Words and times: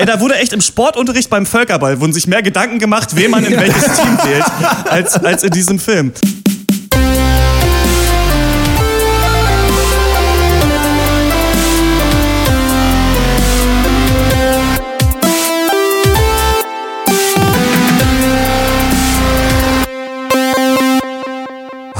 ey, 0.00 0.06
da 0.06 0.18
wurde 0.20 0.36
echt 0.36 0.52
im 0.52 0.60
Sportunterricht 0.60 1.28
beim 1.28 1.46
Völkerball, 1.46 2.00
wurden 2.00 2.12
sich 2.12 2.26
mehr 2.26 2.42
Gedanken 2.42 2.78
gemacht, 2.78 3.14
wen 3.16 3.30
man 3.30 3.44
in 3.44 3.56
welches 3.56 3.84
Team 3.84 4.18
wählt, 4.24 4.44
als, 4.88 5.22
als 5.22 5.44
in 5.44 5.50
diesem 5.50 5.78
Film. 5.78 6.12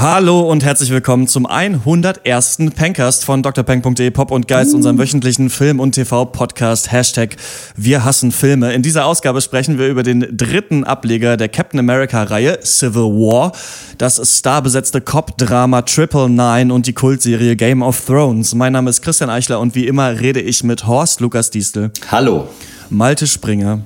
Hallo 0.01 0.41
und 0.49 0.63
herzlich 0.63 0.89
willkommen 0.89 1.27
zum 1.27 1.45
101. 1.45 2.57
Pencast 2.75 3.23
von 3.23 3.43
drpeng.de 3.43 4.09
Pop 4.09 4.31
und 4.31 4.47
Geist, 4.47 4.73
unserem 4.73 4.97
wöchentlichen 4.97 5.51
Film- 5.51 5.79
und 5.79 5.91
TV-Podcast. 5.91 6.91
Hashtag 6.91 7.35
Wir 7.75 8.03
hassen 8.03 8.31
Filme. 8.31 8.73
In 8.73 8.81
dieser 8.81 9.05
Ausgabe 9.05 9.41
sprechen 9.41 9.77
wir 9.77 9.89
über 9.89 10.01
den 10.01 10.25
dritten 10.35 10.85
Ableger 10.85 11.37
der 11.37 11.49
Captain 11.49 11.79
America-Reihe, 11.79 12.61
Civil 12.63 13.11
War, 13.11 13.51
das 13.99 14.39
starbesetzte 14.39 15.01
Cop-Drama 15.01 15.83
Triple 15.83 16.31
Nine 16.31 16.73
und 16.73 16.87
die 16.87 16.93
Kultserie 16.93 17.55
Game 17.55 17.83
of 17.83 18.03
Thrones. 18.03 18.55
Mein 18.55 18.73
Name 18.73 18.89
ist 18.89 19.03
Christian 19.03 19.29
Eichler 19.29 19.59
und 19.59 19.75
wie 19.75 19.85
immer 19.85 20.19
rede 20.19 20.41
ich 20.41 20.63
mit 20.63 20.87
Horst 20.87 21.19
Lukas 21.19 21.51
Diestel. 21.51 21.91
Hallo. 22.09 22.47
Malte 22.89 23.27
Springer. 23.27 23.81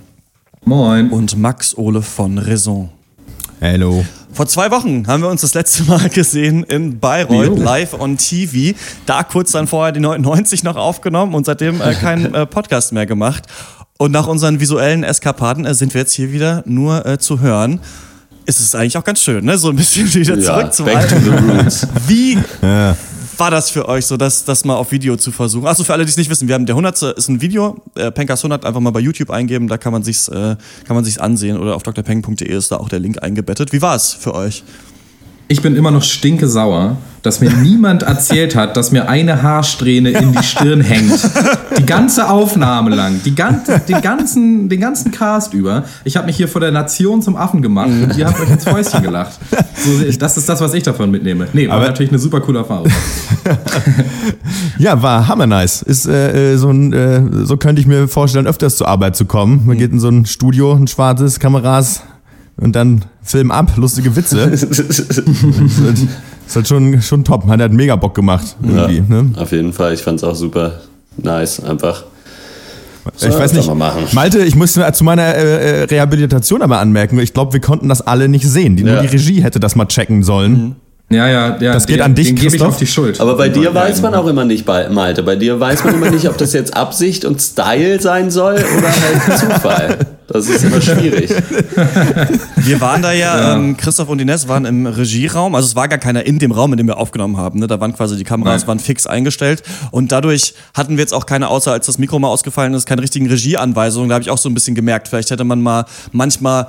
Moin. 0.63 1.09
Und 1.09 1.37
Max 1.37 1.77
Ole 1.77 2.01
von 2.01 2.37
Raison. 2.37 2.89
Hallo. 3.59 4.05
Vor 4.35 4.47
zwei 4.47 4.69
Wochen 4.69 5.07
haben 5.07 5.23
wir 5.23 5.29
uns 5.29 5.39
das 5.41 5.53
letzte 5.53 5.83
Mal 5.85 6.09
gesehen 6.09 6.63
in 6.65 6.99
Bayreuth, 6.99 7.57
jo. 7.57 7.63
live 7.63 7.93
on 7.93 8.17
TV. 8.17 8.77
Da 9.05 9.23
kurz 9.23 9.53
dann 9.53 9.65
vorher 9.65 9.93
die 9.93 10.01
99 10.01 10.61
noch 10.65 10.75
aufgenommen 10.75 11.33
und 11.33 11.45
seitdem 11.45 11.79
äh, 11.79 11.93
keinen 11.93 12.33
äh, 12.35 12.45
Podcast 12.45 12.91
mehr 12.91 13.05
gemacht. 13.05 13.43
Und 13.97 14.11
nach 14.11 14.27
unseren 14.27 14.59
visuellen 14.59 15.05
Eskapaden 15.05 15.65
äh, 15.65 15.73
sind 15.73 15.93
wir 15.93 16.01
jetzt 16.01 16.11
hier 16.11 16.33
wieder 16.33 16.63
nur 16.65 17.05
äh, 17.05 17.17
zu 17.17 17.39
hören. 17.39 17.79
Ist 18.45 18.59
es 18.59 18.75
eigentlich 18.75 18.97
auch 18.97 19.05
ganz 19.05 19.21
schön, 19.21 19.45
ne? 19.45 19.57
So 19.57 19.69
ein 19.69 19.77
bisschen 19.77 20.13
wieder 20.13 20.37
zurück 20.37 20.63
ja, 20.63 20.71
zum 20.71 20.87
Alten. 20.89 21.71
Wie, 22.05 22.37
ja 22.61 22.97
war 23.39 23.51
das 23.51 23.69
für 23.69 23.87
euch 23.87 24.05
so, 24.05 24.17
das, 24.17 24.45
das 24.45 24.65
mal 24.65 24.75
auf 24.75 24.91
Video 24.91 25.15
zu 25.17 25.31
versuchen? 25.31 25.67
Achso, 25.67 25.83
für 25.83 25.93
alle, 25.93 26.05
die 26.05 26.09
es 26.09 26.17
nicht 26.17 26.29
wissen, 26.29 26.47
wir 26.47 26.55
haben 26.55 26.65
der 26.65 26.75
100. 26.75 27.17
ist 27.17 27.29
ein 27.29 27.41
Video, 27.41 27.81
äh, 27.95 28.11
Pencast 28.11 28.43
100, 28.43 28.65
einfach 28.65 28.79
mal 28.79 28.91
bei 28.91 28.99
YouTube 28.99 29.29
eingeben, 29.29 29.67
da 29.67 29.77
kann 29.77 29.93
man 29.93 30.03
sich's, 30.03 30.27
äh, 30.27 30.55
kann 30.85 30.95
man 30.95 31.03
sich's 31.03 31.17
ansehen 31.17 31.57
oder 31.57 31.75
auf 31.75 31.83
drpeng.de 31.83 32.47
ist 32.47 32.71
da 32.71 32.77
auch 32.77 32.89
der 32.89 32.99
Link 32.99 33.21
eingebettet. 33.21 33.73
Wie 33.73 33.81
war 33.81 33.95
es 33.95 34.13
für 34.13 34.33
euch? 34.33 34.63
Ich 35.47 35.61
bin 35.61 35.75
immer 35.75 35.91
noch 35.91 36.01
stinke 36.01 36.47
sauer, 36.47 36.97
dass 37.21 37.39
mir 37.39 37.51
niemand 37.51 38.01
erzählt 38.01 38.55
hat, 38.55 38.75
dass 38.77 38.91
mir 38.91 39.09
eine 39.09 39.43
Haarsträhne 39.43 40.09
in 40.09 40.31
die 40.31 40.43
Stirn 40.43 40.81
hängt. 40.81 41.19
Die 41.77 41.85
ganze 41.85 42.29
Aufnahme 42.29 42.95
lang, 42.95 43.21
die 43.23 43.35
ganze, 43.35 43.79
den, 43.79 44.01
ganzen, 44.01 44.69
den 44.69 44.79
ganzen 44.79 45.11
Cast 45.11 45.53
über. 45.53 45.83
Ich 46.03 46.17
habe 46.17 46.25
mich 46.25 46.35
hier 46.35 46.47
vor 46.47 46.61
der 46.61 46.71
Nation 46.71 47.21
zum 47.21 47.35
Affen 47.35 47.61
gemacht 47.61 47.89
und 47.89 48.17
ihr 48.17 48.25
habt 48.25 48.39
euch 48.39 48.49
ins 48.49 48.63
Fäustchen 48.63 49.03
gelacht. 49.03 49.39
So, 49.75 50.11
das 50.19 50.37
ist 50.37 50.49
das, 50.49 50.61
was 50.61 50.73
ich 50.73 50.81
davon 50.81 51.11
mitnehme. 51.11 51.47
Nee, 51.53 51.67
war 51.67 51.77
Aber 51.77 51.87
natürlich 51.87 52.11
eine 52.11 52.19
super 52.19 52.41
coole 52.41 52.59
Erfahrung. 52.59 52.87
ja, 54.79 54.99
war 54.99 55.27
hammer 55.27 55.45
nice. 55.45 55.83
Ist, 55.83 56.07
äh, 56.07 56.53
äh, 56.53 56.57
so, 56.57 56.71
ein, 56.71 56.91
äh, 56.91 57.21
so 57.43 57.57
könnte 57.57 57.81
ich 57.81 57.87
mir 57.87 58.07
vorstellen, 58.07 58.47
öfters 58.47 58.77
zur 58.77 58.87
Arbeit 58.87 59.15
zu 59.15 59.25
kommen. 59.25 59.63
Man 59.65 59.77
geht 59.77 59.91
in 59.91 59.99
so 59.99 60.09
ein 60.09 60.25
Studio, 60.25 60.73
ein 60.73 60.87
schwarzes, 60.87 61.39
Kameras, 61.39 62.01
und 62.57 62.75
dann 62.75 63.03
Film 63.21 63.51
ab, 63.51 63.71
lustige 63.75 64.15
Witze. 64.15 64.49
das 64.49 64.63
ist 66.47 66.55
halt 66.55 66.67
schon, 66.67 67.01
schon 67.01 67.23
top. 67.23 67.47
Hat 67.47 67.59
halt 67.59 67.73
mega 67.73 67.95
Bock 67.95 68.15
gemacht. 68.15 68.55
Irgendwie, 68.63 68.97
ja, 68.97 69.03
ne? 69.07 69.33
Auf 69.37 69.51
jeden 69.51 69.73
Fall. 69.73 69.93
Ich 69.93 70.01
fand 70.01 70.19
es 70.19 70.23
auch 70.23 70.35
super 70.35 70.79
nice. 71.17 71.59
Einfach. 71.59 72.03
So, 73.17 73.27
ich 73.27 73.37
weiß 73.37 73.53
nicht, 73.53 73.69
Malte, 74.13 74.39
ich 74.39 74.55
muss 74.55 74.73
zu 74.73 75.03
meiner 75.03 75.35
äh, 75.35 75.81
äh, 75.81 75.83
Rehabilitation 75.83 76.63
aber 76.63 76.79
anmerken, 76.79 77.19
ich 77.19 77.33
glaube, 77.33 77.53
wir 77.53 77.61
konnten 77.61 77.87
das 77.87 78.01
alle 78.01 78.27
nicht 78.27 78.47
sehen. 78.47 78.75
Die, 78.75 78.83
ja. 78.83 78.93
Nur 78.93 79.01
die 79.01 79.07
Regie 79.07 79.43
hätte 79.43 79.59
das 79.59 79.75
mal 79.75 79.85
checken 79.85 80.23
sollen. 80.23 80.51
Mhm. 80.51 80.75
Ja, 81.09 81.27
ja, 81.27 81.57
ja. 81.59 81.73
Das 81.73 81.85
geht 81.85 81.97
den, 81.97 82.03
an 82.03 82.15
dich, 82.15 82.35
gebe 82.35 82.55
ich 82.55 82.61
auf 82.63 82.77
die 82.77 82.87
Schuld. 82.87 83.21
Aber 83.21 83.37
bei 83.37 83.49
dir 83.49 83.73
weiß 83.75 84.01
man 84.01 84.15
auch 84.15 84.25
immer 84.25 84.43
nicht, 84.43 84.65
Malte. 84.65 85.21
Bei 85.21 85.35
dir 85.35 85.59
weiß 85.59 85.83
man 85.83 85.93
immer 85.93 86.09
nicht, 86.09 86.27
ob 86.27 86.37
das 86.37 86.53
jetzt 86.53 86.75
Absicht 86.75 87.25
und 87.25 87.39
Style 87.39 88.01
sein 88.01 88.31
soll 88.31 88.55
oder 88.55 88.87
halt 88.87 89.39
Zufall. 89.39 89.97
Das 90.27 90.49
ist 90.49 90.63
immer 90.63 90.81
schwierig. 90.81 91.29
Wir 92.57 92.81
waren 92.81 93.01
da 93.03 93.11
ja, 93.11 93.37
ja. 93.37 93.55
Ähm, 93.55 93.77
Christoph 93.77 94.09
und 94.09 94.19
Ines 94.19 94.47
waren 94.47 94.65
im 94.65 94.87
Regieraum. 94.87 95.53
Also 95.53 95.67
es 95.67 95.75
war 95.75 95.87
gar 95.87 95.99
keiner 95.99 96.25
in 96.25 96.39
dem 96.39 96.51
Raum, 96.51 96.73
in 96.73 96.77
dem 96.77 96.87
wir 96.87 96.97
aufgenommen 96.97 97.37
haben. 97.37 97.59
Ne? 97.59 97.67
Da 97.67 97.79
waren 97.79 97.93
quasi 97.93 98.17
die 98.17 98.23
Kameras 98.23 98.61
Nein. 98.61 98.67
waren 98.69 98.79
fix 98.79 99.05
eingestellt. 99.05 99.61
Und 99.91 100.11
dadurch 100.11 100.55
hatten 100.73 100.97
wir 100.97 101.03
jetzt 101.03 101.13
auch 101.13 101.27
keine, 101.27 101.49
außer 101.49 101.71
als 101.71 101.85
das 101.85 101.99
Mikro 101.99 102.17
mal 102.17 102.29
ausgefallen 102.29 102.73
ist, 102.73 102.87
keine 102.87 103.03
richtigen 103.03 103.27
Regieanweisungen. 103.27 104.09
Da 104.09 104.15
habe 104.15 104.23
ich 104.23 104.31
auch 104.31 104.37
so 104.39 104.49
ein 104.49 104.55
bisschen 104.55 104.73
gemerkt, 104.73 105.09
vielleicht 105.09 105.29
hätte 105.29 105.43
man 105.43 105.61
mal 105.61 105.85
manchmal 106.11 106.67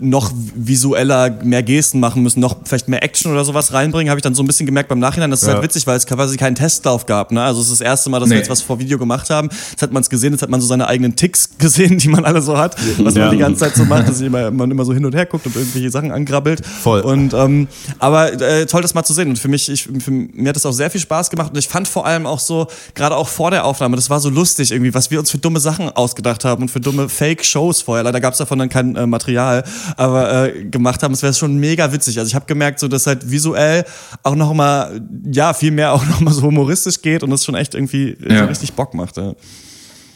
noch 0.00 0.32
visueller 0.56 1.30
mehr 1.44 1.62
Gesten 1.62 2.00
machen 2.00 2.22
müssen, 2.24 2.40
noch 2.40 2.56
vielleicht 2.64 2.88
mehr 2.88 3.04
Action 3.04 3.30
oder 3.30 3.44
sowas 3.44 3.72
reinbringen. 3.72 4.10
Habe 4.10 4.18
ich 4.18 4.24
dann 4.24 4.34
so 4.34 4.42
ein 4.42 4.46
bisschen 4.48 4.66
gemerkt 4.66 4.88
beim 4.88 4.98
Nachhinein. 4.98 5.30
Das 5.30 5.42
ist 5.42 5.46
halt 5.46 5.56
ja. 5.56 5.62
halt 5.62 5.70
witzig, 5.70 5.86
weil 5.86 5.96
es 5.96 6.06
quasi 6.06 6.36
keinen 6.36 6.56
Testlauf 6.56 7.06
gab. 7.06 7.30
Ne? 7.30 7.42
Also 7.42 7.60
es 7.60 7.70
ist 7.70 7.80
das 7.80 7.86
erste 7.86 8.10
Mal, 8.10 8.18
dass 8.18 8.28
nee. 8.28 8.34
wir 8.34 8.38
jetzt 8.38 8.50
was 8.50 8.62
vor 8.62 8.80
Video 8.80 8.98
gemacht 8.98 9.30
haben. 9.30 9.48
Jetzt 9.70 9.82
hat 9.82 9.92
man 9.92 10.02
es 10.02 10.10
gesehen, 10.10 10.32
jetzt 10.32 10.42
hat 10.42 10.50
man 10.50 10.60
so 10.60 10.66
seine 10.66 10.88
eigenen 10.88 11.14
Ticks 11.14 11.50
gesehen, 11.58 11.98
die 11.98 12.08
man 12.08 12.24
alle 12.24 12.42
so 12.42 12.58
hat 12.58 12.74
was 13.04 13.14
ja. 13.14 13.26
man 13.26 13.30
die 13.32 13.38
ganze 13.38 13.60
Zeit 13.60 13.76
so 13.76 13.84
macht, 13.84 14.08
dass 14.08 14.20
immer, 14.20 14.50
man 14.50 14.70
immer 14.70 14.84
so 14.84 14.92
hin 14.92 15.04
und 15.04 15.14
her 15.14 15.26
guckt 15.26 15.46
und 15.46 15.56
irgendwelche 15.56 15.90
Sachen 15.90 16.12
angrabbelt. 16.12 16.64
Voll. 16.64 17.00
Und, 17.00 17.34
ähm, 17.34 17.68
aber 17.98 18.32
äh, 18.40 18.66
toll, 18.66 18.82
das 18.82 18.94
mal 18.94 19.04
zu 19.04 19.12
sehen. 19.12 19.28
Und 19.28 19.38
für 19.38 19.48
mich, 19.48 19.68
ich, 19.68 19.84
für, 19.84 20.10
mir 20.10 20.48
hat 20.48 20.56
das 20.56 20.66
auch 20.66 20.72
sehr 20.72 20.90
viel 20.90 21.00
Spaß 21.00 21.30
gemacht. 21.30 21.50
Und 21.52 21.58
ich 21.58 21.68
fand 21.68 21.88
vor 21.88 22.06
allem 22.06 22.26
auch 22.26 22.40
so, 22.40 22.66
gerade 22.94 23.16
auch 23.16 23.28
vor 23.28 23.50
der 23.50 23.64
Aufnahme, 23.64 23.96
das 23.96 24.10
war 24.10 24.20
so 24.20 24.30
lustig 24.30 24.72
irgendwie, 24.72 24.94
was 24.94 25.10
wir 25.10 25.18
uns 25.18 25.30
für 25.30 25.38
dumme 25.38 25.60
Sachen 25.60 25.88
ausgedacht 25.90 26.44
haben 26.44 26.62
und 26.62 26.70
für 26.70 26.80
dumme 26.80 27.08
Fake-Shows 27.08 27.82
vorher. 27.82 28.04
Leider 28.04 28.20
gab 28.20 28.32
es 28.32 28.38
davon 28.38 28.58
dann 28.58 28.68
kein 28.68 28.96
äh, 28.96 29.06
Material, 29.06 29.64
aber 29.96 30.46
äh, 30.46 30.64
gemacht 30.64 31.02
haben. 31.02 31.14
Es 31.14 31.22
wäre 31.22 31.34
schon 31.34 31.56
mega 31.56 31.92
witzig. 31.92 32.18
Also 32.18 32.28
ich 32.28 32.34
habe 32.34 32.46
gemerkt, 32.46 32.78
so 32.80 32.88
dass 32.88 33.06
halt 33.06 33.30
visuell 33.30 33.84
auch 34.22 34.34
noch 34.34 34.52
mal, 34.54 35.00
ja, 35.30 35.52
viel 35.52 35.70
mehr 35.70 35.92
auch 35.92 36.04
noch 36.06 36.20
mal 36.20 36.32
so 36.32 36.42
humoristisch 36.42 37.02
geht 37.02 37.22
und 37.22 37.30
das 37.30 37.44
schon 37.44 37.54
echt 37.54 37.74
irgendwie 37.74 38.16
ja. 38.28 38.44
richtig 38.44 38.72
Bock 38.72 38.94
macht. 38.94 39.16
Ja. 39.16 39.34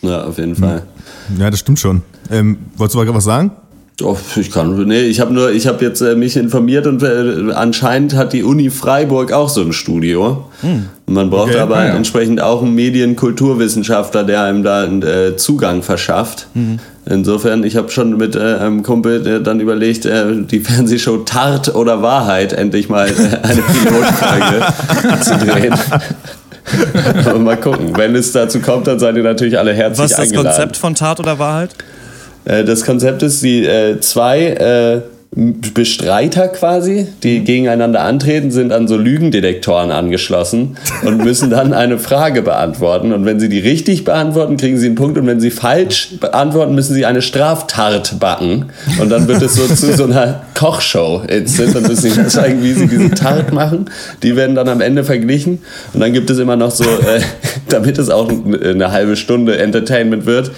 Ja, 0.02 0.24
auf 0.24 0.38
jeden 0.38 0.56
Fall. 0.56 0.82
Ja, 1.38 1.50
das 1.50 1.60
stimmt 1.60 1.78
schon. 1.78 2.02
Ähm, 2.30 2.58
wolltest 2.76 2.94
du 2.94 3.04
mal 3.04 3.14
was 3.14 3.24
sagen? 3.24 3.52
Oh, 4.02 4.16
ich 4.36 4.50
kann, 4.50 4.86
nee, 4.86 5.02
ich 5.02 5.20
habe 5.20 5.32
nur, 5.32 5.50
ich 5.50 5.66
habe 5.66 5.84
jetzt 5.84 6.00
äh, 6.00 6.14
mich 6.14 6.36
informiert 6.36 6.86
und 6.86 7.02
äh, 7.02 7.52
anscheinend 7.52 8.14
hat 8.14 8.32
die 8.32 8.42
Uni 8.42 8.70
Freiburg 8.70 9.32
auch 9.32 9.48
so 9.48 9.60
ein 9.60 9.72
Studio. 9.72 10.46
Hm. 10.62 10.86
Man 11.06 11.28
braucht 11.28 11.50
okay, 11.50 11.58
aber 11.58 11.84
ja. 11.84 11.94
entsprechend 11.94 12.40
auch 12.40 12.62
einen 12.62 12.74
Medienkulturwissenschaftler, 12.74 14.24
der 14.24 14.44
einem 14.44 14.62
da 14.62 14.84
äh, 14.86 15.36
Zugang 15.36 15.82
verschafft. 15.82 16.46
Mhm. 16.54 16.78
Insofern, 17.04 17.64
ich 17.64 17.76
habe 17.76 17.90
schon 17.90 18.16
mit 18.16 18.36
äh, 18.36 18.56
einem 18.56 18.82
Kumpel 18.82 19.26
äh, 19.26 19.42
dann 19.42 19.58
überlegt, 19.58 20.06
äh, 20.06 20.42
die 20.42 20.60
Fernsehshow 20.60 21.18
Tart 21.18 21.74
oder 21.74 22.02
Wahrheit 22.02 22.52
endlich 22.52 22.88
mal 22.88 23.08
eine 23.42 23.62
Pilotfolge 23.62 25.20
zu 25.24 25.36
drehen. 25.38 25.74
mal 27.38 27.56
gucken. 27.56 27.96
Wenn 27.96 28.14
es 28.14 28.32
dazu 28.32 28.60
kommt, 28.60 28.86
dann 28.86 28.98
seid 28.98 29.16
ihr 29.16 29.22
natürlich 29.22 29.58
alle 29.58 29.72
herzlich 29.72 30.02
eingeladen. 30.02 30.04
Was 30.04 30.10
ist 30.10 30.18
das 30.18 30.26
eingeladen. 30.26 30.56
Konzept 30.56 30.76
von 30.76 30.94
Tat 30.94 31.20
oder 31.20 31.38
Wahrheit? 31.38 31.70
Äh, 32.44 32.64
das 32.64 32.84
Konzept 32.84 33.22
ist, 33.22 33.42
die 33.42 33.64
äh, 33.64 34.00
zwei 34.00 34.40
äh, 34.46 35.00
Bestreiter 35.32 36.48
quasi, 36.48 37.06
die 37.22 37.44
gegeneinander 37.44 38.00
antreten, 38.02 38.50
sind 38.50 38.72
an 38.72 38.88
so 38.88 38.96
Lügendetektoren 38.96 39.92
angeschlossen 39.92 40.76
und 41.04 41.18
müssen 41.24 41.50
dann 41.50 41.72
eine 41.72 42.00
Frage 42.00 42.42
beantworten. 42.42 43.12
Und 43.12 43.24
wenn 43.24 43.38
sie 43.38 43.48
die 43.48 43.60
richtig 43.60 44.04
beantworten, 44.04 44.56
kriegen 44.56 44.76
sie 44.76 44.86
einen 44.86 44.96
Punkt. 44.96 45.16
Und 45.18 45.28
wenn 45.28 45.38
sie 45.38 45.52
falsch 45.52 46.14
beantworten, 46.18 46.74
müssen 46.74 46.94
sie 46.94 47.06
eine 47.06 47.22
Straftart 47.22 48.18
backen. 48.18 48.66
Und 49.00 49.08
dann 49.10 49.28
wird 49.28 49.40
es 49.40 49.54
so 49.54 49.68
zu 49.68 49.96
so 49.96 50.04
einer 50.04 50.42
Kochshow. 50.58 51.22
Jetzt 51.30 51.60
dann 51.60 51.84
müssen 51.84 52.10
sie 52.10 52.26
zeigen, 52.26 52.64
wie 52.64 52.72
sie 52.72 52.88
diese 52.88 53.10
Tart 53.10 53.52
machen. 53.52 53.88
Die 54.24 54.34
werden 54.34 54.56
dann 54.56 54.68
am 54.68 54.80
Ende 54.80 55.04
verglichen. 55.04 55.60
Und 55.94 56.00
dann 56.00 56.12
gibt 56.12 56.28
es 56.30 56.40
immer 56.40 56.56
noch 56.56 56.72
so, 56.72 56.82
äh, 56.82 57.20
damit 57.68 57.98
es 57.98 58.10
auch 58.10 58.28
eine 58.28 58.90
halbe 58.90 59.14
Stunde 59.14 59.58
Entertainment 59.58 60.26
wird, 60.26 60.50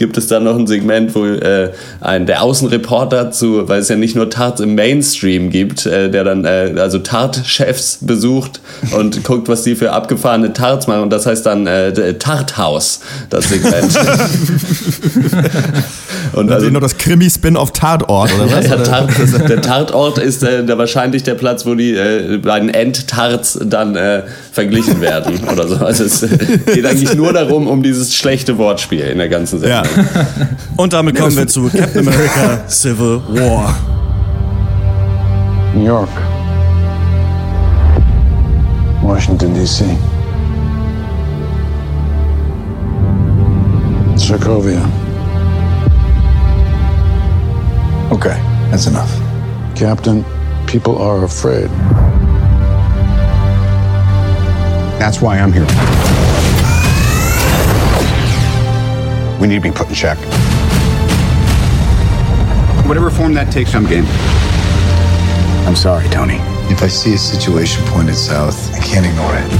gibt 0.00 0.16
es 0.16 0.26
dann 0.28 0.44
noch 0.44 0.58
ein 0.58 0.66
Segment, 0.66 1.14
wo 1.14 1.26
äh, 1.26 1.72
ein, 2.00 2.24
der 2.24 2.42
Außenreporter 2.42 3.32
zu, 3.32 3.68
weil 3.68 3.80
es 3.80 3.90
ja 3.90 3.96
nicht 3.96 4.16
nur 4.16 4.30
Tarts 4.30 4.62
im 4.62 4.74
Mainstream 4.74 5.50
gibt, 5.50 5.84
äh, 5.84 6.10
der 6.10 6.24
dann 6.24 6.46
äh, 6.46 6.72
also 6.78 6.98
Tart-Chefs 6.98 7.98
besucht 8.00 8.62
und 8.96 9.22
guckt, 9.24 9.48
was 9.48 9.62
die 9.62 9.76
für 9.76 9.92
abgefahrene 9.92 10.54
Tarts 10.54 10.86
machen. 10.86 11.02
Und 11.02 11.10
das 11.10 11.26
heißt 11.26 11.44
dann 11.44 11.66
äh, 11.66 12.14
Tarthaus, 12.14 13.00
das 13.28 13.50
Segment. 13.50 13.94
und 16.32 16.50
also 16.50 16.70
noch 16.70 16.80
das 16.80 16.96
Krimi-Spin 16.96 17.58
auf 17.58 17.72
Tatort, 17.72 18.32
oder 18.34 18.50
was? 18.50 18.68
Ja, 18.68 18.76
ja, 18.76 18.82
Tart, 18.82 19.10
der 19.50 19.60
Tatort 19.60 20.16
ist 20.16 20.42
äh, 20.42 20.64
der, 20.64 20.78
wahrscheinlich 20.78 21.24
der 21.24 21.34
Platz, 21.34 21.66
wo 21.66 21.74
die 21.74 21.94
äh, 21.94 22.38
beiden 22.38 22.70
Endtarts 22.70 23.58
dann 23.62 23.96
äh, 23.96 24.22
verglichen 24.50 25.02
werden 25.02 25.40
oder 25.52 25.68
so. 25.68 25.76
Also 25.76 26.04
es 26.04 26.24
geht 26.72 26.86
eigentlich 26.86 27.14
nur 27.14 27.34
darum, 27.34 27.66
um 27.66 27.82
dieses 27.82 28.14
schlechte 28.14 28.56
Wortspiel 28.56 29.00
in 29.00 29.18
der 29.18 29.28
ganzen 29.28 29.60
Sendung. 29.60 29.84
Ja. 29.84 29.89
Und 30.76 30.92
damit 30.92 31.18
kommen 31.18 31.36
wir 31.36 31.46
zu 31.46 31.68
Captain 31.68 32.06
America 32.06 32.68
Civil 32.68 33.20
War. 33.28 33.74
New 35.74 35.84
York. 35.84 36.08
Washington, 39.02 39.54
D.C. 39.54 39.84
Sokovia. 44.16 44.84
Okay, 48.12 48.36
that's 48.70 48.86
enough. 48.86 49.10
Captain, 49.74 50.24
people 50.66 50.98
are 50.98 51.24
afraid. 51.24 51.70
That's 54.98 55.20
why 55.20 55.38
I'm 55.38 55.52
here. 55.52 55.66
We 59.40 59.46
need 59.46 59.62
to 59.62 59.62
be 59.62 59.70
put 59.70 59.88
in 59.88 59.94
check. 59.94 60.18
Whatever 62.86 63.10
form 63.10 63.32
that 63.34 63.50
takes, 63.50 63.74
I'm 63.74 63.86
game. 63.86 64.04
I'm 65.66 65.74
sorry, 65.74 66.06
Tony. 66.10 66.38
If 66.68 66.82
I 66.82 66.88
see 66.88 67.14
a 67.14 67.18
situation 67.18 67.82
pointed 67.86 68.16
south, 68.16 68.70
I 68.74 68.80
can't 68.80 69.06
ignore 69.06 69.34
it. 69.38 69.50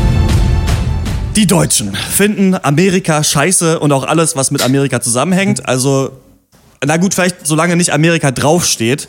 Die 1.37 1.47
Deutschen 1.47 1.95
finden 1.95 2.55
Amerika 2.63 3.25
scheiße 3.25 3.79
und 3.79 3.93
auch 3.93 4.05
alles, 4.05 4.37
was 4.37 4.51
mit 4.51 4.63
Amerika 4.63 5.01
zusammenhängt. 5.01 5.67
Also, 5.67 6.11
na 6.85 6.99
gut, 6.99 7.15
vielleicht 7.15 7.47
solange 7.47 7.77
nicht 7.77 7.93
Amerika 7.95 8.31
draufsteht. 8.33 9.09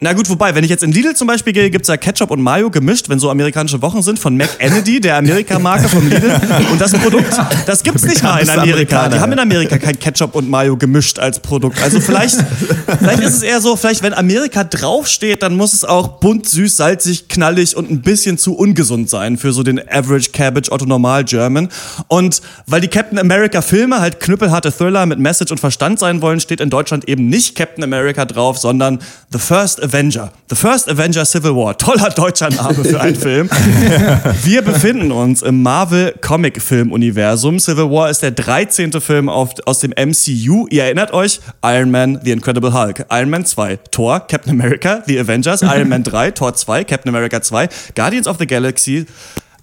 Na 0.00 0.12
gut, 0.12 0.30
wobei, 0.30 0.54
wenn 0.54 0.62
ich 0.62 0.70
jetzt 0.70 0.84
in 0.84 0.92
Lidl 0.92 1.14
zum 1.14 1.26
Beispiel 1.26 1.52
gehe, 1.52 1.70
gibt's 1.70 1.88
ja 1.88 1.96
Ketchup 1.96 2.30
und 2.30 2.40
Mayo 2.40 2.70
gemischt, 2.70 3.08
wenn 3.08 3.18
so 3.18 3.30
amerikanische 3.30 3.82
Wochen 3.82 4.02
sind, 4.02 4.18
von 4.18 4.36
McEnedy, 4.36 5.00
der 5.00 5.16
Amerika-Marke 5.16 5.88
vom 5.88 6.08
Lidl. 6.08 6.30
Und 6.70 6.80
das 6.80 6.92
Produkt, 6.92 7.34
das 7.66 7.82
gibt's 7.82 8.04
nicht 8.04 8.22
mal 8.22 8.40
in 8.40 8.50
Amerika. 8.50 9.08
Die 9.08 9.18
haben 9.18 9.32
in. 9.32 9.38
Amerika 9.38 9.78
kein 9.78 9.98
Ketchup 9.98 10.34
und 10.34 10.48
Mayo 10.50 10.76
gemischt 10.76 11.18
als 11.18 11.40
Produkt. 11.40 11.82
Also 11.82 12.00
vielleicht, 12.00 12.36
vielleicht 12.98 13.20
ist 13.20 13.34
es 13.34 13.42
eher 13.42 13.60
so, 13.60 13.76
vielleicht 13.76 14.02
wenn 14.02 14.12
Amerika 14.12 14.62
draufsteht, 14.64 15.42
dann 15.42 15.56
muss 15.56 15.72
es 15.72 15.84
auch 15.84 16.18
bunt, 16.20 16.48
süß, 16.48 16.76
salzig, 16.76 17.28
knallig 17.28 17.76
und 17.76 17.90
ein 17.90 18.02
bisschen 18.02 18.36
zu 18.36 18.54
ungesund 18.54 19.08
sein 19.08 19.38
für 19.38 19.52
so 19.52 19.62
den 19.62 19.80
Average 19.88 20.30
Cabbage 20.30 20.70
Otto 20.70 20.84
Normal 20.84 21.24
German. 21.24 21.68
Und 22.08 22.42
weil 22.66 22.80
die 22.80 22.88
Captain 22.88 23.18
America 23.18 23.62
Filme 23.62 24.00
halt 24.00 24.20
knüppelharte 24.20 24.70
Thriller 24.70 25.06
mit 25.06 25.18
Message 25.18 25.50
und 25.50 25.58
Verstand 25.58 25.98
sein 25.98 26.20
wollen, 26.20 26.40
steht 26.40 26.60
in 26.60 26.70
Deutschland 26.70 27.08
eben 27.08 27.28
nicht 27.28 27.56
Captain 27.56 27.82
America 27.82 28.24
drauf, 28.24 28.58
sondern 28.58 28.98
The 29.30 29.38
First 29.38 29.80
Avenger. 29.88 30.30
The 30.50 30.56
First 30.56 30.90
Avenger 30.90 31.24
Civil 31.24 31.54
War. 31.54 31.76
Toller 31.78 32.10
deutscher 32.10 32.50
Name 32.50 32.84
für 32.84 33.00
einen 33.00 33.16
Film. 33.28 33.48
Wir 34.42 34.62
befinden 34.62 35.10
uns 35.12 35.40
im 35.42 35.62
Marvel 35.62 36.14
Comic 36.20 36.60
Film 36.60 36.92
Universum. 36.92 37.58
Civil 37.58 37.90
War 37.90 38.10
ist 38.10 38.22
der 38.22 38.32
13. 38.32 38.92
Film 39.00 39.28
auf, 39.28 39.54
aus 39.64 39.78
dem 39.80 39.90
MCU. 39.92 40.66
Ihr 40.68 40.84
erinnert 40.84 41.12
euch? 41.12 41.40
Iron 41.64 41.90
Man, 41.90 42.20
The 42.22 42.32
Incredible 42.32 42.72
Hulk. 42.72 43.06
Iron 43.10 43.30
Man 43.30 43.46
2, 43.46 43.78
Thor, 43.90 44.20
Captain 44.20 44.52
America, 44.52 45.02
The 45.06 45.18
Avengers, 45.18 45.62
Iron 45.62 45.88
Man 45.88 46.04
3, 46.04 46.32
Thor 46.32 46.54
2, 46.54 46.84
Captain 46.84 47.08
America 47.08 47.40
2, 47.40 47.68
Guardians 47.94 48.26
of 48.26 48.36
the 48.38 48.46
Galaxy, 48.46 49.06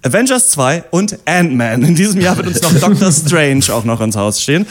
Avengers 0.04 0.50
2 0.52 0.86
und 0.92 1.18
Ant-Man. 1.26 1.84
In 1.84 1.96
diesem 1.96 2.22
Jahr 2.22 2.38
wird 2.38 2.48
uns 2.48 2.62
noch 2.62 2.74
Doctor 2.74 3.12
Strange 3.12 3.66
auch 3.72 3.84
noch 3.84 4.02
ins 4.02 4.16
Haus 4.16 4.42
stehen. 4.42 4.66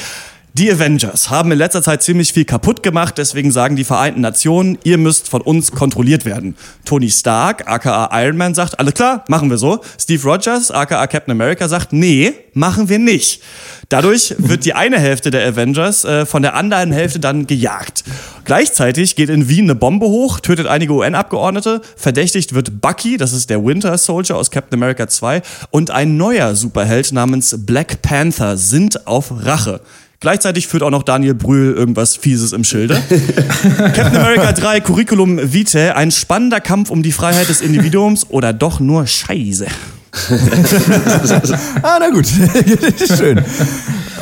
Die 0.56 0.70
Avengers 0.70 1.30
haben 1.30 1.50
in 1.50 1.58
letzter 1.58 1.82
Zeit 1.82 2.04
ziemlich 2.04 2.32
viel 2.32 2.44
kaputt 2.44 2.84
gemacht, 2.84 3.18
deswegen 3.18 3.50
sagen 3.50 3.74
die 3.74 3.82
Vereinten 3.82 4.20
Nationen, 4.20 4.78
ihr 4.84 4.98
müsst 4.98 5.28
von 5.28 5.40
uns 5.40 5.72
kontrolliert 5.72 6.24
werden. 6.24 6.54
Tony 6.84 7.10
Stark, 7.10 7.66
aka 7.66 8.08
Iron 8.22 8.36
Man, 8.36 8.54
sagt, 8.54 8.78
alles 8.78 8.94
klar, 8.94 9.24
machen 9.26 9.50
wir 9.50 9.58
so. 9.58 9.80
Steve 9.98 10.22
Rogers, 10.22 10.70
aka 10.70 11.08
Captain 11.08 11.32
America, 11.32 11.66
sagt, 11.66 11.92
nee, 11.92 12.34
machen 12.52 12.88
wir 12.88 13.00
nicht. 13.00 13.42
Dadurch 13.88 14.36
wird 14.38 14.64
die 14.64 14.74
eine 14.74 15.00
Hälfte 15.00 15.32
der 15.32 15.44
Avengers 15.44 16.04
äh, 16.04 16.24
von 16.24 16.42
der 16.42 16.54
anderen 16.54 16.92
Hälfte 16.92 17.18
dann 17.18 17.48
gejagt. 17.48 18.04
Gleichzeitig 18.44 19.16
geht 19.16 19.30
in 19.30 19.48
Wien 19.48 19.64
eine 19.64 19.74
Bombe 19.74 20.06
hoch, 20.06 20.38
tötet 20.38 20.68
einige 20.68 20.92
UN-Abgeordnete, 20.92 21.80
verdächtigt 21.96 22.54
wird 22.54 22.80
Bucky, 22.80 23.16
das 23.16 23.32
ist 23.32 23.50
der 23.50 23.64
Winter 23.64 23.98
Soldier 23.98 24.36
aus 24.36 24.52
Captain 24.52 24.78
America 24.78 25.08
2, 25.08 25.42
und 25.70 25.90
ein 25.90 26.16
neuer 26.16 26.54
Superheld 26.54 27.10
namens 27.10 27.56
Black 27.58 28.02
Panther 28.02 28.56
sind 28.56 29.08
auf 29.08 29.32
Rache. 29.44 29.80
Gleichzeitig 30.20 30.66
führt 30.66 30.82
auch 30.82 30.90
noch 30.90 31.02
Daniel 31.02 31.34
Brühl 31.34 31.74
irgendwas 31.74 32.16
Fieses 32.16 32.52
im 32.52 32.64
Schilde. 32.64 32.94
Captain 33.94 34.16
America 34.16 34.52
3 34.52 34.80
Curriculum 34.80 35.52
Vitae, 35.52 35.92
ein 35.94 36.10
spannender 36.10 36.60
Kampf 36.60 36.90
um 36.90 37.02
die 37.02 37.12
Freiheit 37.12 37.48
des 37.48 37.60
Individuums 37.60 38.26
oder 38.30 38.52
doch 38.52 38.80
nur 38.80 39.06
Scheiße. 39.06 39.66
Ah, 41.82 41.98
na 41.98 42.08
gut. 42.10 42.26
Schön. 43.18 43.44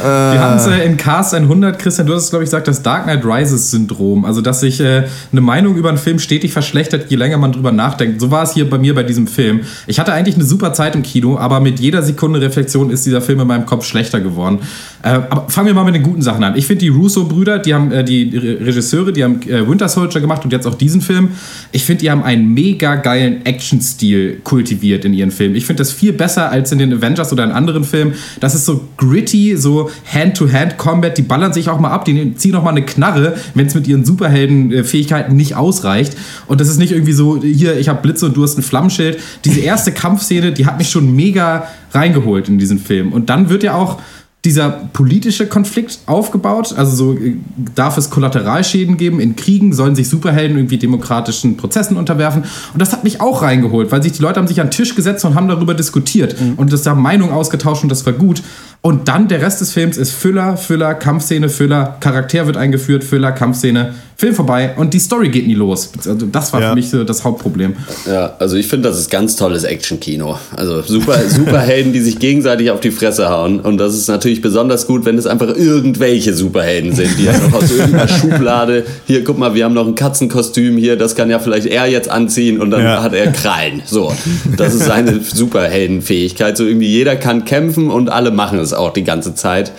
Wir 0.02 0.40
haben 0.40 0.56
es 0.56 0.66
äh, 0.66 0.84
in 0.84 0.96
Cast 0.96 1.34
100, 1.34 1.78
Christian, 1.78 2.06
du 2.06 2.14
hast 2.14 2.24
es, 2.24 2.30
glaube 2.30 2.42
ich, 2.44 2.48
gesagt, 2.48 2.66
das 2.66 2.82
Dark 2.82 3.04
Knight 3.04 3.24
Rises 3.24 3.70
Syndrom. 3.70 4.24
Also, 4.24 4.40
dass 4.40 4.60
sich 4.60 4.80
äh, 4.80 5.04
eine 5.30 5.40
Meinung 5.40 5.76
über 5.76 5.88
einen 5.88 5.98
Film 5.98 6.18
stetig 6.18 6.52
verschlechtert, 6.52 7.10
je 7.10 7.16
länger 7.16 7.38
man 7.38 7.52
drüber 7.52 7.72
nachdenkt. 7.72 8.20
So 8.20 8.30
war 8.30 8.42
es 8.42 8.54
hier 8.54 8.68
bei 8.68 8.78
mir 8.78 8.94
bei 8.94 9.04
diesem 9.04 9.26
Film. 9.26 9.60
Ich 9.86 10.00
hatte 10.00 10.12
eigentlich 10.12 10.34
eine 10.34 10.44
super 10.44 10.72
Zeit 10.72 10.94
im 10.94 11.02
Kino, 11.02 11.38
aber 11.38 11.60
mit 11.60 11.78
jeder 11.78 12.02
Sekunde 12.02 12.40
Reflexion 12.40 12.90
ist 12.90 13.06
dieser 13.06 13.22
Film 13.22 13.40
in 13.40 13.46
meinem 13.46 13.66
Kopf 13.66 13.84
schlechter 13.84 14.20
geworden. 14.20 14.60
Äh, 15.02 15.20
aber 15.30 15.48
fangen 15.48 15.68
wir 15.68 15.74
mal 15.74 15.84
mit 15.84 15.94
den 15.94 16.02
guten 16.02 16.22
Sachen 16.22 16.42
an. 16.42 16.56
Ich 16.56 16.66
finde 16.66 16.80
die 16.80 16.88
Russo-Brüder, 16.88 17.58
die 17.60 17.74
haben 17.74 17.92
äh, 17.92 18.04
die 18.04 18.36
Re 18.36 18.66
Regisseure, 18.66 19.12
die 19.12 19.22
haben 19.22 19.40
äh, 19.42 19.68
Winter 19.68 19.88
Soldier 19.88 20.20
gemacht 20.20 20.44
und 20.44 20.52
jetzt 20.52 20.66
auch 20.66 20.74
diesen 20.74 21.00
Film. 21.00 21.30
Ich 21.70 21.84
finde, 21.84 22.00
die 22.00 22.10
haben 22.10 22.22
einen 22.22 22.52
mega 22.54 22.96
geilen 22.96 23.44
Action-Stil 23.46 24.40
kultiviert 24.42 25.04
in 25.04 25.14
ihren 25.14 25.30
Filmen. 25.30 25.54
Ich 25.54 25.66
finde 25.66 25.80
das 25.80 25.92
viel 25.92 26.12
besser 26.12 26.50
als 26.50 26.72
in 26.72 26.78
den 26.78 26.92
Avengers 26.92 27.32
oder 27.32 27.44
in 27.44 27.52
anderen 27.52 27.84
Filmen. 27.84 28.14
Das 28.40 28.54
ist 28.54 28.64
so 28.64 28.88
gritty, 28.96 29.56
so 29.56 29.90
Hand-to-Hand-Combat. 30.12 31.16
Die 31.16 31.22
ballern 31.22 31.52
sich 31.52 31.68
auch 31.68 31.78
mal 31.78 31.90
ab, 31.90 32.04
die 32.04 32.34
ziehen 32.36 32.54
auch 32.54 32.62
mal 32.62 32.70
eine 32.70 32.84
Knarre, 32.84 33.36
wenn 33.54 33.66
es 33.66 33.74
mit 33.74 33.86
ihren 33.86 34.04
Superhelden-Fähigkeiten 34.04 35.36
nicht 35.36 35.56
ausreicht. 35.56 36.16
Und 36.46 36.60
das 36.60 36.68
ist 36.68 36.78
nicht 36.78 36.92
irgendwie 36.92 37.12
so, 37.12 37.42
hier, 37.42 37.78
ich 37.78 37.88
habe 37.88 38.02
Blitze 38.02 38.26
und 38.26 38.36
du 38.36 38.42
hast 38.42 38.58
ein 38.58 38.62
Flammenschild. 38.62 39.18
Diese 39.44 39.60
erste 39.60 39.92
Kampfszene, 39.92 40.52
die 40.52 40.66
hat 40.66 40.78
mich 40.78 40.90
schon 40.90 41.14
mega 41.14 41.68
reingeholt 41.92 42.48
in 42.48 42.58
diesen 42.58 42.78
Film. 42.78 43.12
Und 43.12 43.30
dann 43.30 43.48
wird 43.48 43.62
ja 43.62 43.74
auch 43.74 44.00
dieser 44.44 44.70
politische 44.70 45.46
Konflikt 45.46 46.00
aufgebaut. 46.06 46.74
Also 46.76 46.96
so 46.96 47.12
äh, 47.14 47.36
darf 47.76 47.96
es 47.96 48.10
Kollateralschäden 48.10 48.96
geben 48.96 49.20
in 49.20 49.36
Kriegen, 49.36 49.72
sollen 49.72 49.94
sich 49.94 50.08
Superhelden 50.08 50.56
irgendwie 50.56 50.78
demokratischen 50.78 51.56
Prozessen 51.56 51.96
unterwerfen. 51.96 52.42
Und 52.72 52.82
das 52.82 52.92
hat 52.92 53.04
mich 53.04 53.20
auch 53.20 53.42
reingeholt, 53.42 53.92
weil 53.92 54.02
sich 54.02 54.12
die 54.12 54.22
Leute 54.22 54.40
haben 54.40 54.48
sich 54.48 54.60
an 54.60 54.66
den 54.66 54.72
Tisch 54.72 54.96
gesetzt 54.96 55.24
und 55.24 55.36
haben 55.36 55.46
darüber 55.46 55.74
diskutiert 55.74 56.34
und 56.56 56.72
das 56.72 56.86
haben 56.86 57.00
Meinungen 57.02 57.32
ausgetauscht 57.32 57.84
und 57.84 57.88
das 57.88 58.04
war 58.04 58.12
gut. 58.12 58.42
Und 58.80 59.06
dann 59.06 59.28
der 59.28 59.40
Rest 59.40 59.60
des 59.60 59.72
Films 59.72 59.96
ist 59.96 60.10
Füller, 60.10 60.56
Füller, 60.56 60.94
Kampfszene, 60.94 61.48
Füller, 61.48 61.96
Charakter 62.00 62.46
wird 62.46 62.56
eingeführt, 62.56 63.04
Füller, 63.04 63.30
Kampfszene, 63.30 63.94
Film 64.22 64.36
vorbei 64.36 64.74
und 64.76 64.94
die 64.94 65.00
Story 65.00 65.30
geht 65.30 65.48
nie 65.48 65.54
los. 65.54 65.90
Also 66.06 66.14
das 66.30 66.52
war 66.52 66.60
Ja. 66.60 66.68
für 66.68 66.74
mich 66.76 66.88
so 66.90 67.02
das 67.02 67.24
Hauptproblem. 67.24 67.74
Ja, 68.06 68.36
also 68.38 68.54
ich 68.54 68.68
finde, 68.68 68.88
das 68.88 68.96
ist 69.00 69.10
ganz 69.10 69.34
tolles 69.34 69.64
Action-Kino. 69.64 70.38
Also 70.54 70.80
super, 70.82 71.18
Superhelden, 71.28 71.92
die 71.92 71.98
sich 72.00 72.20
gegenseitig 72.20 72.70
auf 72.70 72.78
die 72.78 72.92
Fresse 72.92 73.28
hauen. 73.30 73.58
Und 73.58 73.78
das 73.78 73.94
ist 73.94 74.06
natürlich 74.06 74.40
besonders 74.40 74.86
gut, 74.86 75.04
wenn 75.06 75.18
es 75.18 75.26
einfach 75.26 75.48
irgendwelche 75.48 76.34
Superhelden 76.34 76.94
sind, 76.94 77.18
die 77.18 77.28
einfach 77.28 77.52
aus 77.54 77.72
irgendeiner 77.72 78.06
Schublade, 78.20 78.84
hier, 79.08 79.24
guck 79.24 79.38
mal, 79.38 79.54
wir 79.56 79.64
haben 79.64 79.74
noch 79.74 79.88
ein 79.88 79.96
Katzenkostüm 79.96 80.76
hier, 80.76 80.94
das 80.94 81.16
kann 81.16 81.28
ja 81.28 81.40
vielleicht 81.40 81.66
er 81.66 81.86
jetzt 81.88 82.08
anziehen 82.08 82.60
und 82.60 82.70
dann 82.70 82.82
Ja. 82.84 83.02
hat 83.02 83.14
er 83.14 83.32
Krallen. 83.32 83.82
So, 83.86 84.12
das 84.56 84.72
ist 84.74 84.84
seine 84.86 85.18
Superheldenfähigkeit. 85.20 86.56
So 86.56 86.64
irgendwie 86.64 86.86
jeder 86.86 87.16
kann 87.16 87.44
kämpfen 87.44 87.90
und 87.90 88.08
alle 88.08 88.30
machen 88.30 88.60
es 88.60 88.72
auch 88.72 88.92
die 88.92 89.02
ganze 89.04 89.34
Zeit. 89.34 89.72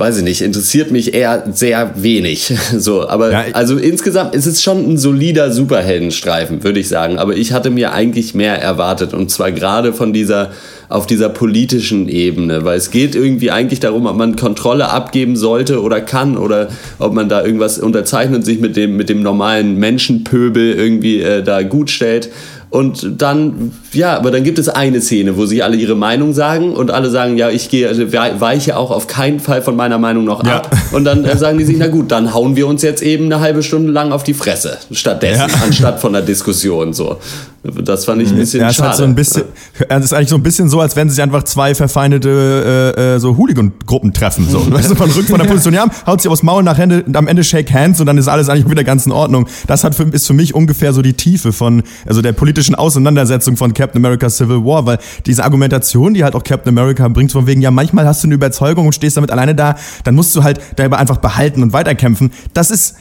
Weiß 0.00 0.16
ich 0.16 0.22
nicht, 0.22 0.42
interessiert 0.42 0.92
mich 0.92 1.12
eher 1.12 1.42
sehr 1.52 1.90
wenig. 1.96 2.54
So, 2.78 3.08
aber 3.08 3.32
Ja, 3.32 3.44
also 3.54 3.76
insgesamt 3.76 4.34
ist 4.34 4.46
es 4.46 4.62
schon 4.62 4.88
ein 4.88 4.98
solider 4.98 5.50
Superheldenstreifen, 5.50 6.62
würde 6.62 6.78
ich 6.78 6.88
sagen. 6.88 7.18
Aber 7.18 7.34
ich 7.34 7.52
hatte 7.52 7.70
mir 7.70 7.92
eigentlich 7.92 8.34
mehr 8.34 8.62
erwartet 8.62 9.12
und 9.12 9.30
zwar 9.30 9.50
gerade 9.50 9.92
von 9.92 10.12
dieser 10.12 10.52
auf 10.88 11.06
dieser 11.06 11.28
politischen 11.28 12.08
Ebene, 12.08 12.64
weil 12.64 12.78
es 12.78 12.90
geht 12.90 13.14
irgendwie 13.14 13.50
eigentlich 13.50 13.80
darum, 13.80 14.06
ob 14.06 14.16
man 14.16 14.36
Kontrolle 14.36 14.88
abgeben 14.88 15.36
sollte 15.36 15.82
oder 15.82 16.00
kann 16.00 16.38
oder 16.38 16.68
ob 16.98 17.12
man 17.12 17.28
da 17.28 17.44
irgendwas 17.44 17.78
unterzeichnet 17.78 18.36
und 18.36 18.44
sich 18.44 18.60
mit 18.60 18.76
dem 18.76 18.96
mit 18.96 19.08
dem 19.08 19.22
normalen 19.22 19.76
Menschenpöbel 19.78 20.74
irgendwie 20.74 21.20
äh, 21.20 21.42
da 21.42 21.62
gut 21.62 21.90
stellt. 21.90 22.30
Und 22.70 23.22
dann, 23.22 23.72
ja, 23.94 24.14
aber 24.16 24.30
dann 24.30 24.44
gibt 24.44 24.58
es 24.58 24.68
eine 24.68 25.00
Szene, 25.00 25.38
wo 25.38 25.46
sie 25.46 25.62
alle 25.62 25.76
ihre 25.76 25.94
Meinung 25.94 26.34
sagen 26.34 26.74
und 26.74 26.90
alle 26.90 27.08
sagen, 27.08 27.38
ja, 27.38 27.48
ich 27.48 27.70
gehe, 27.70 27.88
also 27.88 28.12
wei- 28.12 28.38
weiche 28.40 28.76
auch 28.76 28.90
auf 28.90 29.06
keinen 29.06 29.40
Fall 29.40 29.62
von 29.62 29.74
meiner 29.74 29.96
Meinung 29.98 30.24
noch 30.24 30.44
Ja. 30.44 30.56
ab. 30.56 30.76
Und 30.92 31.04
dann 31.04 31.24
äh, 31.24 31.36
sagen 31.38 31.56
die 31.56 31.64
sich, 31.64 31.76
na 31.78 31.86
gut, 31.86 32.10
dann 32.10 32.34
hauen 32.34 32.56
wir 32.56 32.66
uns 32.66 32.82
jetzt 32.82 33.02
eben 33.02 33.24
eine 33.24 33.40
halbe 33.40 33.62
Stunde 33.62 33.90
lang 33.90 34.12
auf 34.12 34.22
die 34.22 34.34
Fresse 34.34 34.76
stattdessen, 34.92 35.48
Ja. 35.48 35.62
anstatt 35.64 35.98
von 36.00 36.12
der 36.12 36.20
Diskussion 36.22 36.92
so. 36.92 37.16
Das 37.64 38.04
fand 38.04 38.22
ich 38.22 38.30
ein 38.30 38.36
bisschen 38.36 38.60
Ja, 38.60 38.68
es 38.68 38.76
schade. 38.76 38.90
hat 38.90 38.96
so 38.96 39.02
ein 39.02 39.16
bisschen, 39.16 39.42
es 39.88 40.04
ist 40.04 40.12
eigentlich 40.12 40.28
so 40.28 40.36
ein 40.36 40.42
bisschen 40.44 40.68
so, 40.68 40.80
als 40.80 40.94
wenn 40.94 41.10
sich 41.10 41.20
einfach 41.20 41.42
zwei 41.42 41.74
verfeindete 41.74 42.94
äh, 42.96 43.14
äh, 43.16 43.18
so 43.18 43.36
Hooligan-Gruppen 43.36 44.12
treffen. 44.12 44.48
So. 44.48 44.58
Weißt 44.72 44.90
du, 44.90 44.94
man 44.94 45.10
rückt 45.10 45.28
von 45.28 45.40
der 45.40 45.46
Position, 45.46 45.74
ja, 45.74 45.86
haut 46.06 46.22
sich 46.22 46.30
aufs 46.30 46.44
Maul, 46.44 46.62
nach 46.62 46.78
Ende, 46.78 47.04
am 47.12 47.26
Ende 47.26 47.42
shake 47.42 47.72
hands 47.72 47.98
und 47.98 48.06
dann 48.06 48.16
ist 48.16 48.28
alles 48.28 48.48
eigentlich 48.48 48.70
wieder 48.70 48.84
ganz 48.84 49.06
in 49.06 49.12
Ordnung. 49.12 49.48
Das 49.66 49.82
hat 49.82 49.96
für, 49.96 50.04
ist 50.04 50.26
für 50.28 50.34
mich 50.34 50.54
ungefähr 50.54 50.92
so 50.92 51.02
die 51.02 51.14
Tiefe 51.14 51.52
von, 51.52 51.82
also 52.06 52.22
der 52.22 52.32
politischen 52.32 52.76
Auseinandersetzung 52.76 53.56
von 53.56 53.74
Captain 53.74 54.04
America 54.04 54.30
Civil 54.30 54.64
War, 54.64 54.86
weil 54.86 54.98
diese 55.26 55.42
Argumentation, 55.42 56.14
die 56.14 56.22
halt 56.22 56.36
auch 56.36 56.44
Captain 56.44 56.78
America 56.78 57.08
bringt, 57.08 57.32
von 57.32 57.48
wegen, 57.48 57.60
ja, 57.60 57.72
manchmal 57.72 58.06
hast 58.06 58.22
du 58.22 58.28
eine 58.28 58.34
Überzeugung 58.36 58.86
und 58.86 58.94
stehst 58.94 59.16
damit 59.16 59.32
alleine 59.32 59.56
da, 59.56 59.74
dann 60.04 60.14
musst 60.14 60.34
du 60.36 60.44
halt 60.44 60.60
darüber 60.76 60.98
einfach 60.98 61.16
behalten 61.16 61.64
und 61.64 61.72
weiterkämpfen. 61.72 62.30
Das 62.54 62.70
ist, 62.70 62.94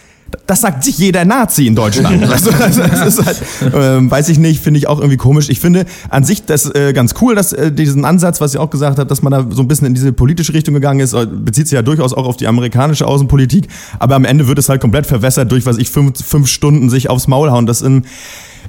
das 0.45 0.61
sagt 0.61 0.83
sich 0.83 0.97
jeder 0.97 1.25
Nazi 1.25 1.67
in 1.67 1.75
Deutschland. 1.75 2.25
Also, 2.37 2.51
das, 2.51 2.75
das 2.75 3.17
ist 3.17 3.25
halt, 3.25 3.41
ähm, 3.73 4.11
weiß 4.11 4.29
ich 4.29 4.37
nicht, 4.37 4.61
finde 4.61 4.77
ich 4.77 4.87
auch 4.87 4.99
irgendwie 4.99 5.17
komisch. 5.17 5.49
Ich 5.49 5.59
finde 5.59 5.85
an 6.09 6.23
sich 6.23 6.45
das 6.45 6.73
äh, 6.73 6.93
ganz 6.93 7.15
cool, 7.21 7.35
dass 7.35 7.53
äh, 7.53 7.71
diesen 7.71 8.05
Ansatz, 8.05 8.41
was 8.41 8.53
ihr 8.53 8.61
auch 8.61 8.69
gesagt 8.69 8.99
habt, 8.99 9.09
dass 9.09 9.21
man 9.21 9.31
da 9.31 9.45
so 9.49 9.61
ein 9.61 9.67
bisschen 9.67 9.87
in 9.87 9.93
diese 9.93 10.13
politische 10.13 10.53
Richtung 10.53 10.73
gegangen 10.73 10.99
ist, 10.99 11.13
äh, 11.13 11.25
bezieht 11.25 11.67
sich 11.67 11.75
ja 11.75 11.81
durchaus 11.81 12.13
auch 12.13 12.25
auf 12.25 12.37
die 12.37 12.47
amerikanische 12.47 13.07
Außenpolitik, 13.07 13.67
aber 13.99 14.15
am 14.15 14.25
Ende 14.25 14.47
wird 14.47 14.59
es 14.59 14.69
halt 14.69 14.81
komplett 14.81 15.05
verwässert 15.05 15.51
durch, 15.51 15.65
was 15.65 15.77
ich, 15.77 15.89
fünf, 15.89 16.23
fünf 16.23 16.47
Stunden 16.47 16.89
sich 16.89 17.09
aufs 17.09 17.27
Maul 17.27 17.49
hauen. 17.51 17.65
Das 17.65 17.81
in, 17.81 18.03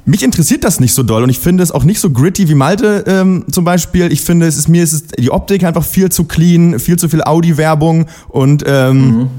mich 0.05 0.23
interessiert 0.23 0.65
das 0.65 0.81
nicht 0.81 0.95
so 0.95 1.03
doll 1.03 1.23
und 1.23 1.29
ich 1.29 1.39
finde 1.39 1.63
es 1.63 1.71
auch 1.71 1.85
nicht 1.85 2.01
so 2.01 2.11
gritty 2.11 2.49
wie 2.49 2.55
Malte 2.55 3.05
ähm, 3.07 3.45
zum 3.51 3.65
Beispiel. 3.65 4.11
Ich 4.13 4.23
finde, 4.23 4.47
es 4.47 4.57
ist 4.57 4.69
mir 4.69 4.83
ist 4.83 4.93
es 4.93 5.07
die 5.09 5.31
Optik 5.31 5.65
einfach 5.65 5.85
viel 5.85 6.11
zu 6.11 6.25
clean, 6.25 6.79
viel 6.79 6.97
zu 6.97 7.09
viel 7.09 7.23
Audi-Werbung 7.23 8.07
und 8.29 8.65
ähm, 8.67 9.01
mhm. 9.01 9.31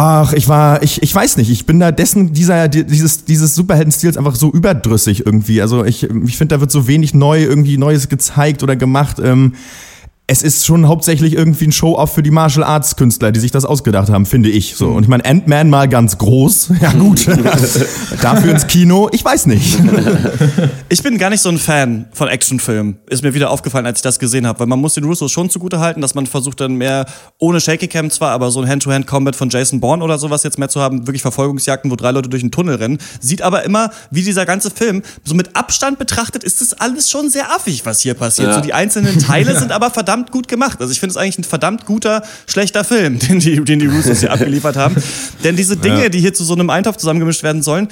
Ach, 0.00 0.32
ich 0.32 0.48
war, 0.48 0.80
ich, 0.84 1.02
ich 1.02 1.12
weiß 1.12 1.38
nicht, 1.38 1.50
ich 1.50 1.66
bin 1.66 1.80
da 1.80 1.90
dessen, 1.90 2.32
dieser, 2.32 2.68
dieses, 2.68 3.24
dieses 3.24 3.56
Superhelden-Stils 3.56 4.16
einfach 4.16 4.36
so 4.36 4.48
überdrüssig 4.52 5.26
irgendwie. 5.26 5.60
Also 5.60 5.84
ich, 5.84 6.04
ich 6.04 6.38
finde, 6.38 6.54
da 6.54 6.60
wird 6.60 6.70
so 6.70 6.86
wenig 6.86 7.14
neu, 7.14 7.42
irgendwie 7.42 7.78
Neues 7.78 8.08
gezeigt 8.08 8.62
oder 8.62 8.76
gemacht. 8.76 9.16
Ähm, 9.18 9.54
es 10.30 10.42
ist 10.42 10.66
schon 10.66 10.86
hauptsächlich 10.86 11.32
irgendwie 11.32 11.68
ein 11.68 11.72
Show-off 11.72 12.12
für 12.12 12.22
die 12.22 12.30
Martial 12.30 12.62
Arts 12.62 12.96
Künstler, 12.96 13.32
die 13.32 13.40
sich 13.40 13.50
das 13.50 13.64
ausgedacht 13.64 14.10
haben, 14.10 14.26
finde 14.26 14.50
ich 14.50 14.76
so. 14.76 14.88
Und 14.88 15.04
ich 15.04 15.08
meine, 15.08 15.24
Ant-Man 15.24 15.70
mal 15.70 15.88
ganz 15.88 16.18
groß, 16.18 16.72
ja 16.82 16.92
gut. 16.92 17.26
Dafür 18.20 18.52
ins 18.52 18.66
Kino, 18.66 19.08
ich 19.10 19.24
weiß 19.24 19.46
nicht. 19.46 19.78
ich 20.90 21.02
bin 21.02 21.16
gar 21.16 21.30
nicht 21.30 21.40
so 21.40 21.48
ein 21.48 21.56
Fan 21.56 22.08
von 22.12 22.28
Actionfilmen. 22.28 22.98
Ist 23.08 23.22
mir 23.22 23.32
wieder 23.32 23.48
aufgefallen, 23.48 23.86
als 23.86 24.00
ich 24.00 24.02
das 24.02 24.18
gesehen 24.18 24.46
habe, 24.46 24.60
weil 24.60 24.66
man 24.66 24.78
muss 24.78 24.92
den 24.92 25.04
Russos 25.04 25.32
schon 25.32 25.48
zugute 25.48 25.80
halten, 25.80 26.02
dass 26.02 26.14
man 26.14 26.26
versucht 26.26 26.60
dann 26.60 26.74
mehr 26.74 27.06
ohne 27.38 27.58
Shaky 27.58 27.88
Cam 27.88 28.10
zwar, 28.10 28.32
aber 28.32 28.50
so 28.50 28.60
ein 28.60 28.68
Hand-to-Hand-Combat 28.68 29.34
von 29.34 29.48
Jason 29.48 29.80
Bourne 29.80 30.04
oder 30.04 30.18
sowas 30.18 30.42
jetzt 30.42 30.58
mehr 30.58 30.68
zu 30.68 30.82
haben, 30.82 31.06
wirklich 31.06 31.22
Verfolgungsjagden, 31.22 31.90
wo 31.90 31.96
drei 31.96 32.10
Leute 32.10 32.28
durch 32.28 32.42
einen 32.42 32.52
Tunnel 32.52 32.74
rennen, 32.74 32.98
sieht 33.18 33.40
aber 33.40 33.64
immer, 33.64 33.88
wie 34.10 34.22
dieser 34.22 34.44
ganze 34.44 34.70
Film 34.70 35.02
so 35.24 35.34
mit 35.34 35.56
Abstand 35.56 35.98
betrachtet, 35.98 36.44
ist 36.44 36.60
das 36.60 36.74
alles 36.74 37.08
schon 37.08 37.30
sehr 37.30 37.50
affig, 37.50 37.86
was 37.86 38.00
hier 38.00 38.12
passiert. 38.12 38.48
Ja. 38.48 38.54
So 38.56 38.60
die 38.60 38.74
einzelnen 38.74 39.18
Teile 39.20 39.58
sind 39.58 39.72
aber 39.72 39.88
verdammt 39.88 40.17
verdammt 40.18 40.32
gut 40.32 40.48
gemacht. 40.48 40.80
Also 40.80 40.92
ich 40.92 41.00
finde 41.00 41.12
es 41.12 41.16
eigentlich 41.16 41.38
ein 41.38 41.44
verdammt 41.44 41.86
guter, 41.86 42.22
schlechter 42.46 42.84
Film, 42.84 43.18
den 43.28 43.38
die, 43.38 43.62
den 43.64 43.78
die 43.78 43.86
Russos 43.86 44.20
hier 44.20 44.32
abgeliefert 44.32 44.76
haben. 44.76 44.96
Denn 45.44 45.56
diese 45.56 45.76
Dinge, 45.76 46.04
ja. 46.04 46.08
die 46.08 46.20
hier 46.20 46.34
zu 46.34 46.44
so 46.44 46.54
einem 46.54 46.70
Eintopf 46.70 46.96
zusammengemischt 46.96 47.42
werden 47.42 47.62
sollen, 47.62 47.88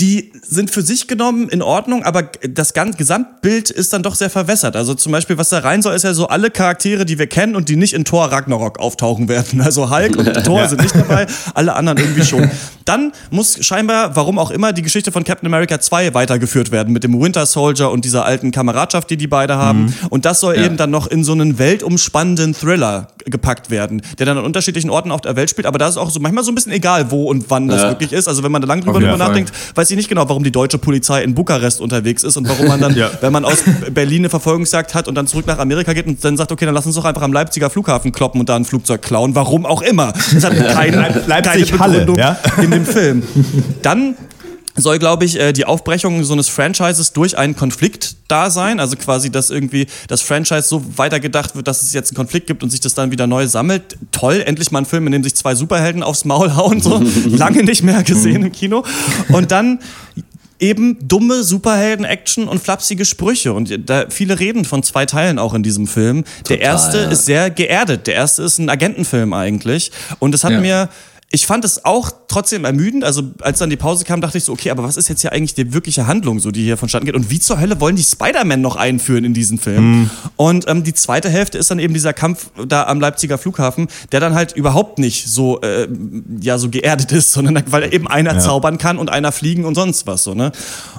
die 0.00 0.32
sind 0.42 0.70
für 0.70 0.82
sich 0.82 1.06
genommen 1.06 1.48
in 1.48 1.62
Ordnung, 1.62 2.02
aber 2.02 2.24
das 2.48 2.74
ganze 2.74 2.98
Gesamtbild 2.98 3.70
ist 3.70 3.92
dann 3.92 4.02
doch 4.02 4.16
sehr 4.16 4.28
verwässert. 4.28 4.74
Also 4.74 4.94
zum 4.94 5.12
Beispiel, 5.12 5.38
was 5.38 5.50
da 5.50 5.60
rein 5.60 5.82
soll, 5.82 5.94
ist 5.94 6.02
ja 6.02 6.14
so 6.14 6.26
alle 6.26 6.50
Charaktere, 6.50 7.04
die 7.04 7.18
wir 7.18 7.28
kennen 7.28 7.54
und 7.54 7.68
die 7.68 7.76
nicht 7.76 7.94
in 7.94 8.04
Thor 8.04 8.32
Ragnarok 8.32 8.80
auftauchen 8.80 9.28
werden. 9.28 9.60
Also 9.60 9.90
Hulk 9.90 10.16
und 10.16 10.32
Thor 10.44 10.60
ja. 10.60 10.68
sind 10.68 10.82
nicht 10.82 10.96
dabei, 10.96 11.26
alle 11.54 11.74
anderen 11.74 11.98
irgendwie 11.98 12.24
schon. 12.24 12.50
Dann 12.84 13.12
muss 13.30 13.64
scheinbar, 13.64 14.16
warum 14.16 14.38
auch 14.38 14.50
immer, 14.50 14.72
die 14.72 14.82
Geschichte 14.82 15.12
von 15.12 15.22
Captain 15.22 15.46
America 15.46 15.80
2 15.80 16.12
weitergeführt 16.12 16.72
werden 16.72 16.92
mit 16.92 17.04
dem 17.04 17.18
Winter 17.20 17.46
Soldier 17.46 17.90
und 17.90 18.04
dieser 18.04 18.24
alten 18.24 18.50
Kameradschaft, 18.50 19.08
die 19.10 19.16
die 19.16 19.28
beide 19.28 19.56
haben. 19.56 19.84
Mhm. 19.84 19.94
Und 20.10 20.24
das 20.24 20.40
soll 20.40 20.56
ja. 20.56 20.64
eben 20.64 20.76
dann 20.76 20.90
noch 20.90 21.06
in 21.06 21.22
so 21.22 21.32
einen 21.32 21.58
weltumspannenden 21.58 22.52
Thriller 22.52 23.08
gepackt 23.26 23.70
werden, 23.70 24.02
der 24.18 24.26
dann 24.26 24.38
an 24.38 24.44
unterschiedlichen 24.44 24.90
Orten 24.90 25.10
auf 25.10 25.20
der 25.20 25.36
Welt 25.36 25.50
spielt. 25.50 25.66
Aber 25.66 25.78
da 25.78 25.88
ist 25.88 25.96
auch 25.96 26.10
so 26.10 26.20
manchmal 26.20 26.44
so 26.44 26.52
ein 26.52 26.54
bisschen 26.54 26.72
egal, 26.72 27.10
wo 27.10 27.24
und 27.24 27.48
wann 27.48 27.68
das 27.68 27.82
wirklich 27.82 28.12
ist. 28.12 28.28
Also 28.28 28.42
wenn 28.42 28.52
man 28.52 28.60
da 28.60 28.68
lang 28.68 28.82
drüber, 28.82 29.00
drüber 29.00 29.16
nachdenkt, 29.16 29.52
weiß 29.74 29.83
ich 29.90 29.96
nicht 29.96 30.08
genau, 30.08 30.28
warum 30.28 30.44
die 30.44 30.52
deutsche 30.52 30.78
Polizei 30.78 31.22
in 31.22 31.34
Bukarest 31.34 31.80
unterwegs 31.80 32.22
ist 32.22 32.36
und 32.36 32.48
warum 32.48 32.68
man 32.68 32.80
dann, 32.80 32.94
ja. 32.96 33.10
wenn 33.20 33.32
man 33.32 33.44
aus 33.44 33.64
Berlin 33.92 34.22
eine 34.22 34.30
Verfolgungsjagd 34.30 34.94
hat 34.94 35.08
und 35.08 35.14
dann 35.14 35.26
zurück 35.26 35.46
nach 35.46 35.58
Amerika 35.58 35.92
geht 35.92 36.06
und 36.06 36.22
dann 36.24 36.36
sagt, 36.36 36.52
okay, 36.52 36.64
dann 36.64 36.74
lass 36.74 36.86
uns 36.86 36.96
doch 36.96 37.04
einfach 37.04 37.22
am 37.22 37.32
Leipziger 37.32 37.70
Flughafen 37.70 38.12
kloppen 38.12 38.40
und 38.40 38.48
da 38.48 38.56
ein 38.56 38.64
Flugzeug 38.64 39.02
klauen. 39.02 39.34
Warum 39.34 39.66
auch 39.66 39.82
immer. 39.82 40.12
Das 40.32 40.44
hat 40.44 40.56
keine, 40.74 41.22
Leipzig, 41.26 41.72
keine 41.72 41.98
Begründung 41.98 42.18
Halle, 42.18 42.38
ja? 42.56 42.62
in 42.62 42.70
dem 42.70 42.86
Film. 42.86 43.22
Dann 43.82 44.16
soll, 44.76 44.98
glaube 44.98 45.24
ich, 45.24 45.38
äh, 45.38 45.52
die 45.52 45.64
Aufbrechung 45.64 46.22
so 46.24 46.32
eines 46.32 46.48
Franchises 46.48 47.12
durch 47.12 47.38
einen 47.38 47.56
Konflikt 47.56 48.16
da 48.28 48.50
sein. 48.50 48.80
Also 48.80 48.96
quasi, 48.96 49.30
dass 49.30 49.50
irgendwie 49.50 49.86
das 50.08 50.22
Franchise 50.22 50.62
so 50.62 50.84
weitergedacht 50.96 51.54
wird, 51.54 51.68
dass 51.68 51.82
es 51.82 51.92
jetzt 51.92 52.10
einen 52.10 52.16
Konflikt 52.16 52.46
gibt 52.46 52.62
und 52.62 52.70
sich 52.70 52.80
das 52.80 52.94
dann 52.94 53.10
wieder 53.10 53.26
neu 53.26 53.46
sammelt. 53.46 53.96
Toll, 54.12 54.42
endlich 54.44 54.70
mal 54.70 54.80
ein 54.80 54.86
Film, 54.86 55.06
in 55.06 55.12
dem 55.12 55.22
sich 55.22 55.34
zwei 55.34 55.54
Superhelden 55.54 56.02
aufs 56.02 56.24
Maul 56.24 56.56
hauen. 56.56 56.80
So 56.80 57.02
lange 57.26 57.62
nicht 57.62 57.82
mehr 57.82 58.02
gesehen 58.02 58.42
im 58.42 58.52
Kino. 58.52 58.84
Und 59.28 59.52
dann 59.52 59.78
eben 60.58 60.96
dumme 61.06 61.42
Superhelden-Action 61.42 62.48
und 62.48 62.62
flapsige 62.62 63.04
Sprüche. 63.04 63.52
Und 63.52 63.88
da 63.88 64.06
viele 64.08 64.38
reden 64.38 64.64
von 64.64 64.82
zwei 64.82 65.06
Teilen 65.06 65.38
auch 65.38 65.54
in 65.54 65.62
diesem 65.62 65.86
Film. 65.86 66.24
Total, 66.24 66.56
der 66.56 66.60
erste 66.60 66.98
ja. 66.98 67.08
ist 67.10 67.26
sehr 67.26 67.50
geerdet. 67.50 68.06
Der 68.06 68.14
erste 68.14 68.42
ist 68.42 68.58
ein 68.58 68.70
Agentenfilm 68.70 69.32
eigentlich. 69.32 69.92
Und 70.18 70.34
es 70.34 70.44
hat 70.44 70.52
ja. 70.52 70.60
mir 70.60 70.88
ich 71.34 71.46
fand 71.46 71.64
es 71.64 71.84
auch 71.84 72.12
trotzdem 72.28 72.64
ermüdend. 72.64 73.02
Also 73.02 73.22
als 73.40 73.58
dann 73.58 73.68
die 73.68 73.76
Pause 73.76 74.04
kam, 74.04 74.20
dachte 74.20 74.38
ich 74.38 74.44
so, 74.44 74.52
okay, 74.52 74.70
aber 74.70 74.84
was 74.84 74.96
ist 74.96 75.08
jetzt 75.08 75.22
hier 75.22 75.32
eigentlich 75.32 75.54
die 75.54 75.74
wirkliche 75.74 76.06
Handlung, 76.06 76.38
so 76.38 76.52
die 76.52 76.62
hier 76.62 76.76
vonstatten 76.76 77.06
geht? 77.06 77.16
Und 77.16 77.28
wie 77.28 77.40
zur 77.40 77.58
Hölle 77.58 77.80
wollen 77.80 77.96
die 77.96 78.04
Spider-Man 78.04 78.60
noch 78.60 78.76
einführen 78.76 79.24
in 79.24 79.34
diesen 79.34 79.58
Film? 79.58 79.84
Mhm. 79.84 80.10
Und 80.36 80.68
ähm, 80.68 80.84
die 80.84 80.94
zweite 80.94 81.28
Hälfte 81.28 81.58
ist 81.58 81.72
dann 81.72 81.80
eben 81.80 81.92
dieser 81.92 82.12
Kampf 82.12 82.50
da 82.68 82.84
am 82.84 83.00
Leipziger 83.00 83.36
Flughafen, 83.36 83.88
der 84.12 84.20
dann 84.20 84.36
halt 84.36 84.52
überhaupt 84.52 85.00
nicht 85.00 85.26
so 85.26 85.60
äh, 85.60 85.88
ja 86.40 86.56
so 86.56 86.70
geerdet 86.70 87.10
ist, 87.10 87.32
sondern 87.32 87.60
weil 87.66 87.92
eben 87.92 88.06
einer 88.06 88.34
ja. 88.34 88.38
zaubern 88.38 88.78
kann 88.78 88.96
und 88.98 89.10
einer 89.10 89.32
fliegen 89.32 89.64
und 89.64 89.74
sonst 89.74 90.06
was 90.06 90.22
so 90.22 90.34
ne. 90.34 90.52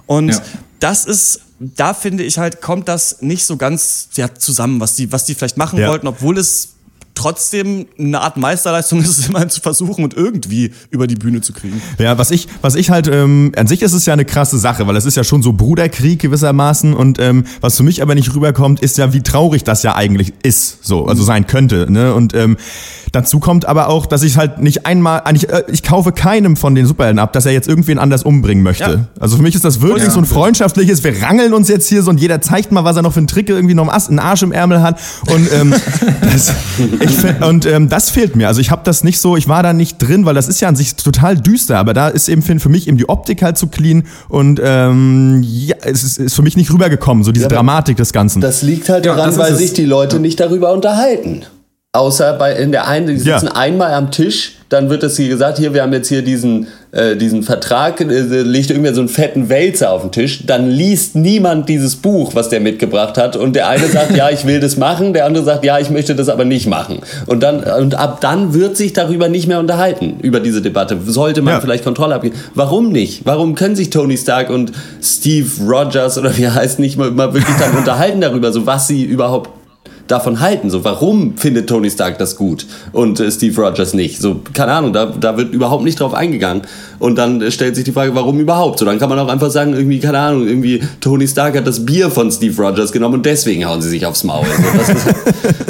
Und 0.06 0.30
ja. 0.30 0.42
das 0.82 1.06
ist 1.06 1.40
da 1.60 1.94
finde 1.94 2.24
ich 2.24 2.38
halt 2.38 2.62
kommt 2.62 2.90
das 2.90 3.22
nicht 3.22 3.46
so 3.46 3.56
ganz 3.56 4.10
ja, 4.16 4.36
zusammen, 4.36 4.82
was 4.82 4.96
die 4.96 5.14
was 5.14 5.24
die 5.24 5.34
vielleicht 5.34 5.56
machen 5.56 5.80
ja. 5.80 5.88
wollten, 5.88 6.08
obwohl 6.08 6.38
es 6.38 6.75
trotzdem 7.16 7.88
eine 7.98 8.22
Art 8.22 8.38
Meisterleistung 8.38 9.00
ist 9.02 9.18
es 9.18 9.28
immerhin 9.28 9.50
zu 9.50 9.62
versuchen 9.62 10.04
und 10.04 10.14
irgendwie 10.14 10.72
über 10.92 11.08
die 11.08 11.16
Bühne 11.16 11.42
zu 11.42 11.54
kriegen. 11.54 11.82
Ja, 11.98 12.18
was 12.18 12.32
ich, 12.32 12.48
was 12.62 12.76
ich 12.76 12.90
halt, 12.90 13.08
ähm, 13.08 13.52
an 13.56 13.68
sich 13.68 13.82
ist 13.82 13.94
es 13.94 14.06
ja 14.06 14.14
eine 14.14 14.26
krasse 14.26 14.58
Sache, 14.58 14.86
weil 14.86 14.96
es 14.96 15.06
ist 15.06 15.18
ja 15.18 15.24
schon 15.24 15.42
so 15.42 15.54
Bruderkrieg 15.54 16.20
gewissermaßen 16.20 16.94
und 16.94 17.20
ähm, 17.20 17.46
was 17.62 17.78
für 17.78 17.84
mich 17.84 18.02
aber 18.02 18.16
nicht 18.16 18.34
rüberkommt, 18.36 18.82
ist 18.82 18.98
ja, 18.98 19.14
wie 19.14 19.22
traurig 19.22 19.64
das 19.64 19.84
ja 19.84 19.96
eigentlich 19.96 20.34
ist, 20.44 20.86
so, 20.86 21.06
also 21.06 21.24
sein 21.24 21.48
könnte, 21.48 21.92
ne, 21.92 22.14
und 22.14 22.34
ähm, 22.36 22.58
Dazu 23.16 23.40
kommt 23.40 23.66
aber 23.66 23.88
auch, 23.88 24.08
dass 24.08 24.24
ich 24.24 24.36
halt 24.36 24.60
nicht 24.60 24.86
einmal, 24.86 25.24
ich, 25.34 25.48
äh, 25.48 25.64
ich 25.72 25.84
kaufe 25.84 26.12
keinem 26.12 26.58
von 26.58 26.76
den 26.76 26.86
Superhelden 26.86 27.18
ab, 27.18 27.32
dass 27.32 27.46
er 27.46 27.54
jetzt 27.54 27.66
irgendwen 27.66 27.98
anders 27.98 28.24
umbringen 28.24 28.62
möchte. 28.62 28.84
Ja. 28.84 29.08
Also 29.22 29.38
für 29.38 29.42
mich 29.42 29.56
ist 29.56 29.64
das 29.64 29.80
wirklich 29.80 30.04
ja. 30.04 30.10
so 30.10 30.20
ein 30.20 30.26
freundschaftliches, 30.26 31.02
wir 31.02 31.22
rangeln 31.22 31.54
uns 31.54 31.70
jetzt 31.70 31.88
hier 31.88 32.04
so 32.04 32.10
und 32.10 32.20
jeder 32.20 32.42
zeigt 32.42 32.74
mal, 32.74 32.84
was 32.84 32.98
er 32.98 33.04
noch 33.04 33.14
für 33.14 33.20
einen 33.20 33.28
Trick 33.28 33.48
irgendwie 33.48 33.74
noch 33.74 33.88
einen 33.88 34.20
Arsch 34.20 34.44
im 34.44 34.52
Ärmel 34.52 34.82
hat. 34.82 35.00
Und, 35.34 35.50
ähm, 35.54 35.74
das, 36.22 36.54
ich, 37.06 37.42
und 37.48 37.66
ähm, 37.66 37.90
das 37.90 38.10
fehlt 38.10 38.36
mir. 38.36 38.48
Also 38.48 38.62
ich 38.62 38.72
habe 38.72 38.82
das 38.84 39.04
nicht 39.04 39.20
so, 39.20 39.38
ich 39.38 39.48
war 39.48 39.64
da 39.64 39.74
nicht 39.74 39.98
drin, 39.98 40.26
weil 40.26 40.36
das 40.36 40.48
ist 40.48 40.62
ja 40.62 40.68
an 40.68 40.76
sich 40.76 40.96
total 40.96 41.36
düster, 41.38 41.78
aber 41.78 41.94
da 41.94 42.10
ist 42.10 42.28
eben 42.30 42.42
für, 42.42 42.60
für 42.60 42.70
mich 42.70 42.88
eben 42.88 42.98
die 42.98 43.10
Optik 43.10 43.42
halt 43.42 43.58
zu 43.58 43.68
clean 43.68 44.04
und 44.30 44.60
ähm, 44.64 45.42
ja, 45.44 45.76
es 45.82 46.04
ist, 46.04 46.18
ist 46.18 46.36
für 46.36 46.42
mich 46.42 46.58
nicht 46.58 46.72
rübergekommen, 46.72 47.24
so 47.24 47.32
diese 47.32 47.46
ja, 47.46 47.50
Dramatik 47.50 47.98
des 47.98 48.14
Ganzen. 48.14 48.42
Das 48.42 48.62
liegt 48.62 48.90
halt 48.90 49.06
daran, 49.06 49.36
weil 49.38 49.56
sich 49.56 49.74
die 49.74 49.86
Leute 49.86 50.20
nicht 50.20 50.40
darüber 50.40 50.74
unterhalten. 50.74 51.46
Außer 51.96 52.34
bei 52.34 52.54
in 52.54 52.74
der 52.74 52.88
einen, 52.88 53.08
die 53.08 53.18
sitzen 53.18 53.46
ja. 53.46 53.56
einmal 53.56 53.94
am 53.94 54.12
Tisch, 54.12 54.56
dann 54.68 54.90
wird 54.90 55.04
es 55.04 55.16
hier 55.16 55.30
gesagt, 55.30 55.60
hier, 55.60 55.74
wir 55.74 55.82
haben 55.82 55.94
jetzt 55.94 56.10
hier 56.10 56.24
diesen, 56.24 56.68
äh, 56.92 57.16
diesen 57.16 57.42
Vertrag, 57.42 58.02
äh, 58.02 58.06
legt 58.06 58.70
irgendwer 58.70 58.94
so 58.94 59.00
einen 59.00 59.08
fetten 59.08 59.48
Wälzer 59.48 59.92
auf 59.92 60.02
den 60.02 60.12
Tisch, 60.12 60.46
dann 60.46 60.70
liest 60.70 61.16
niemand 61.16 61.70
dieses 61.70 61.96
Buch, 61.96 62.36
was 62.36 62.50
der 62.50 62.60
mitgebracht 62.60 63.18
hat. 63.18 63.38
Und 63.38 63.56
der 63.56 63.70
eine 63.70 63.88
sagt, 63.88 64.12
ja, 64.18 64.30
ich 64.30 64.46
will 64.46 64.60
das 64.60 64.76
machen, 64.76 65.14
der 65.14 65.26
andere 65.26 65.46
sagt, 65.46 65.64
ja, 65.64 65.80
ich 65.80 65.90
möchte 65.90 66.16
das 66.16 66.28
aber 66.28 66.44
nicht 66.44 66.68
machen. 66.68 67.00
Und 67.28 67.44
dann, 67.44 67.64
und 67.64 67.96
ab 67.96 68.20
dann 68.20 68.54
wird 68.54 68.76
sich 68.76 68.92
darüber 68.92 69.30
nicht 69.30 69.48
mehr 69.48 69.60
unterhalten, 69.60 70.18
über 70.22 70.42
diese 70.42 70.62
Debatte. 70.62 70.98
Sollte 71.06 71.42
man 71.42 71.54
ja. 71.54 71.62
vielleicht 71.62 71.86
Kontrolle 71.86 72.16
abgeben. 72.16 72.36
Warum 72.56 72.92
nicht? 72.92 73.22
Warum 73.26 73.56
können 73.56 73.78
sich 73.78 73.90
Tony 73.90 74.18
Stark 74.18 74.50
und 74.50 74.74
Steve 75.02 75.50
Rogers 75.66 76.18
oder 76.18 76.36
wie 76.36 76.50
heißt, 76.50 76.80
nicht 76.80 76.98
mal, 76.98 77.12
mal 77.12 77.34
wirklich 77.34 77.56
dann 77.58 77.72
unterhalten 77.78 78.20
darüber, 78.20 78.52
so 78.52 78.66
was 78.66 78.88
sie 78.88 79.04
überhaupt 79.04 79.50
davon 80.08 80.40
halten. 80.40 80.70
So, 80.70 80.84
warum 80.84 81.38
findet 81.38 81.68
Tony 81.68 81.90
Stark 81.90 82.18
das 82.18 82.36
gut 82.36 82.66
und 82.92 83.20
äh, 83.20 83.32
Steve 83.32 83.60
Rogers 83.62 83.94
nicht? 83.94 84.22
So, 84.22 84.42
keine 84.54 84.74
Ahnung, 84.74 84.94
da, 84.94 85.08
da 85.08 85.38
wird 85.38 85.54
überhaupt 85.54 85.84
nicht 85.84 86.00
drauf 86.00 86.14
eingegangen. 86.14 86.64
Und 87.00 87.18
dann 87.18 87.42
äh, 87.42 87.52
stellt 87.52 87.76
sich 87.76 87.86
die 87.86 87.92
Frage, 87.92 88.14
warum 88.16 88.40
überhaupt? 88.40 88.80
So, 88.80 88.86
dann 88.86 89.00
kann 89.00 89.10
man 89.10 89.20
auch 89.20 89.28
einfach 89.28 89.50
sagen, 89.50 89.74
irgendwie, 89.74 90.00
keine 90.00 90.20
Ahnung, 90.20 90.48
irgendwie 90.48 90.82
Tony 91.02 91.28
Stark 91.28 91.58
hat 91.58 91.68
das 91.68 91.86
Bier 91.86 92.10
von 92.10 92.32
Steve 92.32 92.62
Rogers 92.62 92.92
genommen 92.92 93.16
und 93.16 93.26
deswegen 93.26 93.66
hauen 93.66 93.82
sie 93.82 93.90
sich 93.90 94.06
aufs 94.06 94.24
Maul. 94.24 94.46
So, 94.46 94.78
das 94.78 94.90
ist, 94.90 95.08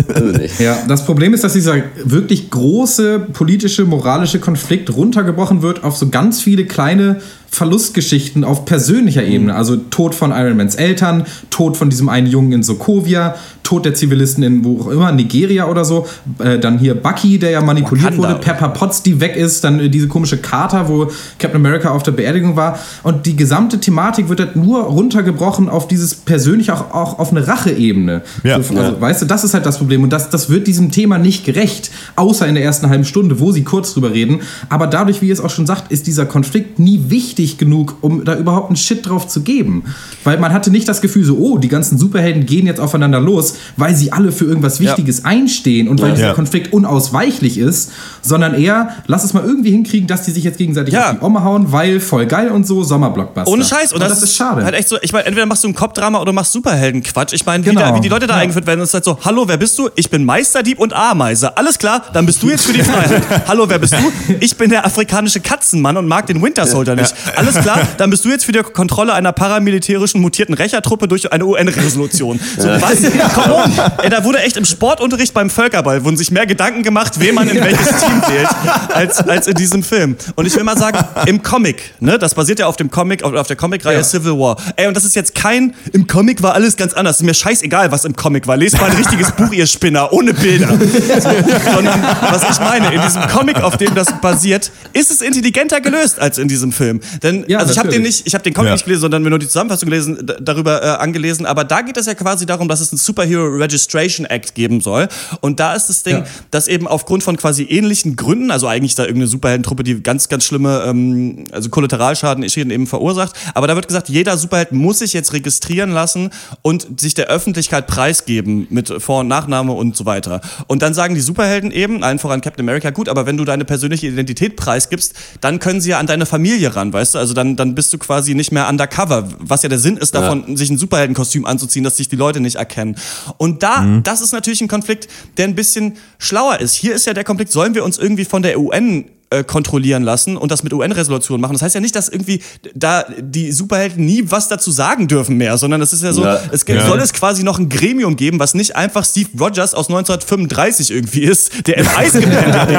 also 0.13 0.63
ja, 0.63 0.77
das 0.87 1.05
Problem 1.05 1.33
ist, 1.33 1.43
dass 1.43 1.53
dieser 1.53 1.75
wirklich 2.03 2.49
große 2.49 3.19
politische, 3.33 3.85
moralische 3.85 4.39
Konflikt 4.39 4.95
runtergebrochen 4.95 5.61
wird 5.61 5.83
auf 5.83 5.97
so 5.97 6.09
ganz 6.09 6.41
viele 6.41 6.65
kleine 6.65 7.21
Verlustgeschichten 7.55 8.43
auf 8.43 8.65
persönlicher 8.65 9.23
Ebene. 9.23 9.55
Also 9.55 9.77
Tod 9.77 10.13
von 10.13 10.31
Iron 10.31 10.57
Mans 10.57 10.75
Eltern, 10.75 11.25
Tod 11.49 11.77
von 11.77 11.89
diesem 11.89 12.09
einen 12.09 12.27
Jungen 12.27 12.51
in 12.51 12.63
Sokovia, 12.63 13.35
Tod 13.63 13.85
der 13.85 13.93
Zivilisten 13.95 14.43
in 14.43 14.63
wo 14.63 14.81
auch 14.81 14.87
immer, 14.89 15.11
Nigeria 15.11 15.67
oder 15.67 15.85
so. 15.85 16.05
Äh, 16.39 16.59
dann 16.59 16.77
hier 16.77 16.95
Bucky, 16.95 17.39
der 17.39 17.51
ja 17.51 17.61
manipuliert 17.61 18.17
Wakanda, 18.17 18.29
wurde, 18.29 18.39
Pepper 18.41 18.69
Potts, 18.69 19.03
die 19.03 19.21
weg 19.21 19.35
ist, 19.37 19.63
dann 19.63 19.79
äh, 19.79 19.89
diese 19.89 20.07
komische 20.07 20.37
Charta, 20.37 20.89
wo 20.89 21.09
Captain 21.39 21.55
America 21.55 21.91
auf 21.91 22.03
der 22.03 22.11
Beerdigung 22.11 22.57
war. 22.57 22.77
Und 23.03 23.25
die 23.25 23.37
gesamte 23.37 23.79
Thematik 23.79 24.27
wird 24.27 24.41
halt 24.41 24.55
nur 24.57 24.83
runtergebrochen 24.83 25.69
auf 25.69 25.87
dieses 25.87 26.13
persönliche, 26.13 26.73
auch, 26.73 26.93
auch 26.93 27.19
auf 27.19 27.31
eine 27.31 27.47
Racheebene. 27.47 28.21
Ja. 28.43 28.61
so, 28.61 28.77
also, 28.77 29.01
Weißt 29.01 29.21
du, 29.21 29.25
das 29.25 29.43
ist 29.45 29.53
halt 29.53 29.65
das 29.65 29.77
Problem. 29.77 30.03
Und 30.03 30.11
das, 30.11 30.29
das 30.29 30.49
wird 30.49 30.67
diesem 30.67 30.91
Thema 30.91 31.17
nicht 31.17 31.45
gerecht, 31.45 31.89
außer 32.17 32.45
in 32.47 32.55
der 32.55 32.63
ersten 32.63 32.89
halben 32.89 33.05
Stunde, 33.05 33.39
wo 33.39 33.51
sie 33.53 33.63
kurz 33.63 33.93
drüber 33.93 34.11
reden. 34.11 34.41
Aber 34.67 34.87
dadurch, 34.87 35.21
wie 35.21 35.27
ihr 35.27 35.33
es 35.33 35.39
auch 35.39 35.49
schon 35.49 35.65
sagt, 35.65 35.91
ist 35.91 36.05
dieser 36.05 36.25
Konflikt 36.25 36.79
nie 36.79 37.05
wichtig 37.07 37.44
genug, 37.57 37.95
um 38.01 38.25
da 38.25 38.35
überhaupt 38.35 38.69
einen 38.69 38.75
Shit 38.75 39.07
drauf 39.07 39.27
zu 39.27 39.41
geben. 39.41 39.83
Weil 40.23 40.37
man 40.39 40.51
hatte 40.53 40.71
nicht 40.71 40.87
das 40.87 41.01
Gefühl, 41.01 41.23
so, 41.23 41.37
oh, 41.37 41.57
die 41.57 41.67
ganzen 41.67 41.97
Superhelden 41.97 42.45
gehen 42.45 42.65
jetzt 42.65 42.79
aufeinander 42.79 43.19
los, 43.19 43.55
weil 43.77 43.95
sie 43.95 44.11
alle 44.11 44.31
für 44.31 44.45
irgendwas 44.45 44.79
Wichtiges 44.79 45.23
einstehen 45.25 45.87
und 45.87 46.01
weil 46.01 46.11
dieser 46.13 46.27
Ja. 46.27 46.33
Konflikt 46.33 46.73
unausweichlich 46.73 47.57
ist, 47.57 47.91
sondern 48.21 48.53
eher, 48.55 48.89
lass 49.07 49.23
es 49.23 49.33
mal 49.33 49.43
irgendwie 49.45 49.71
hinkriegen, 49.71 50.07
dass 50.07 50.23
die 50.23 50.31
sich 50.31 50.43
jetzt 50.43 50.57
gegenseitig 50.57 50.93
Ja. 50.93 51.11
auf 51.11 51.19
die 51.19 51.23
Omme 51.25 51.43
hauen, 51.43 51.71
weil 51.71 51.99
voll 51.99 52.25
geil 52.25 52.49
und 52.49 52.65
so, 52.67 52.83
Sommerblockbuster. 52.83 53.49
Ohne 53.51 53.63
Scheiß. 53.63 53.93
Und, 53.93 54.01
Und 54.01 54.09
das, 54.09 54.21
ist 54.23 54.35
schade. 54.35 54.63
Halt 54.63 54.73
echt 54.75 54.89
so, 54.89 54.97
ich 55.01 55.13
meine, 55.13 55.25
entweder 55.25 55.45
machst 55.45 55.63
du 55.63 55.67
ein 55.67 55.75
Cop-Drama 55.75 56.19
oder 56.21 56.33
machst 56.33 56.51
Superhelden-Quatsch. 56.53 57.33
Ich 57.33 57.45
meine, 57.45 57.63
wie, 57.65 57.69
Genau. 57.69 57.81
da- 57.81 57.95
wie 57.95 58.01
die 58.01 58.09
Leute 58.09 58.27
da 58.27 58.35
Ja. 58.35 58.41
eingeführt 58.41 58.65
werden, 58.67 58.81
ist 58.81 58.93
halt 58.93 59.03
so, 59.05 59.17
hallo, 59.23 59.43
wer 59.47 59.57
bist 59.57 59.77
du? 59.77 59.89
Ich 59.95 60.09
bin 60.09 60.25
Meisterdieb 60.25 60.79
und 60.79 60.93
Ameise. 60.93 61.55
Alles 61.57 61.77
klar, 61.77 62.03
dann 62.13 62.25
bist 62.25 62.41
du 62.41 62.49
jetzt 62.49 62.65
für 62.65 62.73
die 62.73 62.81
Freiheit. 62.83 63.21
hallo, 63.47 63.65
wer 63.67 63.79
bist 63.79 63.93
du? 63.93 63.97
Ich 64.39 64.55
bin 64.57 64.69
der 64.69 64.85
afrikanische 64.85 65.39
Katzenmann 65.39 65.97
und 65.97 66.07
mag 66.07 66.25
den 66.27 66.41
Winter 66.41 66.65
Soldier 66.65 66.95
nicht. 66.95 67.13
Alles 67.35 67.55
klar, 67.55 67.79
dann 67.97 68.09
bist 68.09 68.25
du 68.25 68.29
jetzt 68.29 68.45
für 68.45 68.51
die 68.51 68.59
Kontrolle 68.59 69.13
einer 69.13 69.31
paramilitärischen 69.31 70.21
mutierten 70.21 70.55
Rächertruppe 70.55 71.07
durch 71.07 71.31
eine 71.31 71.45
UN-Resolution. 71.45 72.39
So, 72.57 72.67
was? 72.67 73.01
Come 73.33 73.55
on. 73.55 73.71
Ey, 74.03 74.09
da 74.09 74.23
wurde 74.23 74.39
echt 74.39 74.57
im 74.57 74.65
Sportunterricht 74.65 75.33
beim 75.33 75.49
Völkerball 75.49 76.03
wurden 76.03 76.17
sich 76.17 76.31
mehr 76.31 76.45
Gedanken 76.45 76.83
gemacht, 76.83 77.19
wen 77.19 77.35
man 77.35 77.47
in 77.49 77.63
welches 77.63 77.87
Team 77.87 78.21
wählt, 78.27 78.47
als, 78.93 79.17
als 79.27 79.47
in 79.47 79.55
diesem 79.55 79.83
Film. 79.83 80.15
Und 80.35 80.45
ich 80.45 80.55
will 80.55 80.63
mal 80.63 80.77
sagen, 80.77 80.99
im 81.25 81.41
Comic, 81.43 81.93
ne, 81.99 82.17
das 82.19 82.33
basiert 82.35 82.59
ja 82.59 82.67
auf 82.67 82.75
dem 82.77 82.91
Comic, 82.91 83.23
auf, 83.23 83.33
auf 83.33 83.47
der 83.47 83.55
Comicreihe 83.55 83.97
Ja. 83.97 84.03
Civil 84.03 84.33
War. 84.33 84.57
Ey, 84.75 84.87
und 84.87 84.95
das 84.95 85.05
ist 85.05 85.15
jetzt 85.15 85.35
kein, 85.35 85.73
im 85.93 86.07
Comic 86.07 86.41
war 86.43 86.53
alles 86.53 86.77
ganz 86.77 86.93
anders. 86.93 87.17
Ist 87.17 87.23
mir 87.23 87.33
scheißegal, 87.33 87.91
was 87.91 88.05
im 88.05 88.15
Comic 88.15 88.47
war. 88.47 88.57
Lest 88.57 88.79
mal 88.79 88.89
ein 88.89 88.97
richtiges 88.97 89.31
Buch, 89.31 89.51
ihr 89.51 89.67
Spinner, 89.67 90.11
ohne 90.13 90.33
Bilder. 90.33 90.69
So, 90.69 91.29
sondern, 91.73 92.03
was 92.21 92.43
ich 92.49 92.59
meine, 92.59 92.93
in 92.93 93.01
diesem 93.01 93.21
Comic, 93.27 93.61
auf 93.61 93.77
dem 93.77 93.93
das 93.95 94.07
basiert, 94.21 94.71
ist 94.93 95.11
es 95.11 95.21
intelligenter 95.21 95.81
gelöst 95.81 96.19
als 96.19 96.37
in 96.37 96.47
diesem 96.47 96.71
Film. 96.71 96.99
Denn, 97.23 97.45
Ja, 97.47 97.59
also 97.59 97.71
ich 97.71 97.77
habe 97.79 97.89
den 97.89 98.01
nicht, 98.01 98.25
ich 98.25 98.33
habe 98.33 98.43
den 98.43 98.53
Comic 98.53 98.69
Ja. 98.69 98.73
nicht 98.75 98.85
gelesen, 98.85 99.01
sondern 99.01 99.23
mir 99.23 99.29
nur 99.29 99.39
die 99.39 99.47
Zusammenfassung 99.47 99.89
gelesen, 99.89 100.25
darüber 100.41 100.83
äh, 100.83 100.87
angelesen. 101.01 101.45
Aber 101.45 101.63
da 101.63 101.81
geht 101.81 101.97
es 101.97 102.05
ja 102.05 102.13
quasi 102.15 102.45
darum, 102.45 102.67
dass 102.67 102.81
es 102.81 102.91
einen 102.91 102.97
Superhero 102.99 103.45
Registration 103.47 104.25
Act 104.25 104.55
geben 104.55 104.81
soll. 104.81 105.07
Und 105.41 105.59
da 105.59 105.73
ist 105.75 105.87
das 105.87 106.03
Ding, 106.03 106.17
Ja. 106.17 106.25
dass 106.51 106.67
eben 106.67 106.87
aufgrund 106.87 107.23
von 107.23 107.37
quasi 107.37 107.63
ähnlichen 107.63 108.15
Gründen, 108.15 108.51
also 108.51 108.67
eigentlich 108.67 108.95
da 108.95 109.03
irgendeine 109.03 109.27
Superheldentruppe, 109.27 109.83
die 109.83 110.01
ganz, 110.01 110.29
ganz 110.29 110.45
schlimme, 110.45 110.83
ähm, 110.87 111.45
also 111.51 111.69
Kollateralschaden 111.69 112.47
Schäden 112.49 112.71
eben 112.71 112.87
verursacht. 112.87 113.35
Aber 113.53 113.67
da 113.67 113.75
wird 113.75 113.87
gesagt, 113.87 114.09
jeder 114.09 114.37
Superheld 114.37 114.71
muss 114.71 114.99
sich 114.99 115.13
jetzt 115.13 115.33
registrieren 115.33 115.91
lassen 115.91 116.31
und 116.61 116.99
sich 116.99 117.13
der 117.13 117.27
Öffentlichkeit 117.27 117.87
preisgeben 117.87 118.67
mit 118.69 118.91
Vor- 119.01 119.21
und 119.21 119.27
Nachname 119.27 119.71
und 119.73 119.95
so 119.95 120.05
weiter. 120.05 120.41
Und 120.67 120.81
dann 120.81 120.93
sagen 120.93 121.15
die 121.15 121.21
Superhelden 121.21 121.71
eben, 121.71 122.03
allen 122.03 122.19
voran 122.19 122.41
Captain 122.41 122.63
America, 122.65 122.89
gut, 122.89 123.09
aber 123.09 123.25
wenn 123.25 123.37
du 123.37 123.45
deine 123.45 123.65
persönliche 123.65 124.07
Identität 124.07 124.55
preisgibst, 124.55 125.13
dann 125.41 125.59
können 125.59 125.81
sie 125.81 125.91
ja 125.91 125.99
an 125.99 126.07
deine 126.07 126.25
Familie 126.25 126.75
ran, 126.75 126.91
weißt 126.93 127.04
du? 127.13 127.19
Also 127.19 127.33
dann, 127.33 127.55
dann 127.55 127.75
bist 127.75 127.93
du 127.93 127.97
quasi 127.97 128.33
nicht 128.33 128.51
mehr 128.51 128.67
undercover, 128.67 129.27
was 129.39 129.61
ja 129.63 129.69
der 129.69 129.79
Sinn 129.79 129.97
ist 129.97 130.15
davon, 130.15 130.57
sich 130.57 130.69
ein 130.69 130.77
Superheldenkostüm 130.77 131.45
anzuziehen, 131.45 131.83
dass 131.83 131.97
sich 131.97 132.09
die 132.09 132.15
Leute 132.15 132.39
nicht 132.39 132.55
erkennen. 132.55 132.95
Und 133.37 133.61
da, 133.61 133.99
das 134.03 134.21
ist 134.21 134.31
natürlich 134.31 134.61
ein 134.61 134.67
Konflikt, 134.67 135.07
der 135.37 135.45
ein 135.45 135.55
bisschen 135.55 135.93
schlauer 136.17 136.59
ist. 136.59 136.73
Hier 136.73 136.95
ist 136.95 137.05
ja 137.05 137.13
der 137.13 137.23
Konflikt, 137.23 137.51
sollen 137.51 137.75
wir 137.75 137.83
uns 137.85 137.97
irgendwie 137.97 138.25
von 138.25 138.41
der 138.41 138.59
UN 138.59 139.05
äh, 139.31 139.43
kontrollieren 139.43 140.03
lassen 140.03 140.37
und 140.37 140.51
das 140.51 140.61
mit 140.61 140.71
UN-Resolutionen 140.71 141.41
machen. 141.41 141.53
Das 141.53 141.63
heißt 141.63 141.73
ja 141.73 141.81
nicht, 141.81 141.95
dass 141.95 142.09
irgendwie 142.09 142.41
da 142.75 143.05
die 143.19 143.51
Superhelden 143.51 144.05
nie 144.05 144.23
was 144.27 144.49
dazu 144.49 144.69
sagen 144.69 145.07
dürfen 145.07 145.35
mehr, 145.37 145.57
sondern 145.57 145.79
das 145.79 145.93
ist 145.93 146.03
ja 146.03 146.13
so, 146.13 146.23
Ja. 146.23 146.39
es 146.51 146.63
Ja. 146.67 146.85
soll 146.85 146.99
es 146.99 147.11
quasi 147.11 147.41
noch 147.43 147.57
ein 147.57 147.67
Gremium 147.67 148.17
geben, 148.17 148.37
was 148.39 148.53
nicht 148.53 148.75
einfach 148.75 149.03
Steve 149.03 149.29
Rogers 149.39 149.73
aus 149.73 149.87
1935 149.89 150.91
irgendwie 150.91 151.23
ist, 151.23 151.65
der 151.67 151.77
im 151.77 151.87
Eis 151.95 152.11
gepennt 152.13 152.53
hat. 152.53 152.69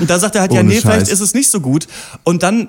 Und 0.00 0.10
da 0.10 0.18
sagt 0.18 0.34
er 0.34 0.40
halt, 0.40 0.52
ja, 0.52 0.58
Ohne 0.60 0.70
nee, 0.70 0.80
vielleicht 0.80 1.02
Scheiß. 1.06 1.08
ist 1.12 1.20
es 1.20 1.34
nicht 1.34 1.50
so 1.50 1.60
gut. 1.60 1.86
Und 2.24 2.42
dann 2.42 2.66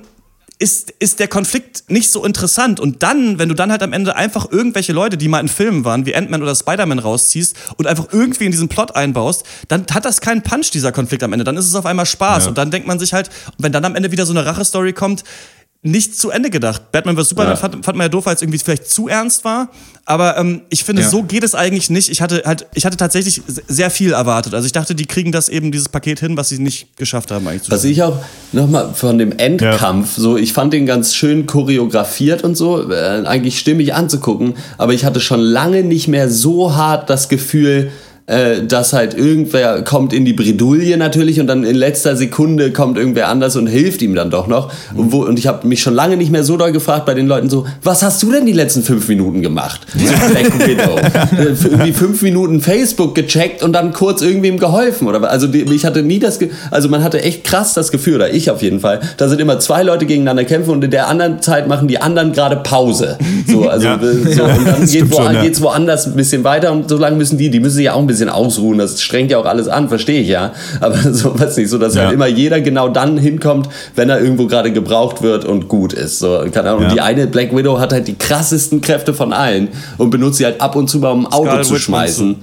ist, 0.60 0.92
ist 1.00 1.20
der 1.20 1.28
Konflikt 1.28 1.84
nicht 1.88 2.12
so 2.12 2.26
interessant. 2.26 2.80
Und 2.80 3.04
dann, 3.04 3.38
wenn 3.38 3.50
du 3.50 3.56
dann 3.56 3.72
halt 3.72 3.84
am 3.84 3.94
Ende 3.94 4.16
einfach 4.16 4.52
irgendwelche 4.52 4.92
Leute, 4.92 5.18
die 5.18 5.28
mal 5.28 5.40
in 5.40 5.48
Filmen 5.48 5.86
waren, 5.86 6.06
wie 6.06 6.16
Ant-Man 6.16 6.42
oder 6.42 6.56
Spider-Man 6.56 7.00
rausziehst 7.00 7.56
und 7.78 7.86
einfach 7.86 8.08
irgendwie 8.12 8.46
in 8.46 8.52
diesen 8.52 8.68
Plot 8.68 8.96
einbaust, 8.96 9.44
dann 9.68 9.86
hat 9.92 10.06
das 10.06 10.20
keinen 10.20 10.42
Punch, 10.42 10.72
dieser 10.72 10.92
Konflikt 10.92 11.22
am 11.24 11.34
Ende. 11.34 11.46
Dann 11.46 11.58
ist 11.58 11.68
es 11.68 11.76
auf 11.76 11.86
einmal 11.86 12.08
Spaß. 12.08 12.44
Ja. 12.44 12.50
Und 12.50 12.58
dann 12.58 12.72
denkt 12.72 12.88
man 12.88 12.98
sich 12.98 13.14
halt, 13.14 13.30
wenn 13.60 13.72
dann 13.72 13.86
am 13.86 13.96
Ende 13.96 14.12
wieder 14.12 14.26
so 14.26 14.34
eine 14.34 14.46
Rache-Story 14.46 14.94
kommt, 14.94 15.24
nicht 15.84 16.17
zu 16.17 16.31
Ende 16.31 16.50
gedacht. 16.50 16.91
Batman 16.91 17.15
vs. 17.15 17.29
Superman 17.29 17.51
Ja. 17.53 17.55
fand, 17.55 17.85
fand 17.85 17.98
man 17.98 18.05
ja 18.05 18.09
doof, 18.09 18.25
weil 18.25 18.35
es 18.35 18.42
irgendwie 18.42 18.57
vielleicht 18.57 18.90
zu 18.90 19.07
ernst 19.07 19.46
war. 19.46 19.70
Aber 20.05 20.37
ähm, 20.37 20.61
ich 20.70 20.83
finde, 20.83 21.03
Ja. 21.03 21.09
so 21.09 21.24
geht 21.24 21.44
es 21.44 21.53
eigentlich 21.53 21.90
nicht. 21.90 22.09
Ich 22.09 22.22
hatte 22.22 22.42
halt, 22.46 22.66
ich 22.74 22.85
hatte 22.85 22.98
tatsächlich 22.98 23.42
sehr 23.68 23.90
viel 23.92 24.13
erwartet. 24.13 24.53
Also 24.53 24.66
ich 24.66 24.72
dachte, 24.72 24.96
die 24.96 25.05
kriegen 25.05 25.31
das 25.31 25.50
eben, 25.50 25.72
dieses 25.72 25.87
Paket 25.90 26.20
hin, 26.20 26.35
was 26.35 26.50
sie 26.50 26.59
nicht 26.59 26.98
geschafft 26.98 27.29
haben 27.31 27.48
eigentlich. 27.48 27.63
zu 27.63 27.72
Was 27.72 27.83
ich 27.83 28.01
auch 28.03 28.18
nochmal 28.53 28.94
von 28.96 29.18
dem 29.18 29.31
Endkampf, 29.37 30.16
so 30.18 30.35
ich 30.35 30.51
fand 30.53 30.74
den 30.74 30.85
ganz 30.85 31.13
schön 31.13 31.46
choreografiert 31.46 32.44
und 32.44 32.55
so, 32.55 32.90
äh, 32.92 33.24
eigentlich 33.25 33.59
stimmig 33.59 33.94
anzugucken, 33.94 34.55
aber 34.77 34.94
ich 34.94 35.05
hatte 35.05 35.20
schon 35.20 35.40
lange 35.42 35.83
nicht 35.83 36.07
mehr 36.07 36.29
so 36.29 36.75
hart 36.75 37.09
das 37.09 37.29
Gefühl, 37.29 37.92
äh, 38.27 38.63
dass 38.63 38.94
halt 38.94 39.13
irgendwer 39.13 39.81
kommt 39.83 40.13
in 40.13 40.25
die 40.25 40.33
Bredouille 40.33 40.98
natürlich 40.98 41.40
und 41.40 41.48
dann 41.48 41.63
in 41.63 41.75
letzter 41.75 42.16
Sekunde 42.18 42.74
kommt 42.74 42.98
irgendwer 42.98 43.29
anders 43.29 43.55
und 43.55 43.68
hilft 43.68 44.01
ihm 44.01 44.16
dann 44.16 44.29
doch 44.29 44.48
noch. 44.48 44.72
Und, 44.94 45.13
wo, 45.13 45.24
und 45.24 45.40
ich 45.40 45.48
habe 45.48 45.66
mich 45.66 45.81
schon 45.81 45.94
lange 45.94 46.18
nicht 46.18 46.29
mehr 46.29 46.44
so 46.44 46.57
doll 46.57 46.74
gefragt 46.74 47.05
bei 47.05 47.13
den 47.13 47.27
Leuten 47.27 47.50
so, 47.50 47.66
was 47.83 48.03
hast 48.03 48.22
du 48.22 48.31
denn 48.31 48.46
die 48.46 48.51
letzten 48.51 48.83
fünf 48.83 49.07
Minuten 49.07 49.42
gemacht? 49.42 49.81
So 49.98 50.07
Black 50.29 50.68
Widow. 50.68 50.98
Äh, 51.37 51.55
irgendwie 51.63 51.94
fünf 51.94 52.22
Minuten 52.22 52.61
Facebook 52.61 53.16
gecheckt 53.16 53.63
und 53.63 53.74
dann 53.74 53.94
kurz 53.94 54.22
irgendwem 54.22 54.57
geholfen 54.59 55.07
oder 55.07 55.29
also 55.29 55.48
die, 55.48 55.61
ich 55.74 55.85
hatte 55.85 56.03
nie 56.03 56.20
das 56.20 56.40
Ge 56.40 56.50
also 56.72 56.90
man 56.90 57.03
hatte 57.03 57.22
echt 57.22 57.44
krass 57.44 57.74
das 57.74 57.92
Gefühl 57.92 58.16
oder 58.16 58.33
ich 58.33 58.51
auf 58.51 58.61
jeden 58.61 58.79
Fall 58.79 59.00
da 59.18 59.29
sind 59.29 59.40
immer 59.40 59.59
zwei 59.59 59.83
Leute 59.83 60.05
gegeneinander 60.05 60.44
kämpfen 60.46 60.72
und 60.72 60.83
in 60.83 60.92
der 60.92 61.07
anderen 61.07 61.42
Zeit 61.42 61.68
machen 61.68 61.87
die 61.87 62.00
anderen 62.00 62.33
gerade 62.33 62.57
Pause 62.57 63.18
so 63.48 63.68
also 63.70 63.88
Ja. 63.88 63.96
äh, 63.96 64.33
so, 64.33 64.44
und 64.44 64.68
dann 64.68 64.86
geht 64.86 65.12
wo, 65.12 65.22
schon, 65.22 65.42
geht's 65.42 65.62
woanders 65.62 66.05
ein 66.07 66.16
bisschen 66.16 66.44
weiter 66.44 66.72
und 66.72 66.90
so 66.90 66.98
lange 66.98 67.16
müssen 67.16 67.38
die 67.38 67.50
die 67.50 67.60
müssen 67.60 67.75
sich 67.77 67.86
ja 67.86 67.94
auch 67.94 68.00
ein 68.00 68.07
bisschen 68.07 68.29
ausruhen 68.29 68.77
das 68.77 69.01
strengt 69.01 69.31
ja 69.31 69.38
auch 69.40 69.46
alles 69.46 69.68
an 69.68 69.90
verstehe 69.90 70.22
ich 70.22 70.27
ja. 70.27 70.53
Aber 70.81 70.96
so 71.14 71.38
weiß 71.40 71.57
nicht 71.57 71.70
so 71.70 71.77
dass 71.77 71.96
Ja. 71.96 72.03
halt 72.03 72.14
immer 72.14 72.27
jeder 72.27 72.62
genau 72.62 72.90
dann 72.90 73.18
hinkommt 73.18 73.70
wenn 73.96 74.10
er 74.10 74.22
irgendwo 74.22 74.48
gerade 74.48 74.72
gebraucht 74.72 75.22
wird 75.22 75.46
und 75.46 75.68
gut 75.68 75.94
ist 75.94 76.20
so 76.20 76.44
keine 76.51 76.70
Ahnung. 76.72 76.83
Und 76.86 76.92
die 76.94 77.01
eine 77.01 77.27
Black 77.27 77.55
Widow 77.55 77.79
hat 77.79 77.94
halt 77.94 78.07
die 78.07 78.16
krassesten 78.16 78.81
Kräfte 78.81 79.14
von 79.14 79.33
allen 79.33 79.70
und 79.98 80.10
benutzt 80.10 80.38
sie 80.38 80.46
halt 80.46 80.60
ab 80.62 80.75
und 80.75 80.90
zu 80.90 81.00
mal 81.00 81.12
um 81.12 81.25
ein 81.25 81.31
Auto 81.31 81.46
Scarlet 81.46 81.66
zu 81.66 81.74
Witch 81.75 81.83
schmeißen. 81.83 82.31
äh, 82.31 82.36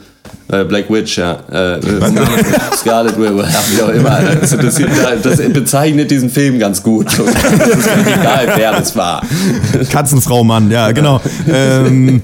Black 0.68 0.88
Witch, 0.90 1.18
ja. 1.18 1.38
Äh, 1.50 1.76
äh, 1.78 1.80
Scarlet 2.76 3.18
Witch, 3.18 3.52
ja, 3.52 3.60
wie 3.70 3.82
auch 3.82 3.88
immer. 3.88 4.20
Das, 4.40 4.56
das 5.22 5.52
bezeichnet 5.52 6.10
diesen 6.10 6.30
Film 6.30 6.58
ganz 6.58 6.82
gut. 6.82 7.06
Das 7.06 7.18
ist 7.18 7.88
egal, 8.06 8.52
wer 8.54 8.72
das 8.72 8.94
war. 8.94 9.22
Katzenfrau, 9.90 10.44
Mann, 10.44 10.70
ja, 10.70 10.92
genau. 10.92 11.20
ähm, 11.48 12.22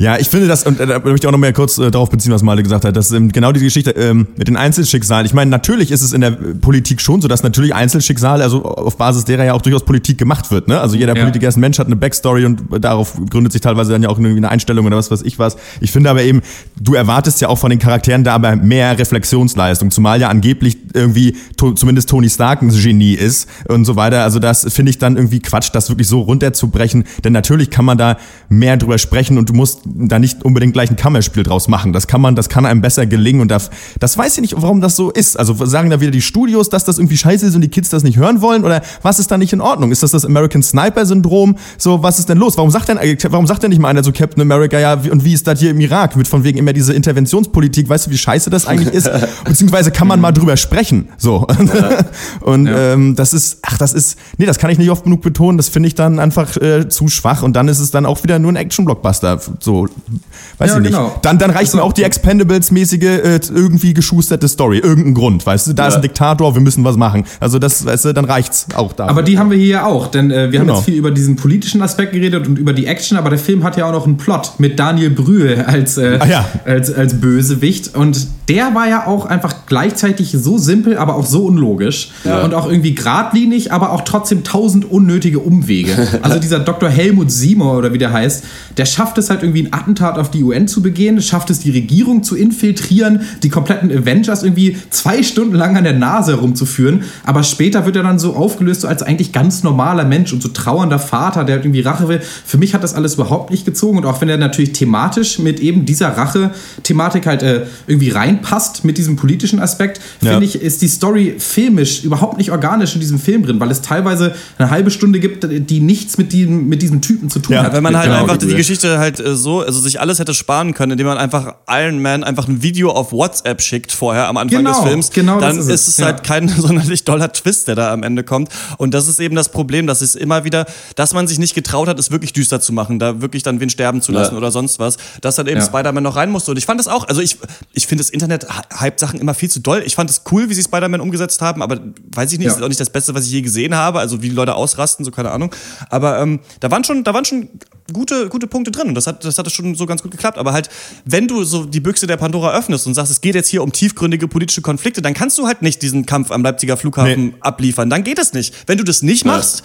ja, 0.00 0.16
ich 0.16 0.28
finde 0.28 0.46
das, 0.46 0.64
und 0.64 0.78
äh, 0.78 0.86
da 0.86 1.00
möchte 1.00 1.24
ich 1.24 1.26
auch 1.26 1.32
noch 1.32 1.38
mal 1.38 1.52
kurz 1.52 1.76
äh, 1.78 1.90
darauf 1.90 2.08
beziehen, 2.08 2.32
was 2.32 2.42
Male 2.44 2.62
gesagt 2.62 2.84
hat, 2.84 2.96
dass 2.96 3.10
ähm, 3.10 3.32
genau 3.32 3.50
diese 3.50 3.64
Geschichte 3.64 3.90
ähm, 3.90 4.28
mit 4.36 4.46
den 4.46 4.56
Einzelschicksalen, 4.56 5.26
ich 5.26 5.34
meine, 5.34 5.50
natürlich 5.50 5.90
ist 5.90 6.02
es 6.02 6.12
in 6.12 6.20
der 6.20 6.30
Politik 6.30 7.00
schon 7.00 7.20
so, 7.20 7.26
dass 7.26 7.42
natürlich 7.42 7.74
Einzelschicksale, 7.74 8.44
also 8.44 8.62
auf 8.64 8.96
Basis 8.96 9.24
derer 9.24 9.44
ja 9.44 9.54
auch 9.54 9.62
durchaus 9.62 9.84
Politik 9.84 10.16
gemacht 10.16 10.52
wird, 10.52 10.68
ne? 10.68 10.80
Also 10.80 10.96
jeder 10.96 11.16
Ja. 11.16 11.22
Politiker 11.22 11.48
ist 11.48 11.56
ein 11.56 11.60
Mensch, 11.60 11.80
hat 11.80 11.86
eine 11.86 11.96
Backstory 11.96 12.44
und 12.44 12.62
darauf 12.80 13.18
gründet 13.28 13.52
sich 13.52 13.60
teilweise 13.60 13.90
dann 13.90 14.02
ja 14.04 14.08
auch 14.08 14.18
irgendwie 14.18 14.36
eine 14.36 14.50
Einstellung 14.50 14.86
oder 14.86 14.96
was 14.96 15.10
weiß 15.10 15.22
ich 15.22 15.40
was. 15.40 15.56
Ich 15.80 15.90
finde 15.90 16.10
aber 16.10 16.22
eben, 16.22 16.42
du 16.80 16.94
erwartest 16.94 17.40
ja 17.40 17.48
auch 17.48 17.58
von 17.58 17.70
den 17.70 17.80
Charakteren 17.80 18.22
da 18.22 18.34
aber 18.34 18.54
mehr 18.54 18.96
Reflexionsleistung, 18.98 19.90
zumal 19.90 20.20
ja 20.20 20.28
angeblich 20.28 20.76
irgendwie 20.94 21.36
to 21.56 21.72
zumindest 21.72 22.08
Tony 22.08 22.30
Stark 22.30 22.62
ein 22.62 22.68
Genie 22.68 23.14
ist 23.14 23.48
und 23.66 23.84
so 23.84 23.96
weiter. 23.96 24.22
Also 24.22 24.38
das 24.38 24.64
finde 24.72 24.90
ich 24.90 24.98
dann 24.98 25.16
irgendwie 25.16 25.40
Quatsch, 25.40 25.70
das 25.72 25.88
wirklich 25.88 26.06
so 26.06 26.20
runterzubrechen, 26.20 27.02
denn 27.24 27.32
natürlich 27.32 27.70
kann 27.70 27.84
man 27.84 27.98
da 27.98 28.16
mehr 28.48 28.76
drüber 28.76 28.98
sprechen 28.98 29.38
und 29.38 29.48
du 29.48 29.54
musst 29.54 29.87
da 29.94 30.18
nicht 30.18 30.44
unbedingt 30.44 30.72
gleich 30.72 30.90
ein 30.90 30.96
Kammerspiel 30.96 31.42
draus 31.42 31.68
machen. 31.68 31.92
Das 31.92 32.06
kann 32.06 32.20
man, 32.20 32.34
das 32.36 32.48
kann 32.48 32.66
einem 32.66 32.80
besser 32.80 33.06
gelingen 33.06 33.40
und 33.40 33.48
das, 33.50 33.70
das 34.00 34.16
weiß 34.16 34.36
ich 34.36 34.40
nicht, 34.42 34.54
warum 34.56 34.80
das 34.80 34.96
so 34.96 35.10
ist. 35.10 35.38
Also 35.38 35.54
sagen 35.66 35.90
da 35.90 36.00
wieder 36.00 36.10
die 36.10 36.22
Studios, 36.22 36.68
dass 36.68 36.84
das 36.84 36.98
irgendwie 36.98 37.16
scheiße 37.16 37.46
ist 37.46 37.54
und 37.54 37.60
die 37.60 37.68
Kids 37.68 37.88
das 37.90 38.02
nicht 38.02 38.16
hören 38.18 38.40
wollen 38.40 38.64
oder 38.64 38.82
was 39.02 39.18
ist 39.18 39.30
da 39.30 39.38
nicht 39.38 39.52
in 39.52 39.60
Ordnung? 39.60 39.90
Ist 39.92 40.02
das 40.02 40.10
das 40.12 40.24
American 40.24 40.62
Sniper 40.62 41.04
Syndrom? 41.06 41.56
So, 41.78 42.02
was 42.02 42.18
ist 42.18 42.28
denn 42.28 42.38
los? 42.38 42.56
Warum 42.56 42.70
sagt 42.70 42.88
denn, 42.88 42.98
warum 43.30 43.46
sagt 43.46 43.62
denn 43.62 43.70
nicht 43.70 43.80
mal 43.80 43.88
einer 43.88 44.04
so 44.04 44.12
Captain 44.12 44.40
America, 44.42 44.78
ja, 44.78 44.94
und 44.94 45.24
wie 45.24 45.32
ist 45.32 45.46
das 45.46 45.60
hier 45.60 45.70
im 45.70 45.80
Irak? 45.80 46.16
Mit 46.16 46.28
von 46.28 46.44
wegen 46.44 46.58
immer 46.58 46.72
diese 46.72 46.92
Interventionspolitik, 46.94 47.88
weißt 47.88 48.06
du, 48.06 48.10
wie 48.10 48.18
scheiße 48.18 48.50
das 48.50 48.66
eigentlich 48.66 48.94
ist? 48.94 49.10
Beziehungsweise 49.44 49.90
kann 49.90 50.08
man 50.08 50.20
mal 50.20 50.32
drüber 50.32 50.56
sprechen, 50.56 51.08
so. 51.16 51.46
und 52.40 52.66
Ja. 52.66 52.92
ähm, 52.94 53.14
das 53.16 53.32
ist, 53.32 53.58
ach, 53.62 53.78
das 53.78 53.92
ist, 53.92 54.18
nee, 54.38 54.46
das 54.46 54.58
kann 54.58 54.70
ich 54.70 54.78
nicht 54.78 54.90
oft 54.90 55.04
genug 55.04 55.22
betonen, 55.22 55.56
das 55.56 55.68
finde 55.68 55.86
ich 55.88 55.94
dann 55.94 56.18
einfach 56.18 56.56
äh, 56.56 56.88
zu 56.88 57.08
schwach 57.08 57.42
und 57.42 57.54
dann 57.56 57.68
ist 57.68 57.78
es 57.78 57.90
dann 57.90 58.06
auch 58.06 58.22
wieder 58.22 58.38
nur 58.38 58.52
ein 58.52 58.56
Action-Blockbuster, 58.56 59.40
so, 59.60 59.77
weiß 59.86 60.70
Ja, 60.70 60.76
ich 60.76 60.82
nicht. 60.82 60.92
genau. 60.92 61.14
Dann, 61.22 61.38
dann 61.38 61.50
reicht 61.50 61.70
So. 61.72 61.78
mir 61.78 61.84
auch 61.84 61.92
die 61.92 62.04
Expendables-mäßige, 62.04 63.02
äh, 63.04 63.40
irgendwie 63.54 63.94
geschusterte 63.94 64.48
Story, 64.48 64.78
irgendein 64.78 65.14
Grund, 65.14 65.44
weißt 65.46 65.68
du, 65.68 65.72
da 65.72 65.86
ist 65.88 65.94
ein 65.96 66.02
Diktator, 66.02 66.54
wir 66.54 66.60
müssen 66.62 66.84
was 66.84 66.96
machen. 66.96 67.24
Also 67.40 67.58
das, 67.58 67.84
weißt 67.84 68.06
du, 68.06 68.12
dann 68.14 68.24
reicht's 68.24 68.66
auch 68.74 68.92
da. 68.92 69.06
Aber 69.06 69.22
die 69.22 69.38
haben 69.38 69.50
wir 69.50 69.58
hier 69.58 69.66
ja 69.68 69.86
auch, 69.86 70.08
denn 70.08 70.30
äh, 70.30 70.50
wir 70.52 70.58
haben 70.60 70.66
Genau. 70.68 70.78
jetzt 70.78 70.84
viel 70.86 70.96
über 70.96 71.10
diesen 71.10 71.36
politischen 71.36 71.80
Aspekt 71.82 72.12
geredet 72.12 72.46
und 72.46 72.58
über 72.58 72.72
die 72.72 72.86
Action, 72.86 73.16
aber 73.16 73.30
der 73.30 73.38
Film 73.38 73.64
hat 73.64 73.76
ja 73.76 73.86
auch 73.86 73.92
noch 73.92 74.06
einen 74.06 74.16
Plot 74.16 74.54
mit 74.58 74.78
Daniel 74.78 75.10
Brühl 75.10 75.64
als, 75.66 75.96
äh, 75.98 76.18
Ah, 76.20 76.26
ja. 76.26 76.44
als, 76.64 76.92
als 76.92 77.20
Bösewicht 77.20 77.94
und 77.94 78.26
der 78.48 78.74
war 78.74 78.88
ja 78.88 79.06
auch 79.06 79.26
einfach 79.26 79.66
gleichzeitig 79.66 80.32
so 80.32 80.56
simpel, 80.58 80.96
aber 80.96 81.16
auch 81.16 81.26
so 81.26 81.44
unlogisch 81.44 82.10
und 82.44 82.54
auch 82.54 82.66
irgendwie 82.70 82.94
geradlinig, 82.94 83.72
aber 83.72 83.92
auch 83.92 84.00
trotzdem 84.02 84.42
tausend 84.42 84.90
unnötige 84.90 85.38
Umwege. 85.40 85.94
Also 86.22 86.38
dieser 86.38 86.58
Dr. 86.58 86.88
Helmut 86.88 87.30
Seymour 87.30 87.76
oder 87.76 87.92
wie 87.92 87.98
der 87.98 88.12
heißt, 88.12 88.44
der 88.78 88.86
schafft 88.86 89.18
es 89.18 89.28
halt 89.30 89.42
irgendwie 89.42 89.67
ein 89.68 89.72
Attentat 89.78 90.18
auf 90.18 90.30
die 90.30 90.42
UN 90.42 90.68
zu 90.68 90.82
begehen, 90.82 91.20
schafft 91.22 91.50
es 91.50 91.60
die 91.60 91.70
Regierung 91.70 92.22
zu 92.22 92.36
infiltrieren, 92.36 93.20
die 93.42 93.48
kompletten 93.48 93.90
Avengers 93.90 94.42
irgendwie 94.42 94.76
zwei 94.90 95.22
Stunden 95.22 95.54
lang 95.54 95.76
an 95.76 95.84
der 95.84 95.92
Nase 95.94 96.32
herumzuführen, 96.32 97.04
aber 97.24 97.42
später 97.42 97.86
wird 97.86 97.96
er 97.96 98.02
dann 98.02 98.18
so 98.18 98.34
aufgelöst, 98.34 98.82
so 98.82 98.88
als 98.88 99.02
eigentlich 99.02 99.32
ganz 99.32 99.62
normaler 99.62 100.04
Mensch 100.04 100.32
und 100.32 100.42
so 100.42 100.48
trauernder 100.48 100.98
Vater, 100.98 101.44
der 101.44 101.56
halt 101.56 101.64
irgendwie 101.64 101.80
Rache 101.80 102.08
will. 102.08 102.20
Für 102.44 102.58
mich 102.58 102.74
hat 102.74 102.82
das 102.84 102.94
alles 102.94 103.14
überhaupt 103.14 103.50
nicht 103.50 103.64
gezogen 103.64 103.98
und 103.98 104.06
auch 104.06 104.20
wenn 104.20 104.28
er 104.28 104.36
natürlich 104.38 104.72
thematisch 104.72 105.38
mit 105.38 105.60
eben 105.60 105.84
dieser 105.86 106.08
Rache-Thematik 106.16 107.26
halt 107.26 107.42
äh, 107.42 107.66
irgendwie 107.86 108.10
reinpasst 108.10 108.84
mit 108.84 108.98
diesem 108.98 109.16
politischen 109.16 109.60
Aspekt, 109.60 110.00
Ja. 110.20 110.30
finde 110.32 110.46
ich, 110.46 110.60
ist 110.60 110.82
die 110.82 110.88
Story 110.88 111.34
filmisch 111.38 112.04
überhaupt 112.04 112.38
nicht 112.38 112.50
organisch 112.52 112.94
in 112.94 113.00
diesem 113.00 113.18
Film 113.18 113.44
drin, 113.44 113.60
weil 113.60 113.70
es 113.70 113.82
teilweise 113.82 114.34
eine 114.58 114.70
halbe 114.70 114.90
Stunde 114.90 115.20
gibt, 115.20 115.46
die 115.70 115.80
nichts 115.80 116.18
mit 116.18 116.32
diesem, 116.32 116.68
mit 116.68 116.82
diesem 116.82 117.00
Typen 117.00 117.30
zu 117.30 117.38
tun 117.40 117.54
Ja, 117.54 117.64
hat. 117.64 117.72
Wenn 117.72 117.82
man 117.82 117.96
halt 117.96 118.06
Genau, 118.08 118.22
einfach 118.22 118.36
die 118.38 118.54
Geschichte 118.54 118.98
halt 118.98 119.20
äh, 119.20 119.34
so, 119.60 119.66
also 119.66 119.80
sich 119.80 120.00
alles 120.00 120.18
hätte 120.18 120.34
sparen 120.34 120.74
können, 120.74 120.92
indem 120.92 121.06
man 121.06 121.18
einfach 121.18 121.54
Iron 121.68 122.00
Man 122.00 122.24
einfach 122.24 122.48
ein 122.48 122.62
Video 122.62 122.90
auf 122.90 123.12
WhatsApp 123.12 123.60
schickt 123.62 123.92
vorher 123.92 124.28
am 124.28 124.36
Anfang 124.36 124.58
Genau, 124.58 124.70
des 124.72 124.88
Films, 124.88 125.10
genau 125.10 125.40
das 125.40 125.50
dann 125.50 125.58
ist 125.58 125.66
ist 125.68 125.80
es, 125.82 125.88
es 125.88 125.96
ja. 125.98 126.06
halt 126.06 126.24
kein 126.24 126.48
sonderlich 126.60 127.04
doller 127.04 127.32
Twist, 127.32 127.68
der 127.68 127.74
da 127.74 127.92
am 127.92 128.02
Ende 128.02 128.24
kommt. 128.24 128.50
Und 128.78 128.94
das 128.94 129.08
ist 129.08 129.20
eben 129.20 129.34
das 129.36 129.48
Problem, 129.50 129.86
dass 129.86 130.00
es 130.00 130.14
immer 130.14 130.44
wieder, 130.44 130.66
dass 130.96 131.14
man 131.14 131.26
sich 131.26 131.38
nicht 131.38 131.54
getraut 131.54 131.88
hat, 131.88 131.98
es 131.98 132.10
wirklich 132.10 132.32
düster 132.32 132.60
zu 132.60 132.72
machen, 132.72 132.98
da 132.98 133.20
wirklich 133.20 133.42
dann 133.42 133.60
wen 133.60 133.70
sterben 133.70 134.00
zu 134.02 134.12
lassen 134.12 134.32
Ja. 134.32 134.38
oder 134.38 134.50
sonst 134.50 134.78
was, 134.78 134.96
dass 135.20 135.36
dann 135.36 135.46
eben 135.46 135.58
Ja. 135.60 135.64
Spider-Man 135.66 136.02
noch 136.02 136.16
rein 136.16 136.30
musste. 136.30 136.50
Und 136.52 136.56
ich 136.56 136.66
fand 136.66 136.78
das 136.80 136.88
auch, 136.88 137.06
also 137.08 137.20
ich, 137.20 137.38
ich 137.72 137.86
finde 137.86 138.02
das 138.02 138.10
Internet 138.10 138.46
hype 138.78 138.98
Sachen 139.00 139.20
immer 139.20 139.34
viel 139.34 139.50
zu 139.50 139.60
doll. 139.60 139.82
Ich 139.84 139.94
fand 139.94 140.10
es 140.10 140.22
cool, 140.32 140.48
wie 140.48 140.54
sie 140.54 140.62
Spider-Man 140.62 141.00
umgesetzt 141.00 141.40
haben, 141.40 141.62
aber 141.62 141.78
weiß 142.14 142.32
ich 142.32 142.38
nicht, 142.38 142.48
Ja. 142.48 142.54
ist 142.54 142.62
auch 142.62 142.68
nicht 142.68 142.80
das 142.80 142.90
Beste, 142.90 143.14
was 143.14 143.26
ich 143.26 143.32
je 143.32 143.42
gesehen 143.42 143.74
habe, 143.74 143.98
also 144.00 144.22
wie 144.22 144.28
die 144.28 144.34
Leute 144.34 144.54
ausrasten, 144.54 145.04
so 145.04 145.10
keine 145.10 145.30
Ahnung. 145.30 145.54
Aber 145.90 146.18
ähm, 146.20 146.40
da 146.60 146.70
waren 146.70 146.84
schon, 146.84 147.04
da 147.04 147.14
waren 147.14 147.24
schon 147.24 147.48
gute, 147.92 148.28
gute 148.28 148.46
Punkte 148.46 148.70
drin 148.70 148.88
und 148.88 148.94
das 148.94 149.06
hat, 149.06 149.24
das 149.24 149.38
hat 149.38 149.50
schon 149.50 149.74
so 149.74 149.86
ganz 149.86 150.02
gut 150.02 150.10
geklappt. 150.10 150.38
Aber 150.38 150.52
halt, 150.52 150.68
wenn 151.04 151.26
du 151.26 151.44
so 151.44 151.64
die 151.64 151.80
Büchse 151.80 152.06
der 152.06 152.16
Pandora 152.16 152.56
öffnest 152.56 152.86
und 152.86 152.94
sagst, 152.94 153.10
es 153.10 153.20
geht 153.20 153.34
jetzt 153.34 153.48
hier 153.48 153.62
um 153.62 153.72
tiefgründige 153.72 154.28
politische 154.28 154.60
Konflikte, 154.62 155.02
dann 155.02 155.14
kannst 155.14 155.38
du 155.38 155.46
halt 155.46 155.62
nicht 155.62 155.82
diesen 155.82 156.06
Kampf 156.06 156.30
am 156.30 156.42
Leipziger 156.42 156.76
Flughafen 156.76 157.26
Nee. 157.26 157.34
abliefern. 157.40 157.90
Dann 157.90 158.04
geht 158.04 158.18
es 158.18 158.32
nicht. 158.32 158.54
Wenn 158.66 158.78
du 158.78 158.84
das 158.84 159.02
nicht 159.02 159.24
machst, 159.24 159.62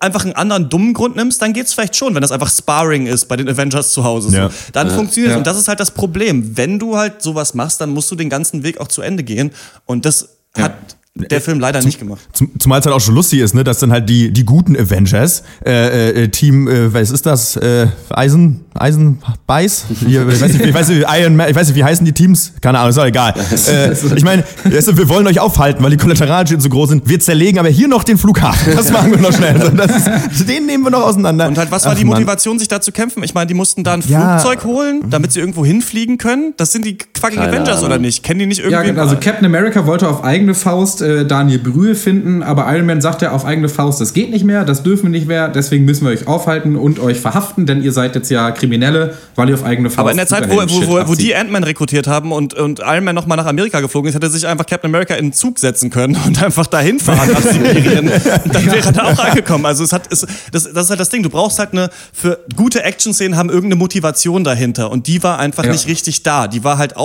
einfach 0.00 0.24
einen 0.24 0.34
anderen 0.34 0.68
dummen 0.68 0.92
Grund 0.92 1.16
nimmst, 1.16 1.40
dann 1.42 1.52
geht's 1.52 1.72
vielleicht 1.74 1.96
schon, 1.96 2.14
wenn 2.14 2.22
das 2.22 2.30
einfach 2.32 2.50
Sparring 2.50 3.06
ist 3.06 3.26
bei 3.26 3.36
den 3.36 3.48
Avengers 3.48 3.92
zu 3.92 4.04
Hause. 4.04 4.30
So. 4.30 4.36
Ja. 4.36 4.50
Dann 4.72 4.90
funktioniert 4.90 5.30
es. 5.30 5.34
Ja. 5.34 5.38
Und 5.38 5.46
das 5.46 5.58
ist 5.58 5.68
halt 5.68 5.80
das 5.80 5.90
Problem. 5.92 6.56
Wenn 6.56 6.78
du 6.78 6.96
halt 6.96 7.22
sowas 7.22 7.54
machst, 7.54 7.80
dann 7.80 7.90
musst 7.90 8.10
du 8.10 8.14
den 8.16 8.28
ganzen 8.28 8.62
Weg 8.62 8.78
auch 8.80 8.88
zu 8.88 9.02
Ende 9.02 9.22
gehen. 9.24 9.50
Und 9.86 10.04
das 10.04 10.28
hat 10.56 10.74
der 11.14 11.42
Film 11.42 11.60
leider 11.60 11.82
nicht 11.82 11.98
gemacht. 11.98 12.20
Zum, 12.32 12.50
zumal 12.58 12.80
es 12.80 12.86
halt 12.86 12.96
auch 12.96 13.00
schon 13.00 13.14
lustig 13.14 13.40
ist, 13.40 13.54
ne, 13.54 13.64
dass 13.64 13.78
dann 13.78 13.92
halt 13.92 14.08
die, 14.08 14.32
die 14.32 14.44
guten 14.46 14.74
Avengers, 14.74 15.42
äh, 15.64 16.22
äh, 16.22 16.28
Team, 16.28 16.66
äh, 16.68 16.92
was 16.94 17.10
ist 17.10 17.26
das, 17.26 17.56
äh, 17.56 17.86
Eisen, 18.08 18.64
Eisenbeiß? 18.72 19.84
Ich, 19.90 20.06
weiß 20.18 20.40
nicht, 20.52 20.64
ich 20.64 20.74
weiß 20.74 20.88
nicht, 20.88 21.04
Iron 21.06 21.36
Man, 21.36 21.50
ich 21.50 21.54
weiß 21.54 21.68
nicht, 21.68 21.76
wie 21.76 21.84
heißen 21.84 22.06
die 22.06 22.12
Teams? 22.14 22.54
Keine 22.62 22.78
Ahnung, 22.78 22.90
ist 22.90 22.98
auch 22.98 23.04
egal. 23.04 23.34
äh, 23.68 23.92
ich 24.16 24.24
meine, 24.24 24.42
wir 24.64 25.08
wollen 25.10 25.26
euch 25.26 25.38
aufhalten, 25.38 25.84
weil 25.84 25.90
die 25.90 25.98
Kollateralschäden 25.98 26.62
so 26.62 26.70
groß 26.70 26.88
sind. 26.88 27.06
Wir 27.06 27.20
zerlegen 27.20 27.58
aber 27.58 27.68
hier 27.68 27.88
noch 27.88 28.04
den 28.04 28.16
Flughafen. 28.16 28.74
Das 28.74 28.90
machen 28.90 29.10
wir 29.10 29.18
noch 29.18 29.32
schnell. 29.34 29.60
Also 29.60 29.76
das 29.76 29.94
ist, 29.94 30.48
den 30.48 30.64
nehmen 30.64 30.84
wir 30.84 30.90
noch 30.90 31.02
auseinander. 31.02 31.46
Und 31.46 31.58
halt, 31.58 31.70
was 31.70 31.84
war 31.84 31.92
Ach, 31.92 31.98
die 31.98 32.04
Mann. 32.04 32.14
Motivation, 32.14 32.58
sich 32.58 32.68
da 32.68 32.80
zu 32.80 32.90
kämpfen? 32.90 33.22
Ich 33.22 33.34
meine, 33.34 33.48
die 33.48 33.54
mussten 33.54 33.84
da 33.84 33.92
ein 33.92 34.02
Ja. 34.08 34.38
Flugzeug 34.38 34.64
holen, 34.64 35.02
damit 35.10 35.32
sie 35.32 35.40
irgendwo 35.40 35.64
hinfliegen 35.66 36.16
können. 36.16 36.54
Das 36.56 36.72
sind 36.72 36.86
die 36.86 36.96
fucking 37.20 37.38
Keine 37.38 37.52
Avengers, 37.52 37.76
Ahnung. 37.78 37.84
oder 37.90 37.98
nicht? 37.98 38.22
Kennen 38.22 38.40
die 38.40 38.46
nicht 38.46 38.60
irgendwie? 38.60 38.72
Ja, 38.74 38.82
genau. 38.82 39.02
also 39.02 39.16
Captain 39.16 39.44
America 39.44 39.84
wollte 39.84 40.08
auf 40.08 40.24
eigene 40.24 40.54
Faust 40.54 41.01
äh, 41.02 41.26
Daniel 41.26 41.58
Brühl 41.58 41.94
finden, 41.94 42.42
aber 42.42 42.72
Iron 42.74 42.86
Man 42.86 43.00
sagte 43.00 43.32
auf 43.32 43.44
eigene 43.44 43.68
Faust, 43.68 44.00
das 44.00 44.14
geht 44.14 44.30
nicht 44.30 44.44
mehr, 44.44 44.64
das 44.64 44.82
dürfen 44.82 45.04
wir 45.04 45.10
nicht 45.10 45.28
mehr, 45.28 45.48
deswegen 45.48 45.84
müssen 45.84 46.04
wir 46.06 46.12
euch 46.12 46.26
aufhalten 46.26 46.76
und 46.76 46.98
euch 47.00 47.20
verhaften, 47.20 47.66
denn 47.66 47.82
ihr 47.82 47.92
seid 47.92 48.14
jetzt 48.14 48.30
ja 48.30 48.50
Kriminelle, 48.52 49.14
weil 49.34 49.48
ihr 49.48 49.54
auf 49.56 49.64
eigene 49.64 49.90
Faust 49.90 49.98
aber 49.98 50.10
in 50.12 50.16
der 50.16 50.26
Zeit, 50.26 50.48
wo, 50.48 50.56
wo, 50.56 50.86
wo, 50.88 51.08
wo 51.08 51.14
die 51.14 51.34
Ant-Man 51.34 51.64
rekrutiert 51.64 52.06
haben 52.06 52.32
und, 52.32 52.54
und 52.54 52.80
Iron 52.80 53.04
Man 53.04 53.14
nochmal 53.14 53.36
nach 53.36 53.46
Amerika 53.46 53.80
geflogen 53.80 54.08
ist, 54.08 54.14
hätte 54.14 54.30
sich 54.30 54.46
einfach 54.46 54.64
Captain 54.66 54.88
America 54.90 55.14
in 55.14 55.26
den 55.26 55.32
Zug 55.32 55.58
setzen 55.58 55.90
können 55.90 56.16
und 56.26 56.42
einfach 56.42 56.66
dahin 56.66 56.98
fahren 57.00 57.30
nach 57.32 57.40
Sibirien. 57.52 58.08
Und 58.08 58.54
dann 58.54 58.66
wäre 58.66 58.78
er 58.86 58.92
da 58.92 59.02
auch 59.04 59.18
angekommen. 59.18 59.66
Also 59.66 59.84
es 59.84 59.92
hat, 59.92 60.10
es, 60.10 60.26
das, 60.52 60.72
das 60.72 60.84
ist 60.84 60.90
halt 60.90 61.00
das 61.00 61.08
Ding. 61.08 61.22
Du 61.22 61.30
brauchst 61.30 61.58
halt 61.58 61.72
eine, 61.72 61.90
für 62.12 62.38
gute 62.56 62.82
Action-Szenen 62.84 63.36
haben 63.36 63.48
irgendeine 63.50 63.76
Motivation 63.76 64.44
dahinter. 64.44 64.90
Und 64.90 65.06
die 65.06 65.22
war 65.22 65.38
einfach 65.38 65.64
Ja. 65.64 65.72
nicht 65.72 65.88
richtig 65.88 66.22
da. 66.22 66.46
Die 66.48 66.62
war 66.64 66.78
halt 66.78 66.96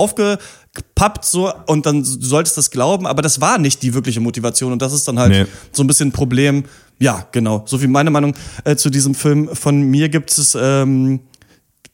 aufgepappt 0.78 1.24
so 1.24 1.52
und 1.66 1.86
dann 1.86 2.02
du 2.02 2.04
solltest 2.04 2.56
das 2.56 2.70
glauben, 2.70 3.06
aber 3.06 3.22
das 3.22 3.40
war 3.40 3.58
nicht 3.58 3.82
die 3.82 3.94
wirkliche 3.94 4.20
Motivation. 4.20 4.72
Und 4.72 4.82
das 4.82 4.92
ist 4.92 5.06
dann 5.08 5.18
halt 5.18 5.30
Nee. 5.32 5.46
so 5.72 5.82
ein 5.82 5.86
bisschen 5.86 6.08
ein 6.08 6.12
Problem. 6.12 6.64
Ja, 6.98 7.26
genau. 7.32 7.62
So 7.66 7.78
viel 7.78 7.88
meine 7.88 8.10
Meinung 8.10 8.34
äh, 8.64 8.76
zu 8.76 8.90
diesem 8.90 9.14
Film. 9.14 9.48
Von 9.54 9.82
mir 9.82 10.08
gibt 10.08 10.36
es 10.36 10.56
ähm, 10.60 11.20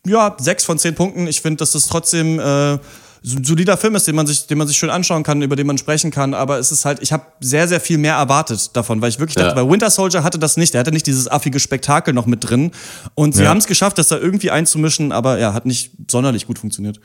ja, 0.07 0.37
sechs 0.39 0.65
von 0.65 0.79
zehn 0.79 0.95
Punkten. 0.95 1.27
Ich 1.27 1.41
finde, 1.43 1.59
dass 1.59 1.73
das 1.73 1.87
trotzdem 1.87 2.39
äh, 2.39 2.79
so 3.27 3.39
ein 3.39 3.45
solider 3.45 3.77
Film 3.79 3.95
ist, 3.95 4.07
den 4.07 4.15
man, 4.17 4.27
sich, 4.27 4.47
den 4.47 4.59
man 4.59 4.67
sich 4.69 4.77
schön 4.77 4.91
anschauen 4.91 5.23
kann, 5.23 5.41
über 5.41 5.57
den 5.57 5.67
man 5.67 5.79
sprechen 5.79 6.11
kann. 6.11 6.35
Aber 6.35 6.59
es 6.59 6.71
ist 6.73 6.85
halt, 6.85 7.01
ich 7.03 7.11
habe 7.13 7.25
sehr, 7.41 7.67
sehr 7.69 7.81
viel 7.81 7.97
mehr 7.99 8.15
erwartet 8.17 8.71
davon, 8.77 9.01
weil 9.01 9.09
ich 9.11 9.19
wirklich 9.19 9.35
dachte, 9.37 9.51
Ja. 9.51 9.57
weil 9.57 9.71
Winter 9.71 9.89
Soldier 9.91 10.23
hatte 10.25 10.39
das 10.39 10.57
nicht. 10.59 10.75
Er 10.75 10.81
hatte 10.81 10.93
nicht 10.93 11.07
dieses 11.07 11.27
affige 11.29 11.59
Spektakel 11.61 12.13
noch 12.13 12.27
mit 12.27 12.49
drin. 12.49 12.71
Und 13.15 13.35
sie 13.35 13.45
Ja. 13.45 13.49
haben 13.51 13.59
es 13.59 13.67
geschafft, 13.67 13.97
das 13.99 14.09
da 14.09 14.19
irgendwie 14.19 14.51
einzumischen, 14.51 15.11
aber 15.13 15.39
ja, 15.39 15.55
hat 15.55 15.65
nicht 15.67 15.93
sonderlich 16.11 16.47
gut 16.47 16.59
funktioniert. 16.59 17.01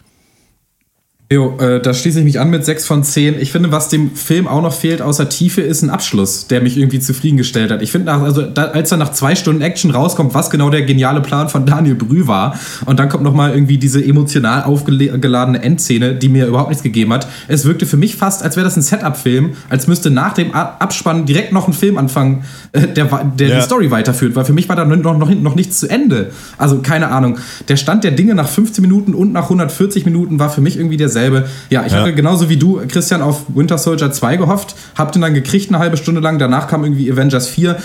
Jo, 1.32 1.58
äh, 1.60 1.80
da 1.80 1.94
schließe 1.94 2.18
ich 2.18 2.26
mich 2.26 2.40
an 2.40 2.50
mit 2.50 2.66
6 2.66 2.88
von 2.88 3.04
10. 3.04 3.40
Ich 3.40 3.52
finde, 3.52 3.72
was 3.72 3.88
dem 3.88 4.16
Film 4.16 4.48
auch 4.48 4.64
noch 4.64 4.74
fehlt 4.74 5.00
außer 5.00 5.30
Tiefe, 5.30 5.62
ist 5.62 5.84
ein 5.84 5.92
Abschluss, 5.92 6.48
der 6.48 6.60
mich 6.60 6.76
irgendwie 6.76 7.00
zufriedengestellt 7.00 7.70
hat. 7.70 7.84
Ich 7.84 7.92
finde, 7.92 8.12
also, 8.12 8.42
da, 8.42 8.64
als 8.70 8.90
dann 8.90 8.98
nach 8.98 9.12
zwei 9.12 9.36
Stunden 9.36 9.62
Action 9.62 9.92
rauskommt, 9.92 10.34
was 10.34 10.50
genau 10.50 10.72
der 10.72 10.82
geniale 10.82 11.22
Plan 11.22 11.48
von 11.48 11.66
Daniel 11.68 11.94
Brüh 11.94 12.26
war, 12.26 12.58
und 12.88 13.00
dann 13.00 13.10
kommt 13.10 13.24
nochmal 13.24 13.52
irgendwie 13.54 13.78
diese 13.78 14.04
emotional 14.04 14.64
aufgeladene 14.64 15.62
Endszene, 15.62 16.16
die 16.16 16.30
mir 16.30 16.48
überhaupt 16.48 16.70
nichts 16.70 16.82
gegeben 16.82 17.14
hat. 17.14 17.28
Es 17.48 17.64
wirkte 17.64 17.86
für 17.86 17.98
mich 17.98 18.16
fast, 18.16 18.42
als 18.42 18.56
wäre 18.56 18.64
das 18.64 18.76
ein 18.76 18.82
Setup-Film, 18.82 19.52
als 19.70 19.86
müsste 19.86 20.10
nach 20.10 20.34
dem 20.34 20.56
Abspann 20.56 21.28
direkt 21.28 21.54
noch 21.54 21.68
ein 21.68 21.74
Film 21.74 22.00
anfangen, 22.00 22.44
äh, 22.72 22.88
der, 22.88 23.06
der 23.38 23.48
Ja. 23.50 23.56
die 23.58 23.62
Story 23.62 23.92
weiterführt, 23.92 24.36
weil 24.36 24.46
für 24.46 24.54
mich 24.54 24.68
war 24.68 24.76
da 24.76 24.84
noch, 24.84 25.20
noch, 25.20 25.30
noch 25.30 25.54
nichts 25.54 25.78
zu 25.80 25.88
Ende. 25.88 26.32
Also 26.58 26.80
keine 26.80 27.10
Ahnung. 27.10 27.38
Der 27.68 27.76
Stand 27.76 28.04
der 28.04 28.12
Dinge 28.12 28.34
nach 28.34 28.50
15 28.50 28.82
Minuten 28.82 29.14
und 29.14 29.32
nach 29.32 29.44
140 29.44 30.06
Minuten 30.06 30.40
war 30.40 30.50
für 30.50 30.62
mich 30.62 30.76
irgendwie 30.76 30.98
derselbe. 31.20 31.48
Ja, 31.70 31.86
ich 31.86 31.92
Ja. 31.94 32.00
hatte 32.00 32.14
genauso 32.14 32.50
wie 32.50 32.58
du, 32.58 32.82
Christian, 32.88 33.22
auf 33.22 33.44
Winter 33.50 33.78
Soldier 33.78 34.12
2 34.12 34.38
gehofft, 34.38 34.76
hab 34.96 35.12
den 35.12 35.22
dann 35.22 35.34
gekriegt 35.34 35.70
eine 35.70 35.80
halbe 35.80 35.98
Stunde 35.98 36.22
lang, 36.22 36.40
danach 36.40 36.68
kam 36.68 36.84
irgendwie 36.84 37.12
Avengers 37.12 37.48
4. 37.48 37.78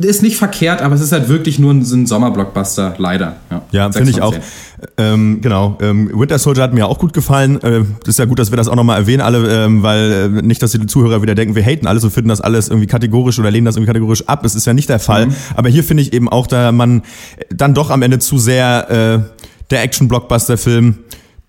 Ist 0.00 0.24
nicht 0.24 0.36
verkehrt, 0.36 0.82
aber 0.82 0.96
es 0.96 1.00
ist 1.00 1.12
halt 1.12 1.28
wirklich 1.28 1.60
nur 1.60 1.72
ein, 1.72 1.84
so 1.84 1.94
ein 1.94 2.04
Sommerblockbuster, 2.06 2.96
leider. 2.98 3.36
Ja, 3.70 3.84
Sechs 3.84 3.96
finde 3.98 4.10
ich 4.10 4.20
auch. 4.22 4.34
Ähm, 4.98 5.38
genau. 5.40 5.78
Ähm, 5.80 6.10
Winter 6.12 6.36
Soldier 6.40 6.64
hat 6.64 6.74
mir 6.74 6.88
auch 6.88 6.98
gut 6.98 7.12
gefallen. 7.12 7.62
Äh, 7.62 7.84
ist 8.04 8.18
ja 8.18 8.24
gut, 8.24 8.40
dass 8.40 8.50
wir 8.50 8.56
das 8.56 8.66
auch 8.66 8.74
nochmal 8.74 8.98
erwähnen, 8.98 9.20
alle, 9.20 9.64
ähm, 9.66 9.84
weil 9.84 10.32
äh, 10.36 10.42
nicht, 10.42 10.60
dass 10.64 10.72
die 10.72 10.84
Zuhörer 10.86 11.22
wieder 11.22 11.36
denken, 11.36 11.54
wir 11.54 11.62
haten 11.62 11.86
alles 11.86 12.02
und 12.02 12.10
finden 12.10 12.28
das 12.28 12.40
alles 12.40 12.70
irgendwie 12.70 12.88
kategorisch 12.88 13.38
oder 13.38 13.52
lehnen 13.52 13.66
das 13.66 13.76
irgendwie 13.76 13.86
kategorisch 13.86 14.28
ab. 14.28 14.44
Es 14.44 14.56
ist 14.56 14.66
ja 14.66 14.74
nicht 14.74 14.88
der 14.88 14.98
Fall. 14.98 15.28
Aber 15.54 15.68
hier 15.68 15.84
finde 15.84 16.02
ich 16.02 16.12
eben 16.12 16.28
auch, 16.28 16.48
da 16.48 16.72
man 16.72 17.02
dann 17.50 17.72
doch 17.72 17.90
am 17.90 18.02
Ende 18.02 18.18
zu 18.18 18.36
sehr 18.38 18.90
äh, 18.90 19.40
der 19.70 19.82
Action-Blockbuster-Film 19.84 20.96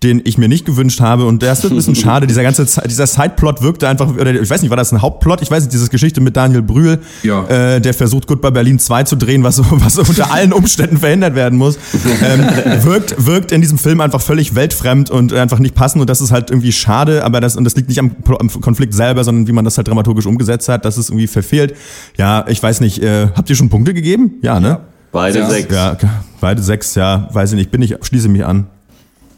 den 0.06 0.22
ich 0.24 0.38
mir 0.38 0.48
nicht 0.48 0.64
gewünscht 0.64 1.00
habe. 1.00 1.24
Und 1.26 1.42
das 1.42 1.62
wird 1.62 1.72
ein 1.72 1.76
bisschen 1.76 1.94
schade. 1.96 2.26
Dieser 2.26 2.42
ganze 2.42 2.64
Ze- 2.66 2.82
dieser 2.86 3.06
Sideplot 3.06 3.62
wirkte 3.62 3.88
einfach, 3.88 4.08
oder 4.16 4.32
ich 4.40 4.48
weiß 4.48 4.62
nicht, 4.62 4.70
war 4.70 4.76
das 4.76 4.92
ein 4.92 5.02
Hauptplot? 5.02 5.42
Ich 5.42 5.50
weiß 5.50 5.64
nicht, 5.64 5.72
diese 5.72 5.88
Geschichte 5.88 6.20
mit 6.20 6.36
Daniel 6.36 6.62
Brühl, 6.62 7.00
Ja. 7.22 7.44
äh, 7.48 7.80
der 7.80 7.92
versucht, 7.94 8.26
Goodbye 8.26 8.52
Berlin 8.52 8.78
2 8.78 9.02
zu 9.02 9.16
drehen, 9.16 9.42
was, 9.42 9.56
so- 9.56 9.64
was 9.70 9.98
unter 9.98 10.32
allen 10.32 10.52
Umständen 10.52 10.96
verhindert 10.98 11.34
werden 11.34 11.58
muss, 11.58 11.78
ähm, 12.22 12.84
wirkt, 12.84 13.26
wirkt 13.26 13.52
in 13.52 13.60
diesem 13.60 13.78
Film 13.78 14.00
einfach 14.00 14.20
völlig 14.20 14.54
weltfremd 14.54 15.10
und 15.10 15.32
einfach 15.32 15.58
nicht 15.58 15.74
passend. 15.74 16.00
Und 16.00 16.08
das 16.10 16.20
ist 16.20 16.30
halt 16.32 16.50
irgendwie 16.50 16.72
schade, 16.72 17.24
aber 17.24 17.40
das, 17.40 17.56
und 17.56 17.64
das 17.64 17.74
liegt 17.76 17.88
nicht 17.88 17.98
am, 17.98 18.12
am 18.38 18.48
Konflikt 18.60 18.94
selber, 18.94 19.24
sondern 19.24 19.46
wie 19.48 19.52
man 19.52 19.64
das 19.64 19.76
halt 19.76 19.88
dramaturgisch 19.88 20.26
umgesetzt 20.26 20.68
hat, 20.68 20.84
das 20.84 20.98
ist 20.98 21.10
irgendwie 21.10 21.26
verfehlt. 21.26 21.74
Ja, 22.16 22.44
ich 22.48 22.62
weiß 22.62 22.80
nicht, 22.80 23.02
äh, 23.02 23.28
habt 23.34 23.50
ihr 23.50 23.56
schon 23.56 23.68
Punkte 23.68 23.92
gegeben? 23.94 24.34
Ja, 24.42 24.60
ne? 24.60 24.80
Beide 25.12 25.38
Ja. 25.40 25.48
sechs. 25.50 25.74
Ja, 25.74 25.96
beide 26.40 26.62
sechs, 26.62 26.94
ja, 26.94 27.28
weiß 27.32 27.52
ich 27.52 27.56
nicht, 27.56 27.70
bin 27.70 27.80
ich, 27.82 27.94
schließe 28.02 28.28
mich 28.28 28.44
an. 28.44 28.66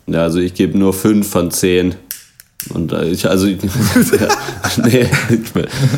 Ja, 0.08 0.22
also 0.22 0.38
ich 0.40 0.54
gebe 0.54 0.78
nur 0.78 0.92
fünf 0.92 1.28
von 1.28 1.50
zehn. 1.50 1.94
Und 2.74 2.92
äh, 2.92 3.08
ich, 3.08 3.28
also, 3.28 3.46
ja, 3.46 3.56
nee, 4.84 5.06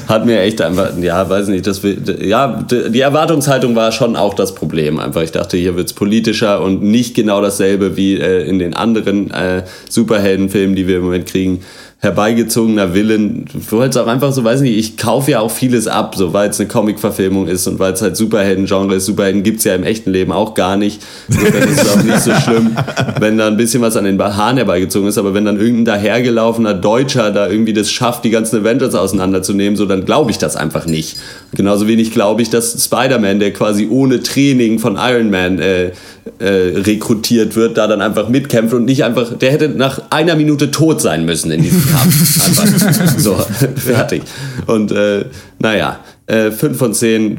hat 0.08 0.26
mir 0.26 0.40
echt 0.40 0.60
einfach, 0.60 0.96
ja, 0.98 1.28
weiß 1.28 1.48
nicht, 1.48 1.66
das, 1.66 1.80
ja, 1.82 2.62
die 2.68 3.00
Erwartungshaltung 3.00 3.74
war 3.74 3.92
schon 3.92 4.14
auch 4.14 4.34
das 4.34 4.54
Problem. 4.54 5.00
Einfach, 5.00 5.22
ich 5.22 5.32
dachte, 5.32 5.56
hier 5.56 5.76
wird's 5.76 5.94
politischer 5.94 6.60
und 6.62 6.82
nicht 6.82 7.14
genau 7.14 7.40
dasselbe 7.40 7.96
wie 7.96 8.16
äh, 8.16 8.46
in 8.46 8.58
den 8.58 8.74
anderen 8.74 9.30
äh, 9.30 9.64
Superheldenfilmen, 9.88 10.76
die 10.76 10.86
wir 10.86 10.98
im 10.98 11.04
Moment 11.04 11.26
kriegen. 11.26 11.60
Herbeigezogener 12.02 12.94
Willen, 12.94 13.44
du 13.44 13.60
wolltest 13.72 13.98
auch 13.98 14.06
einfach 14.06 14.32
so, 14.32 14.42
weiß 14.42 14.62
nicht, 14.62 14.78
ich 14.78 14.96
kaufe 14.96 15.32
ja 15.32 15.40
auch 15.40 15.50
vieles 15.50 15.86
ab, 15.86 16.14
so 16.16 16.32
weil 16.32 16.48
es 16.48 16.58
eine 16.58 16.66
Comic-Verfilmung 16.66 17.46
ist 17.46 17.66
und 17.66 17.78
weil 17.78 17.92
es 17.92 18.00
halt 18.00 18.16
Superhelden-Genre 18.16 18.94
ist. 18.94 19.04
Superhelden 19.04 19.42
gibt's 19.42 19.64
ja 19.64 19.74
im 19.74 19.84
echten 19.84 20.10
Leben 20.10 20.32
auch 20.32 20.54
gar 20.54 20.78
nicht. 20.78 21.02
Insofern 21.28 21.68
ist 21.68 21.82
es 21.82 21.92
auch 21.92 22.02
nicht 22.02 22.20
so 22.20 22.32
schlimm, 22.32 22.74
wenn 23.20 23.36
da 23.36 23.48
ein 23.48 23.58
bisschen 23.58 23.82
was 23.82 23.98
an 23.98 24.04
den 24.04 24.18
Haaren 24.18 24.56
herbeigezogen 24.56 25.10
ist, 25.10 25.18
aber 25.18 25.34
wenn 25.34 25.44
dann 25.44 25.60
irgendein 25.60 25.84
dahergelaufener 25.84 26.72
Deutscher 26.72 27.32
da 27.32 27.50
irgendwie 27.50 27.74
das 27.74 27.90
schafft, 27.90 28.24
die 28.24 28.30
ganzen 28.30 28.60
Avengers 28.60 28.94
auseinanderzunehmen, 28.94 29.76
so 29.76 29.84
dann 29.84 30.06
glaube 30.06 30.30
ich 30.30 30.38
das 30.38 30.56
einfach 30.56 30.86
nicht. 30.86 31.18
Genauso 31.54 31.86
wenig 31.86 32.12
glaube 32.12 32.40
ich, 32.40 32.48
dass 32.48 32.82
Spider-Man, 32.82 33.40
der 33.40 33.52
quasi 33.52 33.88
ohne 33.90 34.22
Training 34.22 34.78
von 34.78 34.96
Iron 34.98 35.28
Man 35.28 35.58
äh, 35.58 35.90
äh, 36.38 36.78
rekrutiert 36.78 37.56
wird, 37.56 37.78
da 37.78 37.86
dann 37.86 38.00
einfach 38.00 38.28
mitkämpft 38.28 38.74
und 38.74 38.84
nicht 38.84 39.04
einfach, 39.04 39.36
der 39.36 39.52
hätte 39.52 39.68
nach 39.68 40.02
einer 40.10 40.36
Minute 40.36 40.70
tot 40.70 41.00
sein 41.00 41.24
müssen 41.24 41.50
in 41.50 41.62
diesem 41.62 41.86
Kampf. 41.86 42.60
Einfach 42.60 43.18
so, 43.18 43.36
fertig. 43.76 44.22
Und 44.66 44.92
äh, 44.92 45.24
naja, 45.58 46.00
äh, 46.26 46.50
5 46.50 46.78
von 46.78 46.94
10, 46.94 47.38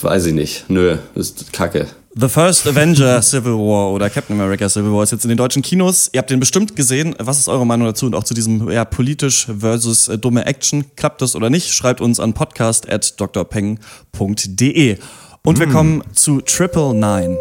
weiß 0.00 0.26
ich 0.26 0.34
nicht. 0.34 0.64
Nö, 0.68 0.96
ist 1.14 1.52
kacke. 1.52 1.86
The 2.18 2.28
First 2.28 2.66
Avenger 2.66 3.20
Civil 3.20 3.52
War 3.52 3.92
oder 3.92 4.08
Captain 4.08 4.40
America 4.40 4.66
Civil 4.70 4.90
War 4.90 5.02
ist 5.02 5.12
jetzt 5.12 5.26
in 5.26 5.28
den 5.28 5.36
deutschen 5.36 5.60
Kinos. 5.60 6.08
Ihr 6.14 6.20
habt 6.20 6.30
den 6.30 6.40
bestimmt 6.40 6.74
gesehen. 6.74 7.14
Was 7.18 7.38
ist 7.38 7.46
eure 7.46 7.66
Meinung 7.66 7.86
dazu 7.86 8.06
und 8.06 8.14
auch 8.14 8.24
zu 8.24 8.32
diesem 8.32 8.70
ja, 8.70 8.86
politisch 8.86 9.48
versus 9.58 10.08
äh, 10.08 10.16
dumme 10.16 10.46
Action? 10.46 10.86
Klappt 10.96 11.20
das 11.20 11.36
oder 11.36 11.50
nicht? 11.50 11.74
Schreibt 11.74 12.00
uns 12.00 12.18
an 12.18 12.32
podcast.drpeng.de. 12.32 14.96
Und 15.42 15.60
wir 15.60 15.68
kommen 15.68 16.02
zu 16.14 16.40
Triple 16.40 16.94
Nine. 16.94 17.36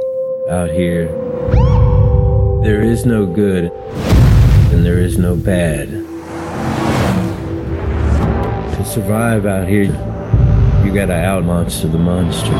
Out 0.47 0.69
here, 0.69 1.07
there 2.61 2.83
is 2.83 3.03
no 3.03 3.25
good 3.25 3.71
and 4.71 4.85
there 4.85 4.99
is 4.99 5.17
no 5.17 5.35
bad. 5.35 5.89
To 8.75 8.85
survive 8.85 9.47
out 9.47 9.67
here, 9.67 9.85
you 10.85 10.93
gotta 10.93 11.15
outmonster 11.15 11.87
the 11.87 11.97
monster. 11.97 12.51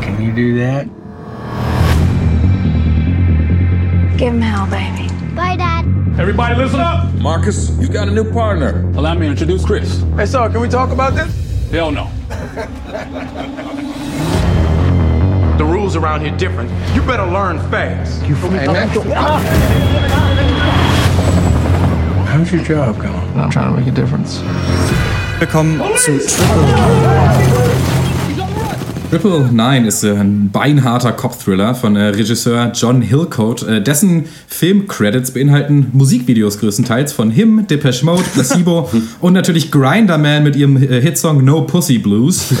Can 0.00 0.22
you 0.22 0.32
do 0.32 0.58
that? 0.58 0.86
Give 4.16 4.32
him 4.32 4.40
hell, 4.40 4.66
baby. 4.68 5.12
Bye, 5.34 5.56
Dad. 5.56 5.84
Everybody 6.18 6.54
listen 6.54 6.80
up! 6.80 7.12
Marcus, 7.16 7.76
you 7.78 7.88
got 7.88 8.08
a 8.08 8.10
new 8.10 8.32
partner. 8.32 8.90
Allow 8.96 9.12
me 9.12 9.26
to 9.26 9.32
introduce 9.32 9.66
Chris. 9.66 10.02
Hey, 10.16 10.24
so 10.24 10.48
can 10.48 10.62
we 10.62 10.68
talk 10.70 10.92
about 10.92 11.14
this? 11.14 11.70
Hell 11.70 11.90
no. 11.90 12.10
The 15.58 15.64
rules 15.64 15.96
around 15.96 16.20
here 16.20 16.36
different. 16.36 16.70
You 16.94 17.02
better 17.02 17.26
learn 17.26 17.58
fast. 17.68 18.24
You 18.26 18.36
hey, 18.36 18.68
man. 18.68 18.88
How's 22.26 22.52
your 22.52 22.62
job 22.62 23.00
going? 23.02 23.14
I'm 23.36 23.50
trying 23.50 23.74
to 23.74 23.80
make 23.80 23.88
a 23.88 23.90
difference. 23.90 24.40
Wir 25.40 25.48
kommen 25.48 25.80
zu 25.96 26.18
Triple 26.18 26.62
Nine. 26.62 27.57
Triple 29.10 29.48
Nine 29.50 29.86
ist 29.88 30.04
äh, 30.04 30.12
ein 30.12 30.50
beinharter 30.50 31.12
Cop-Thriller 31.12 31.74
von 31.74 31.96
äh, 31.96 32.08
Regisseur 32.08 32.72
John 32.74 33.00
Hillcoat. 33.00 33.62
Äh, 33.62 33.82
dessen 33.82 34.26
Filmcredits 34.48 35.30
beinhalten 35.30 35.86
Musikvideos 35.94 36.58
größtenteils 36.58 37.14
von 37.14 37.30
Him, 37.30 37.66
Depeche 37.66 38.04
Mode, 38.04 38.22
Placebo 38.34 38.90
und 39.20 39.32
natürlich 39.32 39.70
Grinder 39.70 40.18
Man 40.18 40.42
mit 40.42 40.56
ihrem 40.56 40.76
äh, 40.76 41.00
Hitsong 41.00 41.42
No 41.42 41.62
Pussy 41.62 41.96
Blues. 41.98 42.48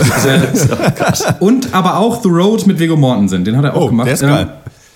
und 1.40 1.74
aber 1.74 1.98
auch 1.98 2.22
The 2.22 2.30
Road 2.30 2.66
mit 2.66 2.78
Viggo 2.78 2.96
Mortensen, 2.96 3.44
den 3.44 3.56
hat 3.58 3.64
er 3.64 3.76
auch 3.76 3.82
Oh, 3.82 3.88
gemacht. 3.88 4.06
der 4.06 4.14
ist 4.14 4.20
geil. 4.22 4.48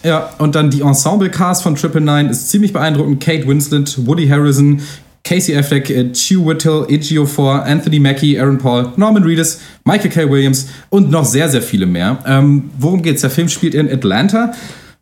ja, 0.02 0.30
und 0.38 0.54
dann 0.54 0.70
die 0.70 0.80
Ensemble-Cast 0.80 1.62
von 1.62 1.76
Triple 1.76 2.00
Nine 2.00 2.30
ist 2.30 2.48
ziemlich 2.50 2.72
beeindruckend. 2.72 3.22
Kate 3.22 3.46
Winslet, 3.46 4.06
Woody 4.06 4.26
Harrison, 4.26 4.80
Casey 5.24 5.56
Affleck, 5.56 5.90
äh, 5.90 6.12
Chew 6.12 6.46
Whittle, 6.46 6.86
Ejiofor, 6.88 7.64
Anthony 7.64 8.00
Mackie, 8.00 8.38
Aaron 8.38 8.58
Paul, 8.58 8.92
Norman 8.96 9.22
Reedus, 9.22 9.60
Michael 9.84 10.10
K. 10.10 10.30
Williams 10.30 10.68
und 10.90 11.10
noch 11.10 11.24
sehr, 11.24 11.48
sehr 11.48 11.62
viele 11.62 11.86
mehr. 11.86 12.18
Ähm, 12.26 12.70
worum 12.78 13.02
geht's? 13.02 13.22
Der 13.22 13.30
Film 13.30 13.48
spielt 13.48 13.74
in 13.74 13.90
Atlanta. 13.90 14.52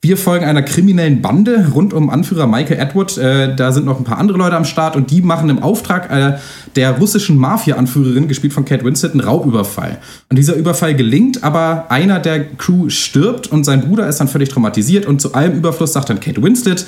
Wir 0.02 0.16
folgen 0.16 0.46
einer 0.46 0.62
kriminellen 0.62 1.20
Bande 1.20 1.72
rund 1.74 1.92
um 1.92 2.09
Anführer 2.09 2.46
Michael 2.46 2.80
Edward. 2.80 3.18
Äh, 3.18 3.54
da 3.54 3.70
sind 3.70 3.85
noch 3.85 3.98
ein 3.98 4.04
paar 4.04 4.16
andere 4.16 4.38
Leute 4.38 4.56
am 4.56 4.64
Start 4.64 4.96
und 4.96 5.11
die 5.11 5.20
machen 5.20 5.50
im 5.50 5.62
Auftrag 5.62 6.11
äh, 6.11 6.38
der 6.74 6.92
russischen 6.92 7.37
Mafia-Anführerin, 7.37 8.26
gespielt 8.26 8.54
von 8.54 8.64
Kate 8.64 8.83
Winslet, 8.83 9.12
einen 9.12 9.20
Raubüberfall. 9.20 9.98
Und 10.30 10.37
dieser 10.37 10.54
Überfall 10.54 10.94
gelingt, 10.94 11.44
aber 11.44 11.90
einer 11.90 12.18
der 12.18 12.46
Crew 12.56 12.88
stirbt 12.88 13.48
und 13.48 13.64
sein 13.64 13.83
Bruder 13.83 14.09
ist 14.09 14.20
dann 14.20 14.28
völlig 14.28 14.48
traumatisiert 14.48 15.04
und 15.04 15.20
zu 15.20 15.35
allem 15.35 15.52
Überfluss 15.52 15.92
sagt 15.92 16.09
dann 16.09 16.18
Kate 16.18 16.42
Winslet, 16.42 16.87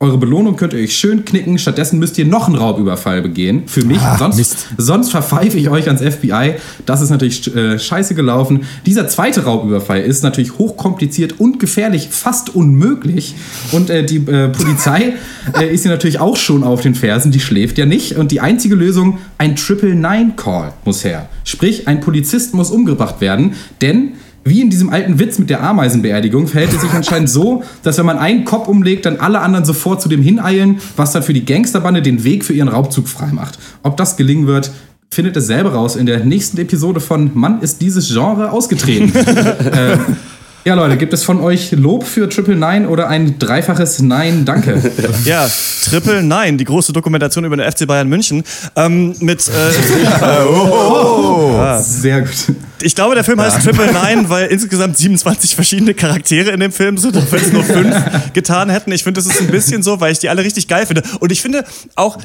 eure 0.00 0.18
Belohnung 0.18 0.56
könnt 0.56 0.72
ihr 0.72 0.80
euch 0.80 0.96
schön 0.96 1.24
knicken, 1.24 1.56
stattdessen 1.56 1.98
müsst 1.98 2.18
ihr 2.18 2.26
noch 2.26 2.48
einen 2.48 2.56
Raubüberfall 2.56 3.22
begehen. 3.22 3.62
Für 3.66 3.84
mich, 3.84 4.00
sonst, 4.18 4.66
sonst 4.76 5.10
verpfeife 5.10 5.56
ich 5.56 5.70
euch 5.70 5.86
ans 5.86 6.02
FBI. 6.02 6.56
Das 6.84 7.00
ist 7.00 7.10
natürlich 7.10 7.54
äh, 7.54 7.78
scheiße 7.78 8.14
gelaufen. 8.14 8.64
Dieser 8.86 9.08
zweite 9.08 9.44
Raubüberfall 9.44 10.00
ist 10.00 10.22
natürlich 10.22 10.58
hochkompliziert 10.58 11.38
und 11.38 11.60
gefährlich, 11.60 12.08
fast 12.10 12.54
unmöglich. 12.54 13.34
Und 13.72 13.88
äh, 13.88 14.04
die 14.04 14.16
äh, 14.16 14.48
Polizei 14.48 15.14
äh, 15.58 15.72
ist 15.72 15.82
hier 15.82 15.92
natürlich 15.92 16.18
auch 16.18 16.36
schon 16.36 16.64
auf 16.64 16.80
den 16.80 16.94
Fersen, 16.94 17.30
die 17.30 17.40
schläft 17.40 17.78
ja 17.78 17.86
nicht. 17.86 18.16
Und 18.16 18.32
die 18.32 18.40
einzige 18.40 18.74
Lösung, 18.74 19.18
ein 19.38 19.56
Triple-Nine-Call 19.56 20.72
muss 20.84 21.04
her. 21.04 21.28
Sprich, 21.44 21.86
ein 21.86 22.00
Polizist 22.00 22.52
muss 22.52 22.70
umgebracht 22.70 23.20
werden, 23.20 23.54
denn 23.80 24.14
wie 24.44 24.60
in 24.60 24.70
diesem 24.70 24.90
alten 24.90 25.18
Witz 25.18 25.38
mit 25.38 25.50
der 25.50 25.62
Ameisenbeerdigung 25.62 26.46
verhält 26.46 26.72
es 26.72 26.82
sich 26.82 26.90
anscheinend 26.94 27.30
so, 27.30 27.62
dass 27.82 27.98
wenn 27.98 28.06
man 28.06 28.18
einen 28.18 28.44
Kopf 28.44 28.68
umlegt, 28.68 29.06
dann 29.06 29.18
alle 29.18 29.40
anderen 29.40 29.64
sofort 29.64 30.02
zu 30.02 30.08
dem 30.08 30.22
hineilen, 30.22 30.80
was 30.96 31.12
dann 31.12 31.22
für 31.22 31.32
die 31.32 31.44
Gangsterbande 31.44 32.02
den 32.02 32.24
Weg 32.24 32.44
für 32.44 32.52
ihren 32.52 32.68
Raubzug 32.68 33.08
freimacht. 33.08 33.58
Ob 33.82 33.96
das 33.96 34.16
gelingen 34.16 34.46
wird, 34.46 34.70
findet 35.10 35.36
es 35.36 35.46
selber 35.46 35.72
raus 35.72 35.96
in 35.96 36.06
der 36.06 36.24
nächsten 36.24 36.58
Episode 36.58 37.00
von 37.00 37.30
Mann 37.34 37.62
ist 37.62 37.80
dieses 37.80 38.08
Genre 38.08 38.50
ausgetreten. 38.50 39.14
äh, 39.16 39.96
ja, 40.64 40.74
Leute, 40.74 40.96
gibt 40.96 41.12
es 41.12 41.24
von 41.24 41.40
euch 41.40 41.72
Lob 41.72 42.06
für 42.06 42.28
Triple 42.28 42.56
Nine 42.56 42.88
oder 42.88 43.08
ein 43.08 43.38
dreifaches 43.38 44.00
Nein, 44.00 44.44
danke? 44.46 44.80
Ja, 45.24 45.48
Triple 45.84 46.22
Nine, 46.22 46.56
die 46.56 46.64
große 46.64 46.92
Dokumentation 46.92 47.44
über 47.44 47.56
den 47.56 47.70
FC 47.70 47.86
Bayern 47.86 48.08
München. 48.08 48.42
Ähm, 48.74 49.14
mit, 49.20 49.46
äh, 49.48 49.50
Sehr 51.82 52.22
gut. 52.22 52.30
ich 52.80 52.94
glaube, 52.94 53.14
der 53.14 53.24
Film 53.24 53.40
heißt 53.40 53.62
Triple 53.62 53.92
Nine, 53.92 54.28
weil 54.30 54.46
insgesamt 54.46 54.96
27 54.96 55.54
verschiedene 55.54 55.92
Charaktere 55.92 56.50
in 56.50 56.60
dem 56.60 56.72
Film 56.72 56.96
sind, 56.96 57.14
wenn 57.30 57.40
es 57.40 57.52
nur 57.52 57.62
fünf 57.62 57.94
getan 58.32 58.70
hätten. 58.70 58.90
Ich 58.92 59.04
finde, 59.04 59.20
das 59.20 59.30
ist 59.30 59.40
ein 59.40 59.48
bisschen 59.48 59.82
so, 59.82 60.00
weil 60.00 60.12
ich 60.12 60.18
die 60.18 60.30
alle 60.30 60.42
richtig 60.42 60.66
geil 60.68 60.86
finde. 60.86 61.02
Und 61.20 61.30
ich 61.30 61.42
finde 61.42 61.64
auch, 61.94 62.18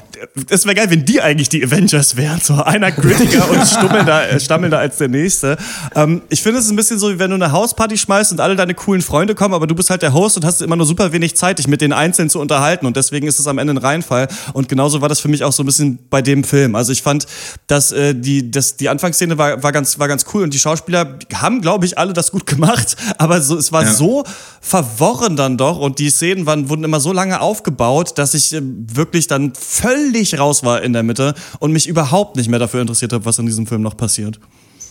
es 0.49 0.65
wäre 0.65 0.75
geil, 0.75 0.89
wenn 0.89 1.03
die 1.03 1.21
eigentlich 1.21 1.49
die 1.49 1.63
Avengers 1.63 2.15
wären. 2.15 2.39
So 2.41 2.63
einer 2.63 2.91
grittiger 2.91 3.49
und 3.49 3.67
stummelnder, 3.67 4.29
äh, 4.29 4.39
stammelnder 4.39 4.79
als 4.79 4.97
der 4.97 5.09
nächste. 5.09 5.57
Ähm, 5.95 6.21
ich 6.29 6.41
finde, 6.41 6.59
es 6.59 6.65
ist 6.65 6.71
ein 6.71 6.77
bisschen 6.77 6.99
so, 6.99 7.13
wie 7.13 7.19
wenn 7.19 7.31
du 7.31 7.35
eine 7.35 7.51
Hausparty 7.51 7.97
schmeißt 7.97 8.28
und 8.31 8.39
alle 8.39 8.55
deine 8.55 8.73
coolen 8.73 9.01
Freunde 9.01 9.35
kommen, 9.35 9.53
aber 9.53 9.67
du 9.67 9.75
bist 9.75 9.89
halt 9.89 10.01
der 10.01 10.13
Host 10.13 10.37
und 10.37 10.45
hast 10.45 10.61
immer 10.61 10.75
nur 10.75 10.85
super 10.85 11.11
wenig 11.11 11.35
Zeit, 11.35 11.59
dich 11.59 11.67
mit 11.67 11.81
den 11.81 11.93
Einzelnen 11.93 12.29
zu 12.29 12.39
unterhalten. 12.39 12.85
Und 12.85 12.95
deswegen 12.97 13.27
ist 13.27 13.39
es 13.39 13.47
am 13.47 13.57
Ende 13.57 13.73
ein 13.73 13.77
Reinfall. 13.77 14.27
Und 14.53 14.69
genauso 14.69 15.01
war 15.01 15.09
das 15.09 15.19
für 15.19 15.27
mich 15.27 15.43
auch 15.43 15.51
so 15.51 15.63
ein 15.63 15.65
bisschen 15.65 15.99
bei 16.09 16.21
dem 16.21 16.43
Film. 16.43 16.75
Also 16.75 16.91
ich 16.91 17.01
fand, 17.01 17.25
dass 17.67 17.91
äh, 17.91 18.13
die, 18.15 18.51
dass 18.51 18.77
die 18.77 18.89
Anfangsszene 18.89 19.37
war, 19.37 19.61
war, 19.63 19.71
ganz, 19.71 19.99
war 19.99 20.07
ganz 20.07 20.25
cool 20.33 20.43
und 20.43 20.53
die 20.53 20.59
Schauspieler 20.59 21.17
haben, 21.33 21.61
glaube 21.61 21.85
ich, 21.85 21.97
alle 21.97 22.13
das 22.13 22.31
gut 22.31 22.45
gemacht. 22.45 22.95
Aber 23.17 23.41
so, 23.41 23.57
es 23.57 23.71
war 23.71 23.83
Ja. 23.83 23.93
so 23.93 24.23
verworren 24.61 25.35
dann 25.35 25.57
doch 25.57 25.79
und 25.79 25.99
die 25.99 26.09
Szenen 26.09 26.45
waren, 26.45 26.69
wurden 26.69 26.83
immer 26.83 26.99
so 26.99 27.13
lange 27.13 27.41
aufgebaut, 27.41 28.17
dass 28.17 28.33
ich 28.33 28.53
äh, 28.53 28.61
wirklich 28.63 29.27
dann 29.27 29.53
völlig 29.59 30.37
raus 30.37 30.63
war 30.63 30.81
in 30.81 30.93
der 30.93 31.03
Mitte 31.03 31.33
und 31.59 31.71
mich 31.71 31.87
überhaupt 31.87 32.35
nicht 32.35 32.49
mehr 32.49 32.59
dafür 32.59 32.81
interessiert 32.81 33.13
habe, 33.13 33.25
was 33.25 33.39
in 33.39 33.45
diesem 33.45 33.65
Film 33.67 33.81
noch 33.81 33.95
passiert. 33.97 34.39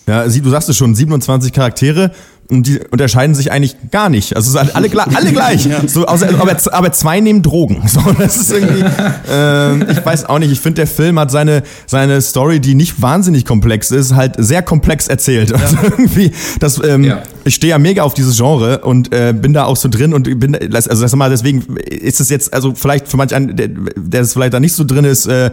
Ja, 0.07 0.27
du 0.27 0.51
sagst 0.51 0.71
es 0.71 0.77
schon, 0.79 0.95
27 0.95 1.53
Charaktere. 1.53 2.11
Und 2.51 2.67
die 2.67 2.81
unterscheiden 2.91 3.35
sich 3.35 3.53
eigentlich 3.53 3.77
gar 3.91 4.09
nicht. 4.09 4.35
Also 4.35 4.51
sind 4.53 4.75
alle, 4.75 4.89
gleich- 4.89 5.15
alle 5.17 5.33
gleich. 5.33 5.69
So, 5.87 6.07
außer, 6.07 6.29
aber, 6.41 6.57
aber 6.73 6.93
zwei 6.93 7.21
nehmen 7.21 7.43
Drogen. 7.43 7.83
So, 7.89 8.01
das 8.19 8.37
ist 8.37 8.53
irgendwie, 8.53 8.85
ähm, 9.31 9.87
ich 9.91 10.05
weiß 10.05 10.25
auch 10.27 10.39
nicht, 10.39 10.51
ich 10.53 10.61
finde, 10.61 10.77
der 10.77 10.87
Film 10.87 11.19
hat 11.19 11.31
seine, 11.31 11.63
seine 11.87 12.21
Story, 12.23 12.61
die 12.61 12.75
nicht 12.75 13.01
wahnsinnig 13.03 13.45
komplex 13.45 13.91
ist, 13.91 14.15
halt 14.15 14.35
sehr 14.39 14.63
komplex 14.63 15.09
erzählt. 15.09 15.53
Also 15.61 15.77
irgendwie, 15.83 16.33
das, 16.61 16.81
ähm, 16.83 17.05
Ja. 17.05 17.23
ich 17.45 17.55
stehe 17.57 17.71
ja 17.71 17.79
mega 17.79 18.03
auf 18.03 18.15
dieses 18.15 18.37
Genre 18.37 18.79
und 18.79 19.13
äh, 19.13 19.33
bin 19.33 19.53
da 19.53 19.65
auch 19.65 19.77
so 19.77 19.89
drin 19.89 20.15
und 20.15 20.25
bin, 20.41 20.57
also 20.75 21.07
sag 21.07 21.15
mal, 21.17 21.29
deswegen 21.31 21.77
ist 21.77 22.21
es 22.21 22.31
jetzt, 22.31 22.53
also 22.55 22.75
vielleicht 22.75 23.09
für 23.09 23.17
manch 23.19 23.35
einen, 23.35 23.55
der, 23.57 23.69
der 23.69 24.23
es 24.23 24.33
vielleicht 24.33 24.55
da 24.55 24.61
nicht 24.61 24.73
so 24.75 24.85
drin 24.85 25.05
ist, 25.05 25.27
äh, 25.27 25.51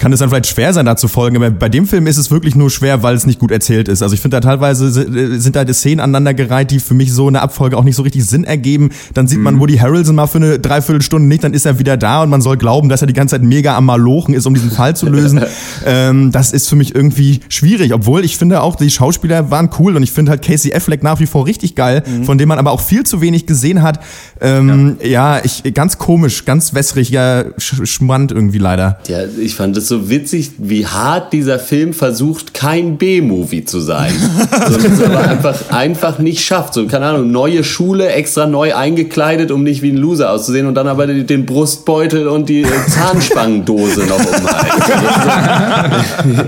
kann 0.00 0.12
es 0.12 0.18
dann 0.18 0.30
vielleicht 0.30 0.46
schwer 0.48 0.72
sein, 0.72 0.86
da 0.86 0.96
zu 0.96 1.06
folgen. 1.06 1.36
Aber 1.36 1.50
bei 1.50 1.68
dem 1.68 1.86
Film 1.86 2.06
ist 2.06 2.16
es 2.16 2.30
wirklich 2.30 2.56
nur 2.56 2.70
schwer, 2.70 3.02
weil 3.02 3.14
es 3.14 3.26
nicht 3.26 3.38
gut 3.38 3.50
erzählt 3.50 3.86
ist. 3.86 4.02
Also 4.02 4.14
ich 4.14 4.20
finde 4.20 4.40
da 4.40 4.48
teilweise 4.48 4.90
si- 4.90 5.38
sind 5.38 5.54
da 5.54 5.64
die 5.64 5.74
Szenen 5.74 6.00
aneinandergereiht, 6.00 6.70
die 6.70 6.80
für 6.80 6.94
mich 6.94 7.12
so 7.12 7.28
in 7.28 7.34
der 7.34 7.42
Abfolge 7.42 7.76
auch 7.76 7.84
nicht 7.84 7.96
so 7.96 8.02
richtig 8.02 8.24
Sinn 8.24 8.44
ergeben. 8.44 8.90
Dann 9.14 9.28
sieht 9.28 9.38
man 9.40 9.60
Woody 9.60 9.76
Harrelson 9.76 10.14
mal 10.16 10.26
für 10.26 10.38
eine 10.38 10.58
Dreiviertelstunde 10.58 11.28
nicht, 11.28 11.44
dann 11.44 11.52
ist 11.52 11.66
er 11.66 11.78
wieder 11.78 11.98
da 11.98 12.22
und 12.22 12.30
man 12.30 12.40
soll 12.40 12.56
glauben, 12.56 12.88
dass 12.88 13.02
er 13.02 13.06
die 13.08 13.12
ganze 13.12 13.34
Zeit 13.36 13.42
mega 13.42 13.76
am 13.76 13.84
Malochen 13.84 14.32
ist, 14.34 14.46
um 14.46 14.54
diesen 14.54 14.70
Fall 14.70 14.96
zu 14.96 15.06
lösen. 15.06 15.42
ähm, 15.86 16.32
das 16.32 16.52
ist 16.52 16.68
für 16.70 16.76
mich 16.76 16.94
irgendwie 16.94 17.40
schwierig, 17.50 17.92
obwohl 17.92 18.24
ich 18.24 18.38
finde 18.38 18.62
auch, 18.62 18.76
die 18.76 18.88
Schauspieler 18.90 19.50
waren 19.50 19.68
cool 19.78 19.96
und 19.96 20.02
ich 20.02 20.12
finde 20.12 20.30
halt 20.30 20.42
Casey 20.42 20.72
Affleck 20.72 21.02
nach 21.02 21.20
wie 21.20 21.26
vor 21.26 21.46
richtig 21.46 21.74
geil, 21.74 22.02
von 22.24 22.38
dem 22.38 22.48
man 22.48 22.58
aber 22.58 22.70
auch 22.70 22.80
viel 22.80 23.04
zu 23.04 23.20
wenig 23.20 23.44
gesehen 23.44 23.82
hat. 23.82 24.00
Ähm, 24.40 24.96
ja. 25.04 25.40
ich 25.44 25.62
ganz 25.74 25.98
komisch, 25.98 26.46
ganz 26.46 26.72
wässrig, 26.72 27.10
ja, 27.10 27.44
sch 27.58 27.82
schmand 27.84 28.32
irgendwie 28.32 28.58
leider. 28.58 28.98
Ja, 29.06 29.18
ich 29.38 29.54
fand 29.54 29.76
es 29.76 29.89
so 29.90 30.08
witzig, 30.08 30.52
wie 30.56 30.86
hart 30.86 31.34
dieser 31.34 31.58
Film 31.58 31.92
versucht, 31.92 32.54
kein 32.54 32.96
B-Movie 32.96 33.66
zu 33.66 33.80
sein. 33.80 34.12
Sondern 34.70 34.92
es 34.92 35.02
aber 35.02 35.20
einfach, 35.20 35.70
einfach 35.70 36.18
nicht 36.18 36.42
schafft. 36.42 36.72
So, 36.72 36.86
keine 36.86 37.06
Ahnung, 37.06 37.30
neue 37.30 37.62
Schule, 37.64 38.08
extra 38.08 38.46
neu 38.46 38.74
eingekleidet, 38.74 39.50
um 39.50 39.62
nicht 39.62 39.82
wie 39.82 39.90
ein 39.90 39.98
Loser 39.98 40.32
auszusehen 40.32 40.66
und 40.66 40.74
dann 40.74 40.88
aber 40.88 41.06
den 41.06 41.40
den 41.40 41.46
Brustbeutel 41.46 42.28
und 42.28 42.48
die 42.48 42.62
äh, 42.62 42.86
Zahnspangendose 42.88 44.06
noch 44.06 44.18
umhalten. 44.18 44.80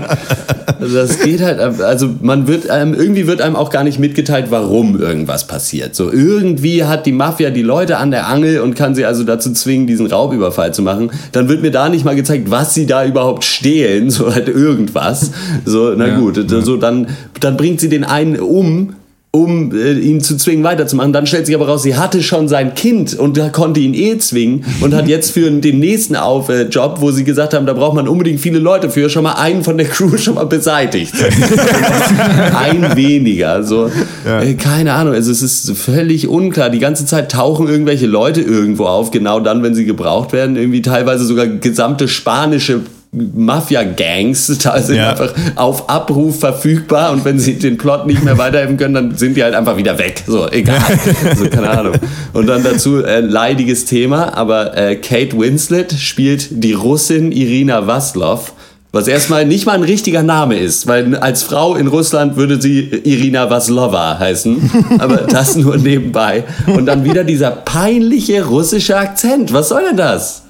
Also 0.83 0.97
das 0.97 1.19
geht 1.19 1.41
halt, 1.41 1.59
also 1.59 2.09
man 2.21 2.45
wird 2.47 2.69
einem, 2.69 2.93
irgendwie 2.93 3.25
wird 3.25 3.41
einem 3.41 3.55
auch 3.55 3.69
gar 3.69 3.85
nicht 3.85 3.99
mitgeteilt, 3.99 4.47
warum 4.49 4.99
irgendwas 4.99 5.47
passiert. 5.47 5.95
So 5.95 6.11
irgendwie 6.11 6.83
hat 6.83 7.05
die 7.05 7.13
Mafia 7.13 7.51
die 7.51 7.61
Leute 7.61 7.97
an 7.97 8.11
der 8.11 8.27
Angel 8.27 8.59
und 8.59 8.75
kann 8.75 8.93
sie 8.93 9.05
also 9.05 9.23
dazu 9.23 9.53
zwingen, 9.53 9.87
diesen 9.87 10.07
Raubüberfall 10.07 10.73
zu 10.73 10.81
machen. 10.81 11.11
Dann 11.31 11.47
wird 11.47 11.61
mir 11.61 11.71
da 11.71 11.87
nicht 11.87 12.03
mal 12.03 12.17
gezeigt, 12.17 12.51
was 12.51 12.73
sie 12.73 12.85
da 12.85 13.05
überhaupt 13.05 13.32
stehlen, 13.41 14.09
so 14.11 14.33
halt 14.33 14.49
irgendwas. 14.49 15.31
So, 15.65 15.93
na 15.95 16.07
Ja. 16.07 16.19
gut, 16.19 16.39
so 16.49 16.77
dann, 16.77 17.07
dann 17.39 17.57
bringt 17.57 17.79
sie 17.79 17.89
den 17.89 18.03
einen 18.03 18.39
um 18.39 18.95
um 19.35 19.71
äh, 19.75 19.93
ihn 19.93 20.21
zu 20.21 20.37
zwingen 20.37 20.63
weiterzumachen. 20.63 21.11
Dann 21.11 21.25
stellt 21.25 21.47
sich 21.47 21.55
aber 21.55 21.67
raus, 21.67 21.81
sie 21.81 21.95
hatte 21.95 22.21
schon 22.21 22.47
sein 22.47 22.75
Kind 22.75 23.15
und 23.17 23.39
konnte 23.51 23.79
ihn 23.79 23.95
eh 23.95 24.19
zwingen 24.19 24.63
und 24.79 24.93
hat 24.93 25.07
jetzt 25.07 25.31
für 25.31 25.49
den 25.49 25.79
nächsten 25.79 26.15
auf, 26.15 26.49
äh, 26.49 26.67
Job, 26.67 26.97
wo 26.99 27.09
sie 27.09 27.23
gesagt 27.23 27.55
haben, 27.55 27.65
da 27.65 27.73
braucht 27.73 27.95
man 27.95 28.07
unbedingt 28.07 28.39
viele 28.39 28.59
Leute 28.59 28.91
für, 28.91 29.09
schon 29.09 29.23
mal 29.23 29.33
einen 29.33 29.63
von 29.63 29.75
der 29.79 29.87
Crew 29.87 30.17
schon 30.17 30.35
mal 30.35 30.45
beseitigt. 30.45 31.15
Ein 32.55 32.95
weniger. 32.95 33.63
So, 33.63 33.89
äh, 34.23 34.53
keine 34.53 34.93
Ahnung, 34.93 35.15
also 35.15 35.31
es 35.31 35.41
ist 35.41 35.75
völlig 35.79 36.27
unklar. 36.27 36.69
Die 36.69 36.77
ganze 36.77 37.07
Zeit 37.07 37.31
tauchen 37.31 37.67
irgendwelche 37.67 38.05
Leute 38.05 38.41
irgendwo 38.41 38.85
auf, 38.85 39.09
genau 39.09 39.39
dann, 39.39 39.63
wenn 39.63 39.73
sie 39.73 39.85
gebraucht 39.85 40.31
werden. 40.31 40.55
Irgendwie 40.57 40.83
teilweise 40.83 41.25
sogar 41.25 41.47
gesamte 41.47 42.07
spanische 42.07 42.81
Mafia-Gangs 43.13 44.57
da 44.63 44.81
sind 44.81 44.95
Ja. 44.97 45.11
einfach 45.11 45.33
auf 45.55 45.89
Abruf 45.89 46.39
verfügbar 46.39 47.11
und 47.11 47.23
wenn 47.25 47.39
sie 47.39 47.53
den 47.59 47.77
Plot 47.77 48.07
nicht 48.07 48.23
mehr 48.23 48.37
weiterhelfen 48.37 48.77
können, 48.77 48.93
dann 48.93 49.15
sind 49.15 49.37
die 49.37 49.43
halt 49.43 49.53
einfach 49.55 49.77
wieder 49.77 49.97
weg. 49.99 50.23
So, 50.25 50.49
egal. 50.49 50.81
so, 51.37 51.47
keine 51.47 51.69
Ahnung. 51.69 51.93
Und 52.33 52.47
dann 52.47 52.63
dazu 52.63 53.03
äh, 53.03 53.19
leidiges 53.19 53.85
Thema, 53.85 54.35
aber 54.35 54.75
äh, 54.75 54.95
Kate 54.95 55.37
Winslet 55.37 55.93
spielt 55.93 56.47
die 56.51 56.73
Russin 56.73 57.31
Irina 57.31 57.85
Vaslov. 57.87 58.53
Was 58.95 59.07
erstmal 59.07 59.43
nicht 59.47 59.65
mal 59.65 59.71
ein 59.73 59.81
richtiger 59.83 60.21
Name 60.21 60.55
ist, 60.55 60.85
weil 60.85 61.15
als 61.15 61.41
Frau 61.41 61.75
in 61.75 61.87
Russland 61.87 62.35
würde 62.35 62.61
sie 62.61 62.81
Irina 63.03 63.49
Vaslova 63.49 64.19
heißen, 64.19 64.69
aber 64.99 65.17
das 65.17 65.55
nur 65.55 65.77
nebenbei. 65.77 66.43
Und 66.67 66.85
dann 66.85 67.03
wieder 67.03 67.23
dieser 67.23 67.49
peinliche 67.49 68.45
russische 68.45 68.95
Akzent. 68.95 69.51
Was 69.51 69.69
soll 69.69 69.81
denn 69.89 69.97
das? 69.97 70.42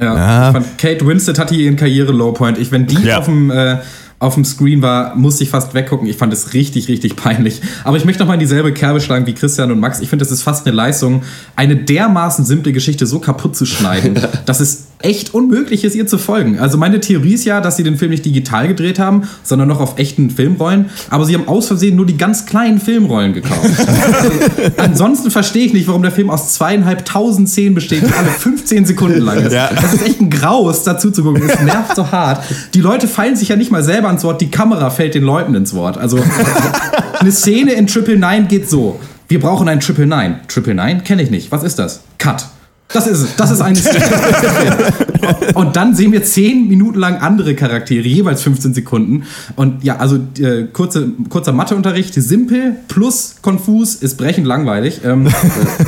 Ja, 0.00 0.14
Ja. 0.14 0.46
Ich 0.48 0.52
fand, 0.54 0.78
Kate 0.78 1.06
Winslet 1.06 1.38
hatte 1.38 1.54
ihren 1.54 1.76
Karriere-Lowpoint. 1.76 2.58
Ich, 2.58 2.70
wenn 2.72 2.86
die 2.86 3.02
Ja. 3.02 3.18
auf 3.18 3.26
dem 3.26 3.50
äh, 3.50 3.78
auf 4.20 4.34
dem 4.34 4.44
Screen 4.46 4.80
war, 4.80 5.14
musste 5.16 5.44
ich 5.44 5.50
fast 5.50 5.74
weggucken. 5.74 6.06
Ich 6.08 6.16
fand 6.16 6.32
es 6.32 6.54
richtig, 6.54 6.88
richtig 6.88 7.14
peinlich. 7.14 7.60
Aber 7.82 7.98
ich 7.98 8.06
möchte 8.06 8.22
noch 8.22 8.28
mal 8.28 8.34
in 8.34 8.40
dieselbe 8.40 8.72
Kerbe 8.72 9.00
schlagen 9.00 9.26
wie 9.26 9.34
Christian 9.34 9.70
und 9.70 9.80
Max. 9.80 10.00
Ich 10.00 10.08
finde, 10.08 10.24
das 10.24 10.32
ist 10.32 10.42
fast 10.42 10.66
eine 10.66 10.74
Leistung, 10.74 11.22
eine 11.56 11.76
dermaßen 11.76 12.44
simple 12.46 12.72
Geschichte 12.72 13.06
so 13.06 13.18
kaputt 13.18 13.54
zu 13.54 13.66
schneiden, 13.66 14.18
dass 14.46 14.60
es 14.60 14.86
echt 15.04 15.34
unmöglich 15.34 15.84
ist, 15.84 15.94
ihr 15.94 16.06
zu 16.06 16.18
folgen. 16.18 16.58
Also 16.58 16.78
meine 16.78 17.00
Theorie 17.00 17.34
ist 17.34 17.44
ja, 17.44 17.60
dass 17.60 17.76
sie 17.76 17.82
den 17.82 17.96
Film 17.96 18.10
nicht 18.10 18.24
digital 18.24 18.68
gedreht 18.68 18.98
haben, 18.98 19.22
sondern 19.42 19.68
noch 19.68 19.80
auf 19.80 19.98
echten 19.98 20.30
Filmrollen. 20.30 20.86
Aber 21.10 21.24
sie 21.24 21.34
haben 21.34 21.46
aus 21.46 21.66
Versehen 21.66 21.96
nur 21.96 22.06
die 22.06 22.16
ganz 22.16 22.46
kleinen 22.46 22.80
Filmrollen 22.80 23.34
gekauft. 23.34 23.70
also, 23.86 24.30
ansonsten 24.78 25.30
verstehe 25.30 25.66
ich 25.66 25.72
nicht, 25.72 25.86
warum 25.86 26.02
der 26.02 26.12
Film 26.12 26.30
aus 26.30 26.54
zweieinhalbtausend 26.54 27.48
Szenen 27.48 27.74
besteht, 27.74 28.02
die 28.02 28.12
alle 28.12 28.30
15 28.30 28.86
Sekunden 28.86 29.20
lang 29.20 29.38
ist. 29.44 29.52
Ja. 29.52 29.70
Das 29.72 29.92
ist 29.92 30.06
echt 30.06 30.20
ein 30.20 30.30
Graus, 30.30 30.84
dazu 30.84 31.10
zu 31.10 31.22
gucken. 31.22 31.42
Es 31.48 31.60
nervt 31.60 31.94
so 31.96 32.10
hart. 32.10 32.42
Die 32.72 32.80
Leute 32.80 33.06
fallen 33.06 33.36
sich 33.36 33.48
ja 33.48 33.56
nicht 33.56 33.70
mal 33.70 33.82
selber 33.82 34.08
ans 34.08 34.24
Wort, 34.24 34.40
die 34.40 34.50
Kamera 34.50 34.90
fällt 34.90 35.14
den 35.14 35.24
Leuten 35.24 35.54
ins 35.54 35.74
Wort. 35.74 35.98
Also 35.98 36.18
eine 37.20 37.32
Szene 37.32 37.72
in 37.72 37.86
Triple 37.86 38.16
Nine 38.16 38.46
geht 38.48 38.70
so. 38.70 39.00
Wir 39.28 39.40
brauchen 39.40 39.68
ein 39.68 39.80
Triple 39.80 40.06
Nine. 40.06 40.40
Triple 40.48 40.74
Nine 40.74 41.00
kenne 41.02 41.22
ich 41.22 41.30
nicht. 41.30 41.52
Was 41.52 41.62
ist 41.62 41.78
das? 41.78 42.02
Cut. 42.18 42.46
Das 42.92 43.06
ist 43.08 43.20
es. 43.22 43.36
Das 43.36 43.50
ist 43.50 43.60
eine 43.60 43.74
Szene. 43.76 44.04
Und 45.54 45.74
dann 45.74 45.94
sehen 45.96 46.12
wir 46.12 46.22
zehn 46.22 46.68
Minuten 46.68 46.98
lang 46.98 47.16
andere 47.16 47.54
Charaktere, 47.54 48.06
jeweils 48.06 48.42
15 48.42 48.74
Sekunden. 48.74 49.24
Und 49.56 49.82
ja, 49.82 49.96
also 49.96 50.16
äh, 50.38 50.64
kurze, 50.72 51.08
kurzer 51.28 51.52
Matheunterricht, 51.52 52.14
simpel 52.14 52.76
plus 52.86 53.36
konfus 53.42 53.94
ist 53.96 54.16
brechend 54.16 54.46
langweilig. 54.46 55.00
Ähm, 55.04 55.26
äh, 55.26 55.30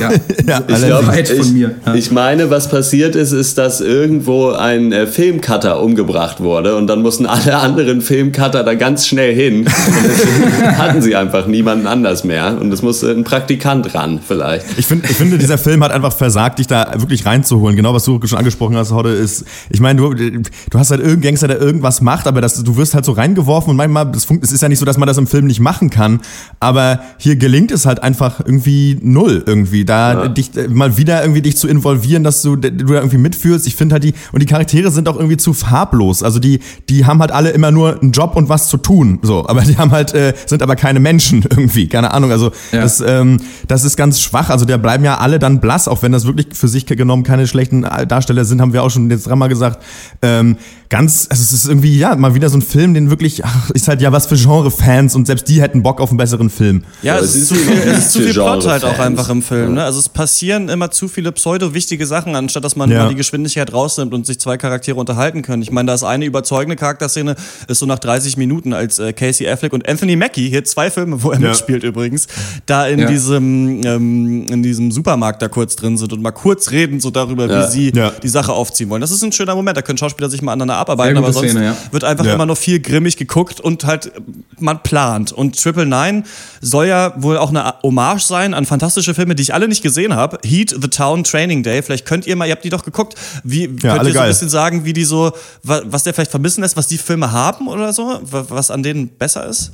ja, 0.01 0.11
Ja, 0.47 0.63
Ich, 0.67 0.73
alle- 0.75 0.87
glaub, 0.87 1.07
weit 1.07 1.29
von 1.29 1.37
ich, 1.45 1.51
mir. 1.53 1.71
Ja. 1.85 1.93
ich 1.93 2.11
meine, 2.11 2.49
was 2.49 2.67
passiert 2.69 3.15
ist, 3.15 3.31
ist, 3.31 3.57
dass 3.57 3.79
irgendwo 3.79 4.49
ein 4.51 4.91
äh, 4.91 5.07
Filmcutter 5.07 5.81
umgebracht 5.81 6.41
wurde 6.41 6.75
und 6.75 6.87
dann 6.87 7.01
mussten 7.03 7.25
alle 7.25 7.57
anderen 7.57 8.01
Filmcutter 8.01 8.63
da 8.63 8.73
ganz 8.73 9.07
schnell 9.07 9.33
hin. 9.35 9.59
Und 9.65 10.67
hatten 10.77 11.01
sie 11.01 11.15
einfach 11.15 11.47
niemanden 11.47 11.87
anders 11.87 12.23
mehr 12.23 12.57
und 12.59 12.71
es 12.73 12.81
musste 12.81 13.11
ein 13.11 13.23
Praktikant 13.23 13.93
ran, 13.93 14.19
vielleicht. 14.25 14.65
Ich, 14.77 14.87
find, 14.87 15.05
ich 15.09 15.15
finde, 15.15 15.37
dieser 15.37 15.57
Film 15.59 15.83
hat 15.83 15.91
einfach 15.91 16.11
versagt, 16.13 16.59
dich 16.59 16.67
da 16.67 16.86
wirklich 16.95 17.25
reinzuholen. 17.25 17.75
Genau, 17.75 17.93
was 17.93 18.03
du 18.05 18.19
schon 18.25 18.37
angesprochen 18.37 18.75
hast 18.75 18.91
heute, 18.91 19.09
ist, 19.09 19.45
ich 19.69 19.79
meine, 19.79 19.99
du, 20.01 20.13
du 20.13 20.79
hast 20.79 20.91
halt 20.91 20.99
irgendeinen 21.01 21.21
Gangster, 21.23 21.47
der 21.47 21.59
irgendwas 21.61 22.01
macht, 22.01 22.27
aber 22.27 22.41
das, 22.41 22.63
du 22.63 22.75
wirst 22.77 22.93
halt 22.95 23.05
so 23.05 23.11
reingeworfen 23.13 23.71
und 23.71 23.75
manchmal, 23.77 24.09
es 24.15 24.25
funkt- 24.25 24.43
es 24.43 24.51
ist 24.51 24.61
ja 24.61 24.69
nicht 24.69 24.79
so, 24.79 24.85
dass 24.85 24.97
man 24.97 25.07
das 25.07 25.17
im 25.17 25.27
Film 25.27 25.45
nicht 25.47 25.59
machen 25.59 25.89
kann, 25.89 26.19
aber 26.59 26.99
hier 27.17 27.35
gelingt 27.35 27.71
es 27.71 27.85
halt 27.85 28.01
einfach 28.03 28.39
irgendwie 28.39 28.97
null 29.01 29.43
irgendwie, 29.45 29.85
da 29.85 30.27
dich 30.27 30.55
äh, 30.57 30.67
mal 30.67 30.97
wieder 30.97 31.21
irgendwie 31.21 31.41
dich 31.41 31.57
zu 31.57 31.67
involvieren, 31.67 32.23
dass 32.23 32.41
du, 32.41 32.55
du 32.55 32.69
da 32.69 32.95
irgendwie 32.95 33.17
mitfühlst. 33.17 33.67
Ich 33.67 33.75
finde 33.75 33.93
halt 33.93 34.03
die, 34.03 34.13
und 34.31 34.41
die 34.41 34.45
Charaktere 34.45 34.91
sind 34.91 35.07
auch 35.09 35.15
irgendwie 35.17 35.37
zu 35.37 35.53
farblos. 35.53 36.23
Also 36.23 36.39
die, 36.39 36.59
die 36.89 37.05
haben 37.05 37.19
halt 37.19 37.31
alle 37.31 37.49
immer 37.51 37.71
nur 37.71 38.01
einen 38.01 38.11
Job 38.11 38.35
und 38.35 38.49
was 38.49 38.67
zu 38.69 38.77
tun, 38.77 39.19
so, 39.21 39.45
aber 39.47 39.61
die 39.61 39.77
haben 39.77 39.91
halt, 39.91 40.13
äh, 40.13 40.33
sind 40.45 40.61
aber 40.61 40.75
keine 40.75 40.99
Menschen 40.99 41.41
irgendwie, 41.49 41.87
keine 41.87 42.13
Ahnung, 42.13 42.31
also 42.31 42.51
Ja. 42.71 42.81
das, 42.81 43.01
ähm, 43.01 43.37
das 43.67 43.83
ist 43.83 43.97
ganz 43.97 44.19
schwach. 44.21 44.49
Also 44.49 44.65
da 44.65 44.77
bleiben 44.77 45.03
ja 45.03 45.17
alle 45.17 45.39
dann 45.39 45.59
blass, 45.59 45.87
auch 45.87 46.01
wenn 46.03 46.11
das 46.11 46.25
wirklich 46.25 46.47
für 46.53 46.67
sich 46.67 46.76
genommen 46.85 47.23
keine 47.23 47.47
schlechten 47.47 47.81
Darsteller 48.07 48.45
sind, 48.45 48.61
haben 48.61 48.73
wir 48.73 48.83
auch 48.83 48.89
schon 48.91 49.09
jetzt 49.09 49.27
dreimal 49.27 49.49
gesagt. 49.49 49.83
Ähm, 50.21 50.57
ganz, 50.89 51.27
also 51.29 51.41
es 51.43 51.51
ist 51.51 51.67
irgendwie, 51.67 51.97
ja, 51.97 52.15
mal 52.15 52.33
wieder 52.35 52.49
so 52.49 52.57
ein 52.57 52.61
Film, 52.61 52.93
den 52.93 53.09
wirklich, 53.09 53.43
ach, 53.43 53.69
ist 53.71 53.87
halt 53.87 54.01
ja 54.01 54.11
was 54.11 54.27
für 54.27 54.35
Genre-Fans 54.35 55.15
und 55.15 55.25
selbst 55.27 55.47
die 55.49 55.61
hätten 55.61 55.83
Bock 55.83 55.99
auf 55.99 56.09
einen 56.09 56.17
besseren 56.17 56.49
Film. 56.49 56.83
Ja, 57.01 57.15
Ja, 57.17 57.21
es 57.23 57.35
ist 57.35 57.47
zu 57.49 57.55
viel, 57.55 57.73
es 57.77 57.97
ist 57.99 58.11
zu 58.13 58.19
viel 58.21 58.33
Plot 58.33 58.65
halt 58.67 58.85
auch 58.85 58.99
einfach 58.99 59.29
im 59.29 59.41
Film. 59.41 59.73
Ne? 59.73 59.83
Also 59.83 59.99
es 59.99 60.07
passieren 60.09 60.69
immer 60.69 60.91
zu 60.91 61.07
viele 61.07 61.31
pseudo-wichtige 61.31 62.05
Sachen, 62.05 62.35
anstatt 62.35 62.63
dass 62.63 62.75
man 62.75 62.89
Ja. 62.91 63.03
mal 63.03 63.09
die 63.09 63.15
Geschwindigkeit 63.15 63.73
rausnimmt 63.73 64.13
und 64.13 64.25
sich 64.25 64.39
zwei 64.39 64.57
Charaktere 64.57 64.97
unterhalten 64.99 65.41
können. 65.41 65.61
Ich 65.61 65.71
meine, 65.71 65.87
da 65.87 65.93
ist 65.93 66.03
eine 66.03 66.25
überzeugende 66.25 66.75
Charakterszene, 66.75 67.35
ist 67.67 67.79
so 67.79 67.85
nach 67.85 67.99
30 67.99 68.37
Minuten, 68.37 68.73
als 68.73 68.99
äh, 68.99 69.13
Casey 69.13 69.47
Affleck 69.49 69.73
und 69.73 69.87
Anthony 69.89 70.15
Mackie, 70.15 70.49
hier 70.49 70.63
zwei 70.63 70.89
Filme, 70.91 71.21
wo 71.23 71.31
er 71.31 71.39
Ja. 71.39 71.49
mitspielt 71.49 71.83
übrigens, 71.83 72.27
da 72.65 72.87
in 72.87 72.99
Ja. 72.99 73.07
diesem 73.07 73.81
ähm, 73.83 74.45
in 74.49 74.63
diesem 74.63 74.91
Supermarkt 74.91 75.41
da 75.41 75.47
kurz 75.47 75.75
drin 75.75 75.97
sind 75.97 76.13
und 76.13 76.21
mal 76.21 76.31
kurz 76.31 76.66
reden 76.71 76.99
so 76.99 77.09
darüber, 77.11 77.47
Ja. 77.47 77.67
wie 77.67 77.71
sie 77.71 77.91
Ja. 77.95 78.11
die 78.11 78.27
Sache 78.29 78.51
aufziehen 78.53 78.89
wollen. 78.89 79.01
Das 79.01 79.11
ist 79.11 79.23
ein 79.23 79.31
schöner 79.31 79.55
Moment, 79.55 79.77
da 79.77 79.81
können 79.81 79.97
Schauspieler 79.97 80.29
sich 80.29 80.41
mal 80.41 80.53
aneinander 80.53 80.77
abarbeiten, 80.77 81.17
aber 81.17 81.31
sonst 81.33 81.51
Szene, 81.51 81.65
ja. 81.65 81.77
wird 81.91 82.03
einfach 82.03 82.25
Ja. 82.25 82.33
immer 82.33 82.45
nur 82.45 82.55
viel 82.55 82.79
grimmig 82.79 83.17
geguckt 83.17 83.59
und 83.59 83.83
halt 83.85 84.11
man 84.59 84.81
plant. 84.83 85.31
Und 85.31 85.61
Triple 85.61 85.85
Nine 85.85 86.23
soll 86.61 86.87
ja 86.87 87.13
wohl 87.17 87.37
auch 87.37 87.49
eine 87.49 87.73
Hommage 87.83 88.21
sein 88.23 88.53
an 88.53 88.65
fantastische 88.65 89.13
Filme, 89.13 89.35
die 89.35 89.43
ich 89.43 89.53
alle 89.53 89.67
nicht 89.67 89.81
gesehen 89.83 90.15
habe. 90.15 90.39
Heat, 90.43 90.75
The 90.81 90.87
Town, 90.87 91.23
Training 91.23 91.63
Day. 91.63 91.81
Vielleicht 91.81 92.05
könnt 92.05 92.25
ihr 92.27 92.35
mal, 92.35 92.45
ihr 92.45 92.51
habt 92.53 92.63
die 92.63 92.69
doch 92.69 92.83
geguckt, 92.83 93.15
wie 93.43 93.67
könnt 93.67 94.03
ihr 94.07 94.13
so 94.13 94.19
ein 94.19 94.27
bisschen 94.27 94.49
sagen, 94.49 94.85
wie 94.85 94.93
die 94.93 95.03
so, 95.03 95.31
wa- 95.63 95.81
was 95.85 96.03
der 96.03 96.13
vielleicht 96.13 96.31
vermissen 96.31 96.61
lässt, 96.61 96.75
was 96.77 96.87
die 96.87 96.97
Filme 96.97 97.31
haben 97.31 97.67
oder 97.67 97.93
so, 97.93 98.19
wa- 98.23 98.45
was 98.49 98.71
an 98.71 98.83
denen 98.83 99.09
besser 99.09 99.45
ist? 99.47 99.71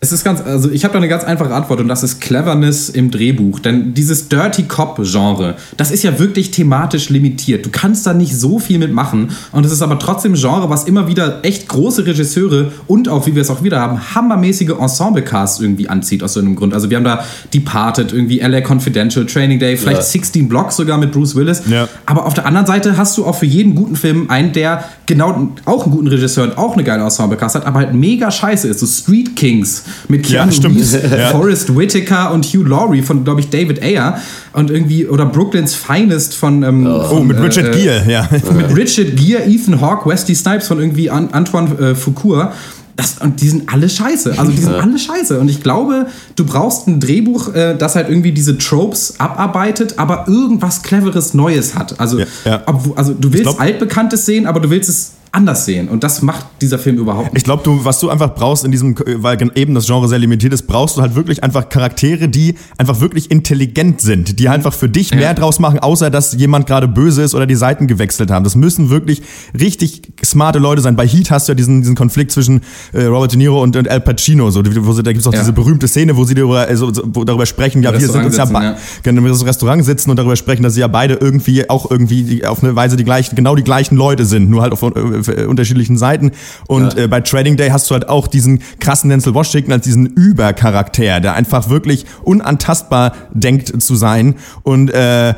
Es 0.00 0.12
ist 0.12 0.22
ganz, 0.22 0.40
also 0.42 0.70
ich 0.70 0.84
habe 0.84 0.92
da 0.92 0.98
eine 0.98 1.08
ganz 1.08 1.24
einfache 1.24 1.52
Antwort 1.52 1.80
und 1.80 1.88
das 1.88 2.04
ist 2.04 2.20
Cleverness 2.20 2.88
im 2.88 3.10
Drehbuch. 3.10 3.58
Denn 3.58 3.94
dieses 3.94 4.28
Dirty 4.28 4.62
Cop-Genre, 4.62 5.56
das 5.76 5.90
ist 5.90 6.04
ja 6.04 6.20
wirklich 6.20 6.52
thematisch 6.52 7.08
limitiert. 7.08 7.66
Du 7.66 7.70
kannst 7.72 8.06
da 8.06 8.14
nicht 8.14 8.36
so 8.36 8.60
viel 8.60 8.78
mitmachen. 8.78 9.30
Und 9.50 9.66
es 9.66 9.72
ist 9.72 9.82
aber 9.82 9.98
trotzdem 9.98 10.34
ein 10.34 10.40
Genre, 10.40 10.70
was 10.70 10.84
immer 10.84 11.08
wieder 11.08 11.44
echt 11.44 11.66
große 11.66 12.06
Regisseure 12.06 12.70
und 12.86 13.08
auch, 13.08 13.26
wie 13.26 13.34
wir 13.34 13.42
es 13.42 13.50
auch 13.50 13.64
wieder 13.64 13.80
haben, 13.80 14.14
hammermäßige 14.14 14.70
Ensemble-Casts 14.78 15.58
irgendwie 15.58 15.88
anzieht 15.88 16.22
aus 16.22 16.34
so 16.34 16.38
einem 16.38 16.54
Grund. 16.54 16.74
Also 16.74 16.90
wir 16.90 16.96
haben 16.96 17.02
da 17.02 17.24
Departed, 17.52 18.12
irgendwie 18.12 18.38
LA 18.38 18.60
Confidential, 18.60 19.26
Training 19.26 19.58
Day, 19.58 19.76
vielleicht 19.76 19.98
Ja. 19.98 20.04
16 20.04 20.48
Blocks 20.48 20.76
sogar 20.76 20.96
mit 20.98 21.10
Bruce 21.10 21.34
Willis. 21.34 21.62
Ja. 21.68 21.88
Aber 22.06 22.24
auf 22.24 22.34
der 22.34 22.46
anderen 22.46 22.68
Seite 22.68 22.96
hast 22.96 23.18
du 23.18 23.26
auch 23.26 23.34
für 23.34 23.46
jeden 23.46 23.74
guten 23.74 23.96
Film 23.96 24.30
einen, 24.30 24.52
der 24.52 24.84
genau 25.06 25.50
auch 25.64 25.82
einen 25.82 25.92
guten 25.92 26.06
Regisseur 26.06 26.44
und 26.44 26.56
auch 26.56 26.74
eine 26.74 26.84
geile 26.84 27.02
Ensemble-Cast 27.02 27.56
hat, 27.56 27.66
aber 27.66 27.80
halt 27.80 27.94
mega 27.94 28.30
scheiße 28.30 28.68
ist. 28.68 28.78
So 28.78 28.86
Street 28.86 29.34
Kings 29.34 29.82
mit 30.08 30.28
Ja, 30.28 30.40
Keanu 30.40 30.52
stimmt. 30.52 30.76
Reeves, 30.76 30.92
Ja. 30.92 31.28
Forrest 31.30 31.76
Whitaker 31.76 32.32
und 32.32 32.44
Hugh 32.46 32.64
Laurie 32.68 33.02
von, 33.02 33.24
glaube 33.24 33.40
ich, 33.40 33.48
David 33.50 33.82
Ayer 33.82 34.18
und 34.52 34.70
irgendwie, 34.70 35.06
oder 35.06 35.26
Brooklyn's 35.26 35.74
Finest 35.74 36.34
von, 36.34 36.62
ähm, 36.62 36.86
Oh, 36.86 37.02
von, 37.04 37.26
mit 37.26 37.40
Richard 37.40 37.74
äh, 37.74 37.80
Gere, 37.80 38.02
ja. 38.10 38.28
mit 38.54 38.76
Richard 38.76 39.16
Gere, 39.16 39.44
Ethan 39.46 39.80
Hawke, 39.80 40.08
Wesley 40.08 40.34
Snipes 40.34 40.66
von 40.68 40.78
irgendwie 40.78 41.10
An 41.10 41.28
Antoine 41.32 41.78
äh, 41.78 41.94
Foucault. 41.94 42.48
Das, 42.96 43.18
und 43.18 43.40
die 43.40 43.48
sind 43.48 43.72
alle 43.72 43.88
scheiße. 43.88 44.34
Also 44.36 44.50
die 44.50 44.58
sind 44.60 44.74
alle 44.82 44.98
scheiße. 44.98 45.38
Und 45.38 45.48
ich 45.48 45.62
glaube, 45.62 46.06
du 46.34 46.44
brauchst 46.44 46.88
ein 46.88 46.98
Drehbuch, 46.98 47.54
äh, 47.54 47.76
das 47.78 47.94
halt 47.94 48.08
irgendwie 48.08 48.32
diese 48.32 48.58
Tropes 48.58 49.14
abarbeitet, 49.18 49.94
aber 50.00 50.24
irgendwas 50.26 50.82
Cleveres 50.82 51.32
Neues 51.32 51.76
hat. 51.76 52.00
Also, 52.00 52.18
Ja, 52.18 52.26
ja. 52.44 52.62
obwo- 52.66 52.96
also 52.96 53.14
du 53.14 53.32
willst 53.32 53.44
glaub- 53.44 53.60
Altbekanntes 53.60 54.26
sehen, 54.26 54.46
aber 54.46 54.58
du 54.58 54.68
willst 54.70 54.90
es 54.90 55.12
anders 55.32 55.64
sehen. 55.66 55.88
Und 55.88 56.04
das 56.04 56.22
macht 56.22 56.46
dieser 56.60 56.78
Film 56.78 56.96
überhaupt 56.98 57.32
nicht. 57.32 57.38
Ich 57.38 57.44
glaube, 57.44 57.62
du, 57.62 57.84
was 57.84 58.00
du 58.00 58.08
einfach 58.10 58.34
brauchst 58.34 58.64
in 58.64 58.70
diesem, 58.70 58.94
weil 59.22 59.36
gen- 59.36 59.52
eben 59.54 59.74
das 59.74 59.86
Genre 59.86 60.08
sehr 60.08 60.18
limitiert 60.18 60.52
ist, 60.52 60.66
brauchst 60.66 60.96
du 60.96 61.02
halt 61.02 61.14
wirklich 61.14 61.42
einfach 61.44 61.68
Charaktere, 61.68 62.28
die 62.28 62.54
einfach 62.78 63.00
wirklich 63.00 63.30
intelligent 63.30 64.00
sind, 64.00 64.38
die 64.38 64.48
einfach 64.48 64.72
für 64.72 64.88
dich 64.88 65.14
mehr 65.14 65.34
draus 65.34 65.58
machen, 65.58 65.78
außer 65.78 66.10
dass 66.10 66.32
jemand 66.34 66.66
gerade 66.66 66.88
böse 66.88 67.22
ist 67.22 67.34
oder 67.34 67.46
die 67.46 67.54
Seiten 67.56 67.86
gewechselt 67.86 68.30
haben. 68.30 68.44
Das 68.44 68.56
müssen 68.56 68.90
wirklich 68.90 69.22
richtig 69.58 70.02
smarte 70.24 70.58
Leute 70.58 70.80
sein. 70.82 70.96
Bei 70.96 71.06
Heat 71.06 71.30
hast 71.30 71.48
du 71.48 71.52
ja 71.52 71.54
diesen, 71.54 71.80
diesen 71.82 71.94
Konflikt 71.96 72.32
zwischen 72.32 72.60
äh, 72.92 73.04
Robert 73.04 73.32
De 73.32 73.38
Niro 73.38 73.62
und, 73.62 73.76
und 73.76 73.88
Al 73.88 74.00
Pacino. 74.00 74.50
So, 74.50 74.62
wo 74.64 74.92
sie, 74.92 75.02
da 75.02 75.12
gibt's 75.12 75.26
auch 75.26 75.32
Ja. 75.32 75.40
diese 75.40 75.52
berühmte 75.52 75.88
Szene, 75.88 76.16
wo 76.16 76.24
sie 76.24 76.34
darüber, 76.34 76.60
also, 76.60 76.92
so- 76.92 77.02
wo 77.06 77.24
darüber 77.24 77.46
sprechen, 77.46 77.82
ja, 77.82 77.92
wir 77.92 78.00
sind 78.00 78.24
uns 78.24 78.36
ja, 78.36 78.44
Restaurant 78.44 78.52
ba- 78.52 78.78
sitzen, 78.80 79.00
genau, 79.02 79.18
im 79.26 79.26
Restaurant 79.46 79.84
sitzen 79.84 80.10
und 80.10 80.16
darüber 80.16 80.36
sprechen, 80.36 80.62
dass 80.62 80.74
sie 80.74 80.80
ja 80.80 80.88
beide 80.88 81.14
irgendwie 81.14 81.68
auch 81.68 81.90
irgendwie 81.90 82.22
die, 82.22 82.46
auf 82.46 82.62
eine 82.62 82.74
Weise 82.76 82.96
die 82.96 83.04
gleichen, 83.04 83.36
genau 83.36 83.54
die 83.54 83.64
gleichen 83.64 83.96
Leute 83.96 84.24
sind, 84.24 84.48
nur 84.50 84.62
halt 84.62 84.72
auf 84.72 84.82
äh, 85.26 85.44
unterschiedlichen 85.44 85.96
Seiten. 85.96 86.32
Und 86.66 86.96
äh, 86.96 87.08
bei 87.08 87.20
Trading 87.20 87.56
Day 87.56 87.70
hast 87.70 87.90
du 87.90 87.94
halt 87.94 88.08
auch 88.08 88.26
diesen 88.26 88.62
krassen 88.80 89.10
Denzel 89.10 89.34
Washington 89.34 89.72
als 89.72 89.84
diesen 89.84 90.06
Übercharakter, 90.06 91.20
der 91.20 91.34
einfach 91.34 91.68
wirklich 91.68 92.06
unantastbar 92.22 93.12
denkt 93.32 93.82
zu 93.82 93.96
sein 93.96 94.36
und 94.62 94.90
äh, 94.90 95.34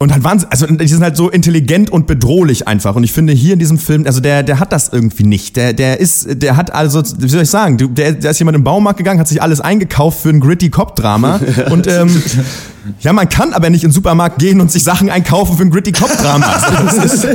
und 0.00 0.12
halt 0.12 0.22
Wahnsinn, 0.22 0.48
also 0.52 0.64
die 0.66 0.86
sind 0.86 1.02
halt 1.02 1.16
so 1.16 1.28
intelligent 1.28 1.90
und 1.90 2.06
bedrohlich 2.06 2.68
einfach. 2.68 2.94
Und 2.94 3.02
ich 3.02 3.12
finde 3.12 3.32
hier 3.32 3.54
in 3.54 3.58
diesem 3.58 3.78
Film, 3.78 4.06
also 4.06 4.20
der, 4.20 4.44
der 4.44 4.60
hat 4.60 4.72
das 4.72 4.90
irgendwie 4.92 5.24
nicht. 5.24 5.56
Der, 5.56 5.72
der 5.72 5.98
ist, 5.98 6.40
der 6.40 6.56
hat 6.56 6.72
also, 6.72 7.02
wie 7.18 7.28
soll 7.28 7.42
ich 7.42 7.50
sagen, 7.50 7.78
du- 7.78 7.88
der, 7.88 8.12
der 8.12 8.30
ist 8.30 8.38
jemand 8.38 8.56
im 8.56 8.62
Baumarkt 8.62 8.98
gegangen, 8.98 9.18
hat 9.18 9.26
sich 9.26 9.42
alles 9.42 9.60
eingekauft 9.60 10.20
für 10.20 10.28
ein 10.28 10.38
gritty 10.38 10.70
Cop-Drama. 10.70 11.40
und 11.70 11.88
ähm, 11.88 12.22
ja, 13.00 13.12
man 13.12 13.28
kann 13.28 13.52
aber 13.52 13.70
nicht 13.70 13.82
in 13.82 13.88
den 13.90 13.94
Supermarkt 13.94 14.38
gehen 14.38 14.60
und 14.60 14.70
sich 14.70 14.84
Sachen 14.84 15.10
einkaufen 15.10 15.56
für 15.56 15.64
ein 15.64 15.70
gritty 15.70 15.90
Cop-Drama. 15.90 16.46
Also 16.46 16.84
das 16.98 17.14
ist, 17.14 17.26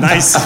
Nice. 0.00 0.36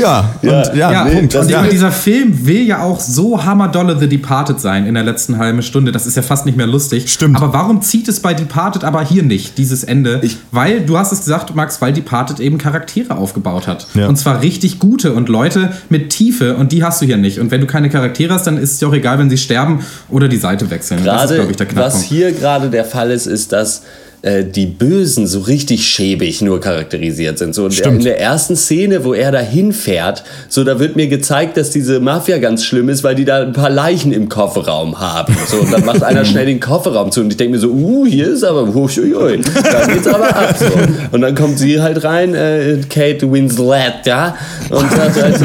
Ja, 0.00 0.34
und 0.42 0.48
ja, 0.48 0.74
Ja, 0.74 1.04
nee, 1.04 1.14
Punkt. 1.16 1.34
Und 1.34 1.46
ich 1.46 1.50
ja. 1.50 1.62
dieser 1.62 1.92
Film 1.92 2.46
will 2.46 2.62
ja 2.62 2.82
auch 2.82 3.00
so 3.00 3.44
hammerdolle 3.44 3.98
The 3.98 4.08
Departed 4.08 4.60
sein 4.60 4.86
in 4.86 4.94
der 4.94 5.04
letzten 5.04 5.38
halben 5.38 5.62
Stunde. 5.62 5.92
Das 5.92 6.06
ist 6.06 6.16
ja 6.16 6.22
fast 6.22 6.46
nicht 6.46 6.56
mehr 6.56 6.66
lustig. 6.66 7.10
Stimmt. 7.12 7.36
Aber 7.36 7.52
warum 7.52 7.82
zieht 7.82 8.08
es 8.08 8.20
bei 8.20 8.34
Departed 8.34 8.84
aber 8.84 9.04
hier 9.04 9.22
nicht, 9.22 9.58
dieses 9.58 9.84
Ende? 9.84 10.20
weil, 10.50 10.80
du 10.80 10.98
hast 10.98 11.12
es 11.12 11.20
gesagt, 11.20 11.54
Max, 11.54 11.80
weil 11.80 11.92
Departed 11.92 12.40
eben 12.40 12.58
Charaktere 12.58 13.16
aufgebaut 13.16 13.66
hat. 13.66 13.86
Ja. 13.94 14.08
Und 14.08 14.16
zwar 14.16 14.42
richtig 14.42 14.78
gute 14.78 15.12
und 15.12 15.28
Leute 15.28 15.72
mit 15.88 16.10
Tiefe 16.10 16.56
und 16.56 16.72
die 16.72 16.84
hast 16.84 17.02
du 17.02 17.06
hier 17.06 17.16
nicht. 17.16 17.38
Und 17.38 17.50
wenn 17.50 17.60
du 17.60 17.66
keine 17.66 17.90
Charaktere 17.90 18.32
hast, 18.34 18.46
dann 18.46 18.56
ist 18.56 18.72
es 18.72 18.78
dir 18.78 18.88
auch 18.88 18.94
egal, 18.94 19.18
wenn 19.18 19.30
sie 19.30 19.38
sterben 19.38 19.84
oder 20.08 20.28
die 20.28 20.36
Seite 20.36 20.70
wechseln. 20.70 21.00
Und 21.00 21.06
das 21.06 21.24
ist, 21.24 21.28
Gerade, 21.28 21.34
glaube 21.36 21.50
ich, 21.50 21.56
der 21.56 21.66
was 21.66 21.74
Knackpunkt. 21.74 22.06
hier 22.06 22.32
gerade 22.32 22.70
der 22.70 22.84
Fall 22.84 23.10
ist, 23.10 23.26
ist, 23.26 23.52
dass 23.52 23.82
äh, 24.24 24.44
die 24.44 24.66
Bösen 24.66 25.26
so 25.26 25.40
richtig 25.40 25.86
schäbig 25.86 26.42
nur 26.42 26.60
charakterisiert 26.60 27.38
sind. 27.38 27.54
So 27.54 27.66
in 27.66 27.74
der, 27.74 27.86
in 27.86 28.04
der 28.04 28.20
ersten 28.20 28.56
Szene, 28.56 29.04
wo 29.04 29.14
er 29.14 29.32
da 29.32 29.40
hinfährt, 29.40 30.24
so 30.48 30.64
da 30.64 30.78
wird 30.78 30.96
mir 30.96 31.08
gezeigt, 31.08 31.56
dass 31.56 31.70
diese 31.70 32.00
Mafia 32.00 32.38
ganz 32.38 32.64
schlimm 32.64 32.88
ist, 32.88 33.04
weil 33.04 33.14
die 33.14 33.24
da 33.24 33.42
ein 33.42 33.52
paar 33.52 33.70
Leichen 33.70 34.12
im 34.12 34.28
Kofferraum 34.28 34.98
haben. 34.98 35.36
So, 35.46 35.58
und 35.58 35.72
dann 35.72 35.84
macht 35.84 36.02
einer 36.02 36.24
schnell 36.24 36.46
den 36.46 36.60
Kofferraum 36.60 37.12
zu 37.12 37.20
und 37.20 37.30
ich 37.30 37.36
denke 37.36 37.52
mir 37.52 37.60
so, 37.60 37.68
uh, 37.68 38.06
hier 38.06 38.28
ist 38.28 38.44
aber, 38.44 38.72
huiuiui, 38.72 39.40
da 39.62 39.86
geht's 39.86 40.06
aber 40.06 40.34
ab. 40.34 40.56
So. 40.58 40.66
Und 41.12 41.20
dann 41.20 41.34
kommt 41.34 41.58
sie 41.58 41.80
halt 41.80 42.02
rein, 42.04 42.34
äh, 42.34 42.78
Kate 42.88 43.30
Winslet, 43.30 44.06
ja, 44.06 44.36
und 44.70 44.90
sagt 44.90 45.22
halt 45.22 45.38
so, 45.38 45.44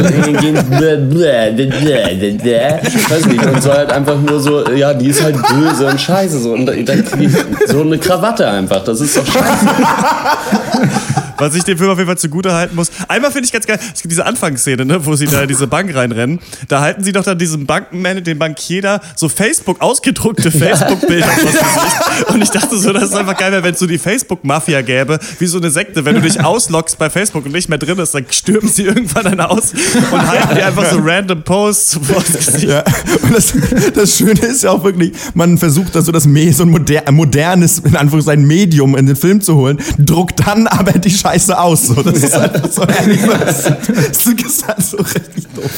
weiß 3.09 3.25
nicht, 3.27 3.45
und 3.45 3.61
so 3.61 3.73
halt 3.73 3.91
einfach 3.91 4.19
nur 4.19 4.39
so, 4.39 4.69
ja, 4.71 4.93
die 4.93 5.07
ist 5.07 5.23
halt 5.23 5.36
böse 5.36 5.88
und 5.88 5.99
scheiße 5.99 6.39
so 6.39 6.53
und 6.53 6.65
da, 6.65 6.73
da, 6.73 6.93
so 7.67 7.82
eine 7.82 7.97
Krawatte 7.97 8.47
einfach, 8.47 8.68
das 8.70 9.01
ist 9.01 9.17
doch 9.17 9.26
scheiße. 9.26 9.67
Was 11.39 11.55
ich 11.55 11.63
dem 11.63 11.77
Film 11.77 11.89
auf 11.89 11.97
jeden 11.97 12.07
Fall 12.07 12.17
zugute 12.17 12.53
halten 12.53 12.75
muss. 12.75 12.91
Einmal 13.07 13.31
finde 13.31 13.45
ich 13.45 13.51
ganz 13.51 13.65
geil, 13.65 13.79
es 13.93 14.01
gibt 14.01 14.11
diese 14.11 14.25
Anfangsszene, 14.25 14.85
ne, 14.85 15.05
wo 15.05 15.15
sie 15.15 15.25
da 15.25 15.41
in 15.41 15.47
diese 15.47 15.67
Bank 15.67 15.93
reinrennen. 15.93 16.39
Da 16.67 16.81
halten 16.81 17.03
sie 17.03 17.11
doch 17.11 17.23
dann 17.23 17.37
diesem 17.37 17.65
Bankenman, 17.65 18.23
den 18.23 18.39
Bankier 18.39 18.81
da, 18.81 19.01
so 19.15 19.29
Facebook, 19.29 19.81
ausgedruckte 19.81 20.51
Facebook-Bilder 20.59 21.27
Gesicht. 21.27 22.29
Und 22.29 22.41
ich 22.41 22.49
dachte 22.49 22.77
so, 22.77 22.91
das 22.93 23.03
ist 23.03 23.15
einfach 23.15 23.37
geil, 23.37 23.51
wenn 23.63 23.73
es 23.73 23.79
so 23.79 23.87
die 23.87 23.97
Facebook-Mafia 23.97 24.81
gäbe, 24.81 25.19
wie 25.39 25.45
so 25.45 25.57
eine 25.57 25.69
Sekte. 25.69 26.05
Wenn 26.05 26.15
du 26.15 26.21
dich 26.21 26.43
ausloggst 26.43 26.97
bei 26.97 27.09
Facebook 27.09 27.45
und 27.45 27.51
nicht 27.51 27.69
mehr 27.69 27.77
drin 27.77 27.97
bist, 27.97 28.13
dann 28.13 28.25
stürmen 28.29 28.69
sie 28.69 28.83
irgendwann 28.83 29.23
dann 29.23 29.39
aus 29.39 29.73
und 30.11 30.27
halten 30.27 30.55
dir 30.55 30.65
einfach 30.65 30.91
so 30.91 30.99
random 31.01 31.43
Posts 31.43 31.99
vors 32.03 32.33
Gesicht. 32.33 32.69
Ja, 32.69 32.83
und 33.21 33.35
das, 33.35 33.53
das 33.93 34.17
Schöne 34.17 34.39
ist 34.39 34.63
ja 34.63 34.71
auch 34.71 34.83
wirklich, 34.83 35.13
man 35.33 35.57
versucht 35.57 35.95
da 35.95 36.01
so 36.01 36.11
das 36.11 36.23
so 36.23 36.63
ein 36.63 36.69
moder 36.69 37.11
modernes, 37.11 37.79
in 37.79 37.95
Anführungszeichen, 37.95 38.45
Medium 38.45 38.95
in 38.95 39.05
den 39.05 39.15
Film 39.15 39.41
zu 39.41 39.55
holen, 39.55 39.79
druckt 39.97 40.45
dann 40.45 40.67
aber 40.67 40.93
die 40.93 41.11
Scheiße 41.11 41.28
aus. 41.38 41.88
So. 41.88 41.93
Das 42.01 42.23
ist 42.23 42.34
einfach 42.36 42.69
so, 42.71 42.82
das 42.86 43.65
ist 44.25 44.67
halt 44.67 44.82
so 44.82 44.97
richtig 44.97 45.47
doof. 45.55 45.69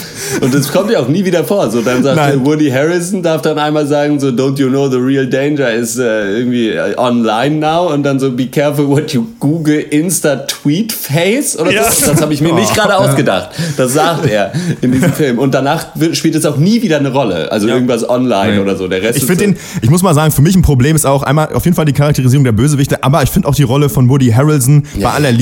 Und 0.42 0.54
das 0.54 0.72
kommt 0.72 0.92
ja 0.92 1.00
auch 1.00 1.08
nie 1.08 1.24
wieder 1.26 1.44
vor. 1.44 1.70
So, 1.70 1.82
dann 1.82 2.04
sagt 2.04 2.16
Nein. 2.16 2.46
Woody 2.46 2.70
Harrison, 2.70 3.22
darf 3.24 3.42
dann 3.42 3.58
einmal 3.60 3.86
sagen, 3.88 4.20
so, 4.20 4.28
don't 4.28 4.58
you 4.60 4.70
know 4.70 4.90
the 4.90 4.98
real 4.98 5.28
danger 5.28 5.72
is 5.74 5.98
äh, 5.98 6.38
irgendwie 6.38 6.70
äh, 6.70 6.96
online 6.98 7.58
now? 7.58 7.92
Und 7.94 8.04
dann 8.04 8.20
so, 8.20 8.32
be 8.32 8.48
careful 8.48 8.88
what 8.88 9.12
you 9.14 9.26
Google 9.40 9.80
Insta 9.90 10.36
Tweet 10.38 10.92
Face 10.94 11.58
oder 11.58 11.72
Ja. 11.72 11.92
so. 11.92 12.12
Das 12.12 12.22
habe 12.22 12.34
ich 12.34 12.42
mir 12.42 12.54
nicht 12.54 12.74
gerade 12.74 12.98
ausgedacht. 12.98 13.50
Das 13.78 13.94
sagt 13.94 14.26
er 14.28 14.52
in 14.82 14.92
diesem 14.92 15.12
Film. 15.22 15.40
Und 15.40 15.54
danach 15.54 15.88
spielt 16.14 16.36
es 16.36 16.46
auch 16.46 16.58
nie 16.58 16.82
wieder 16.82 16.98
eine 16.98 17.12
Rolle. 17.12 17.52
Also 17.52 17.68
irgendwas 17.68 18.08
online 18.08 18.62
oder 18.62 18.76
so. 18.76 18.88
Der 18.88 19.02
Rest 19.02 19.18
Ich 19.18 19.26
finde 19.26 19.46
so, 19.46 19.52
den, 19.52 19.58
ich 19.82 19.90
muss 19.90 20.02
mal 20.04 20.14
sagen, 20.14 20.32
für 20.32 20.42
mich 20.42 20.56
ein 20.56 20.62
Problem 20.62 20.96
ist 20.96 21.06
auch 21.06 21.24
einmal 21.24 21.54
auf 21.54 21.66
jeden 21.66 21.76
Fall 21.76 21.86
die 21.86 21.94
Charakterisierung 21.94 22.44
der 22.44 22.52
Bösewichte, 22.52 23.04
aber 23.04 23.24
ich 23.24 23.30
finde 23.30 23.48
auch 23.48 23.56
die 23.56 23.64
Rolle 23.64 23.90
von 23.90 24.10
Woody 24.10 24.30
Harrelson 24.32 24.84
bei 25.02 25.10
aller 25.10 25.32
Liebe 25.32 25.41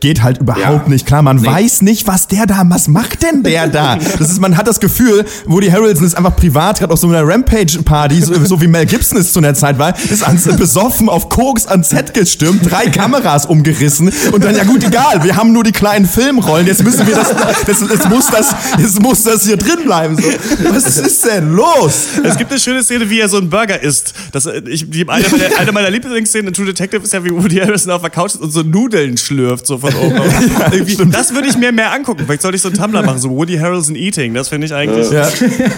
geht 0.00 0.22
halt 0.22 0.38
überhaupt 0.38 0.86
Ja. 0.86 0.88
nicht 0.88 1.06
klar. 1.06 1.22
Man 1.22 1.44
weiß 1.44 1.82
nicht, 1.82 2.06
was 2.06 2.26
der 2.28 2.46
da, 2.46 2.62
was 2.66 2.88
macht 2.88 3.22
denn 3.22 3.42
der 3.42 3.68
da? 3.68 3.96
Das 3.96 4.30
ist, 4.30 4.40
man 4.40 4.56
hat 4.56 4.66
das 4.68 4.80
Gefühl, 4.80 5.24
Woody 5.46 5.68
Harrelson 5.68 6.04
ist 6.06 6.14
einfach 6.16 6.36
privat 6.36 6.78
gerade 6.78 6.92
auf 6.92 6.98
so 6.98 7.08
einer 7.08 7.26
Rampage-Party, 7.26 8.20
so, 8.22 8.44
so 8.44 8.60
wie 8.60 8.66
Mel 8.66 8.86
Gibson 8.86 9.18
es 9.18 9.32
zu 9.32 9.38
einer 9.40 9.54
Zeit 9.54 9.78
war, 9.78 9.94
ist 10.10 10.22
ans, 10.22 10.44
besoffen 10.44 11.08
auf 11.08 11.28
Koks 11.28 11.66
ans 11.66 11.90
Set 11.90 12.14
gestürmt, 12.14 12.70
drei 12.70 12.86
Kameras 12.86 13.46
umgerissen 13.46 14.12
und 14.32 14.44
dann, 14.44 14.54
ja 14.56 14.64
gut, 14.64 14.84
egal, 14.84 15.22
wir 15.24 15.36
haben 15.36 15.52
nur 15.52 15.64
die 15.64 15.72
kleinen 15.72 16.06
Filmrollen, 16.06 16.66
jetzt 16.66 16.82
müssen 16.84 17.06
wir 17.06 17.14
das, 17.14 17.28
das 17.66 17.80
jetzt 17.80 18.08
muss 18.08 18.26
das, 18.26 18.54
jetzt 18.78 19.00
muss 19.00 19.22
das 19.22 19.44
hier 19.44 19.56
drin 19.56 19.84
bleiben. 19.84 20.16
So. 20.16 20.28
Was 20.72 20.96
ist 20.98 21.24
denn 21.24 21.52
los? 21.52 22.06
Es 22.22 22.36
gibt 22.36 22.50
eine 22.50 22.60
schöne 22.60 22.82
Szene, 22.82 23.08
wie 23.10 23.20
er 23.20 23.28
so 23.28 23.38
einen 23.38 23.50
Burger 23.50 23.80
isst. 23.82 24.14
Das, 24.32 24.46
äh, 24.46 24.60
ich, 24.68 24.88
die, 24.90 25.08
eine, 25.08 25.24
meiner, 25.28 25.58
eine 25.58 25.72
meiner 25.72 25.90
Lieblingsszenen 25.90 26.48
in 26.48 26.54
True 26.54 26.66
Detective 26.66 27.02
ist 27.02 27.12
ja, 27.12 27.24
wie 27.24 27.30
Woody 27.30 27.56
Harrison 27.56 27.92
auf 27.92 28.00
der 28.02 28.10
Couch 28.10 28.34
ist 28.34 28.40
und 28.40 28.50
so 28.50 28.62
Nudeln 28.62 29.16
schlürft, 29.16 29.37
so 29.64 29.78
von 29.78 29.94
oben. 29.94 30.16
Irgendwie, 30.72 30.96
das 31.10 31.34
würde 31.34 31.48
ich 31.48 31.56
mir 31.56 31.72
mehr 31.72 31.92
angucken. 31.92 32.22
Vielleicht 32.26 32.42
sollte 32.42 32.56
ich 32.56 32.62
so 32.62 32.68
einen 32.68 32.76
Tumblr 32.78 33.02
machen, 33.02 33.18
so 33.18 33.30
Woody 33.30 33.56
Harrelson 33.56 33.94
Eating. 33.96 34.34
Das 34.34 34.48
finde 34.48 34.66
ich 34.66 34.74
eigentlich, 34.74 35.10
Ja. 35.10 35.20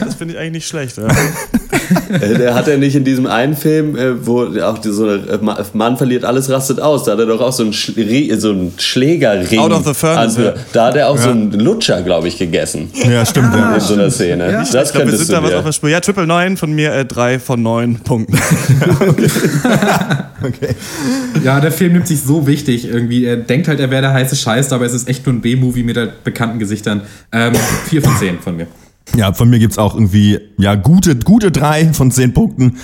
das 0.01 0.15
finde 0.15 0.35
ich 0.35 0.39
eigentlich 0.41 0.53
nicht 0.53 0.69
schlecht. 0.69 0.97
Ja. 0.97 1.07
äh, 2.21 2.35
der 2.39 2.55
hat 2.55 2.69
er 2.69 2.79
nicht 2.79 2.95
in 2.97 3.05
diesem 3.05 3.27
einen 3.27 3.57
Film, 3.57 3.97
äh, 3.97 4.27
wo 4.27 4.45
auch 4.63 4.79
so 4.83 5.05
eine, 5.05 5.15
äh, 5.15 5.39
Ma- 5.41 5.59
Mann 5.73 5.97
verliert 5.97 6.25
alles, 6.25 6.51
rastet 6.51 6.81
aus. 6.81 7.05
Da 7.05 7.13
hat 7.13 7.19
er 7.19 7.27
doch 7.27 7.41
auch 7.41 7.53
so 7.53 7.63
einen, 7.65 7.73
Schle 7.73 8.39
so 8.41 8.51
einen 8.51 8.73
Schlägerring. 8.79 9.59
Out 9.61 9.73
of 9.73 9.87
the 9.87 9.95
Furnace, 9.95 10.37
ja. 10.37 10.55
Da 10.73 10.87
hat 10.87 10.97
er 10.97 11.09
auch 11.09 11.19
so 11.19 11.31
einen 11.31 11.53
Lutscher, 11.53 12.03
glaube 12.03 12.29
ich, 12.29 12.39
gegessen. 12.39 12.91
Ja, 12.95 13.25
stimmt. 13.27 13.55
ja. 13.55 13.75
In 13.75 13.81
so 13.81 13.95
einer 13.95 14.11
Szene. 14.11 14.51
Das 14.53 14.69
Ich 14.69 14.71
glaube, 14.73 14.87
wir 14.87 15.01
könntest 15.03 15.27
sind 15.27 15.33
da 15.35 15.41
du 15.41 15.47
was 15.47 15.55
auf 15.55 15.65
der 15.65 15.73
Spur. 15.73 15.89
Ja, 15.89 16.01
Triple 16.01 16.27
9 16.27 16.57
von 16.57 16.73
mir, 16.73 16.93
äh, 16.93 17.05
drei 17.05 17.39
von 17.39 17.63
neun 17.63 17.97
Punkten. 18.01 18.39
Okay. 20.43 20.75
Ja, 21.45 21.61
der 21.61 21.71
Film 21.71 21.93
nimmt 21.93 22.07
sich 22.09 22.23
so 22.23 22.47
wichtig 22.47 22.87
irgendwie. 22.87 23.25
Er 23.27 23.40
denkt 23.47 23.69
halt, 23.69 23.81
er 23.81 23.91
wäre 23.91 24.03
der 24.03 24.13
heiße 24.13 24.37
Scheiß, 24.37 24.73
aber 24.73 24.87
es 24.87 24.95
ist 24.95 25.09
echt 25.09 25.27
nur 25.27 25.35
ein 25.35 25.41
B-Movie 25.41 25.83
mit 25.83 25.97
halt 25.97 26.25
bekannten 26.25 26.59
Gesichtern. 26.59 27.03
Ähm, 27.33 27.53
vier 27.87 28.03
von 28.03 28.17
zehn 28.17 28.39
von 28.39 28.57
mir. 28.57 28.67
Ja, 29.17 29.33
von 29.33 29.51
mir 29.51 29.59
gibt's 29.59 29.77
auch 29.77 29.95
irgendwie, 29.95 30.39
ja, 30.57 30.77
gute, 30.77 31.17
gute 31.17 31.51
drei 31.51 31.93
von 31.93 32.13
zehn 32.13 32.33
Punkten. 32.33 32.77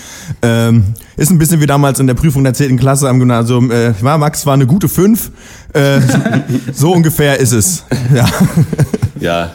Ähm, 0.42 0.94
ist 1.16 1.30
ein 1.30 1.38
bisschen 1.38 1.60
wie 1.60 1.66
damals 1.66 2.00
in 2.00 2.08
der 2.08 2.14
Prüfung 2.14 2.42
der 2.42 2.52
10. 2.52 2.78
Klasse 2.78 3.08
am 3.08 3.20
Gymnasium. 3.20 3.70
Äh, 3.70 3.94
war, 4.02 4.18
Max 4.18 4.44
war 4.44 4.54
eine 4.54 4.66
gute 4.66 4.88
fünf. 4.88 5.30
Äh, 5.76 6.00
so 6.72 6.92
ungefähr 6.92 7.38
ist 7.38 7.52
es. 7.52 7.84
Ja. 8.14 8.26
Ja, 9.20 9.50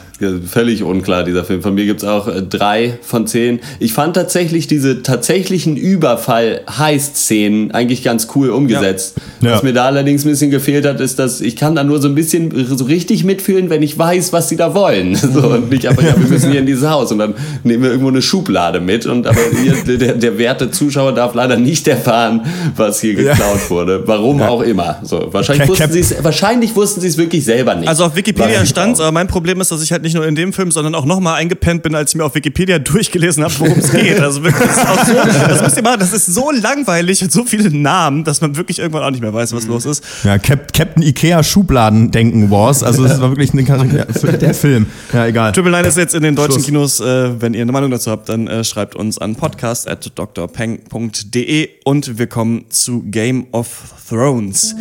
völlig 0.47 0.83
unklar, 0.83 1.23
dieser 1.23 1.43
Film. 1.43 1.61
Von 1.63 1.73
mir 1.73 1.85
gibt's 1.85 2.03
auch 2.03 2.27
äh, 2.27 2.41
drei 2.43 2.99
von 3.01 3.25
zehn. 3.25 3.59
Ich 3.79 3.93
fand 3.93 4.15
tatsächlich 4.15 4.67
diese 4.67 5.01
tatsächlichen 5.01 5.77
Überfall-Heist-Szenen 5.77 7.71
eigentlich 7.71 8.03
ganz 8.03 8.27
cool 8.35 8.49
umgesetzt. 8.49 9.15
Ja. 9.41 9.53
Was 9.53 9.63
mir 9.63 9.73
da 9.73 9.85
allerdings 9.85 10.23
ein 10.25 10.29
bisschen 10.29 10.51
gefehlt 10.51 10.85
hat, 10.85 10.99
ist, 10.99 11.17
dass 11.19 11.41
ich 11.41 11.55
kann 11.55 11.73
da 11.75 11.83
nur 11.83 11.99
so 12.01 12.07
ein 12.07 12.13
bisschen 12.15 12.51
so 12.75 12.85
richtig 12.85 13.23
mitfühlen, 13.23 13.69
wenn 13.71 13.81
ich 13.81 13.97
weiß, 13.97 14.31
was 14.33 14.49
sie 14.49 14.57
da 14.57 14.73
wollen. 14.75 15.15
So, 15.31 15.47
und 15.47 15.69
nicht 15.71 15.87
einfach, 15.87 16.03
ja, 16.03 16.13
wir 16.19 16.27
müssen 16.27 16.51
hier 16.51 16.59
in 16.59 16.65
dieses 16.65 16.87
Haus 16.89 17.11
und 17.11 17.17
dann 17.19 17.33
nehmen 17.63 17.81
wir 17.83 17.89
irgendwo 17.91 18.09
eine 18.09 18.21
Schublade 18.21 18.79
mit. 18.81 19.05
Und 19.05 19.25
aber 19.27 19.39
hier, 19.63 19.97
der, 19.97 20.13
der 20.15 20.37
werte 20.37 20.69
Zuschauer 20.71 21.13
darf 21.13 21.33
leider 21.35 21.55
nicht 21.57 21.87
erfahren, 21.87 22.41
was 22.75 22.99
hier 23.01 23.13
Ja. 23.13 23.31
geklaut 23.33 23.69
wurde. 23.69 24.03
Warum 24.07 24.41
auch 24.41 24.61
immer. 24.61 24.97
So, 25.03 25.29
wahrscheinlich, 25.31 25.61
Cap- 25.67 25.69
wussten 25.69 25.93
sie 25.93 25.99
es, 26.01 26.10
wahrscheinlich 26.21 26.75
wussten 26.75 27.01
sie 27.01 27.07
es 27.07 27.17
wirklich 27.17 27.43
selber 27.45 27.75
nicht. 27.75 27.87
Also 27.87 28.05
auf 28.05 28.15
Wikipedia 28.15 28.65
stand 28.65 28.97
auch? 28.97 29.01
aber 29.01 29.11
mein 29.11 29.27
Problem 29.27 29.61
ist, 29.61 29.71
dass 29.71 29.81
ich 29.81 29.91
halt 29.91 30.03
nicht 30.03 30.13
nur 30.15 30.27
in 30.27 30.35
dem 30.35 30.53
Film, 30.53 30.71
sondern 30.71 30.93
auch 30.95 31.05
nochmal 31.05 31.39
eingepennt 31.39 31.83
bin, 31.83 31.95
als 31.95 32.11
ich 32.11 32.17
mir 32.17 32.25
auf 32.25 32.35
Wikipedia 32.35 32.79
durchgelesen 32.79 33.43
habe, 33.43 33.53
worum 33.59 33.79
es 33.79 33.91
geht. 33.91 34.19
Also 34.19 34.43
wirklich, 34.43 34.67
das 34.67 34.77
ist, 34.77 35.07
so, 35.07 35.13
das 35.47 35.61
müsst 35.61 35.77
ihr 35.77 35.83
machen, 35.83 35.99
das 35.99 36.13
ist 36.13 36.25
so 36.27 36.51
langweilig 36.51 37.21
und 37.23 37.31
so 37.31 37.45
viele 37.45 37.69
Namen, 37.69 38.23
dass 38.23 38.41
man 38.41 38.55
wirklich 38.55 38.79
irgendwann 38.79 39.03
auch 39.03 39.11
nicht 39.11 39.21
mehr 39.21 39.33
weiß, 39.33 39.53
was 39.53 39.65
los 39.65 39.85
ist. 39.85 40.03
Ja, 40.23 40.37
Cap 40.37 40.73
Captain 40.73 41.03
Ikea 41.03 41.43
Schubladen 41.43 42.11
denken 42.11 42.51
Wars. 42.51 42.83
Also 42.83 43.03
das 43.03 43.19
war 43.21 43.29
wirklich 43.29 43.53
eine 43.53 43.63
Charakter 43.63 44.05
der 44.37 44.53
Film. 44.53 44.87
Ja, 45.13 45.27
egal. 45.27 45.51
Triple 45.51 45.71
Nine 45.71 45.87
ist 45.87 45.97
jetzt 45.97 46.15
in 46.15 46.23
den 46.23 46.35
deutschen 46.35 46.63
Schluss. 46.63 46.65
Kinos. 46.65 46.99
Äh, 46.99 47.41
wenn 47.41 47.53
ihr 47.53 47.61
eine 47.61 47.71
Meinung 47.71 47.91
dazu 47.91 48.11
habt, 48.11 48.27
dann 48.29 48.47
äh, 48.47 48.63
schreibt 48.63 48.95
uns 48.95 49.17
an 49.17 49.35
podcast.drpeng.de 49.35 51.69
und 51.83 52.17
wir 52.17 52.27
kommen 52.27 52.65
zu 52.69 53.03
Game 53.03 53.47
of 53.51 53.67
Thrones. 54.09 54.75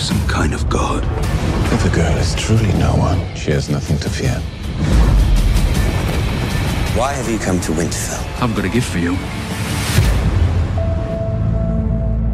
They 0.00 0.06
some 0.06 0.28
kind 0.28 0.54
of 0.54 0.66
god. 0.70 1.04
If 1.74 1.82
the 1.82 1.90
girl 1.90 2.16
is 2.16 2.34
truly 2.34 2.72
no 2.78 2.96
one, 2.96 3.18
she 3.36 3.50
has 3.50 3.68
nothing 3.68 3.98
to 3.98 4.08
fear. 4.08 4.32
Why 6.96 7.12
have 7.12 7.28
you 7.28 7.38
come 7.38 7.60
to 7.60 7.72
Winterfell? 7.72 8.42
I've 8.42 8.56
got 8.56 8.64
a 8.64 8.70
gift 8.70 8.90
for 8.90 8.96
you. 8.96 9.12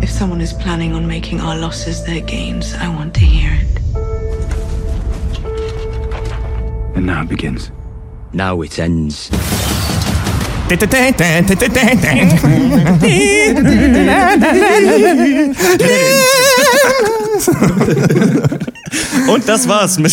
If 0.01 0.11
someone 0.11 0.41
is 0.41 0.53
planning 0.53 0.93
on 0.93 1.09
making 1.09 1.41
our 1.41 1.57
losses 1.57 2.05
their 2.05 2.21
gains, 2.21 2.73
I 2.75 2.87
want 2.89 3.15
to 3.15 3.21
hear 3.25 3.59
it. 3.61 3.81
And 6.95 7.05
now 7.05 7.23
it 7.23 7.29
begins. 7.29 7.73
Now 8.33 8.63
it 8.63 8.79
ends. 8.79 9.29
Und 19.29 19.49
das 19.49 19.69
war's 19.69 19.99
mit. 19.99 20.13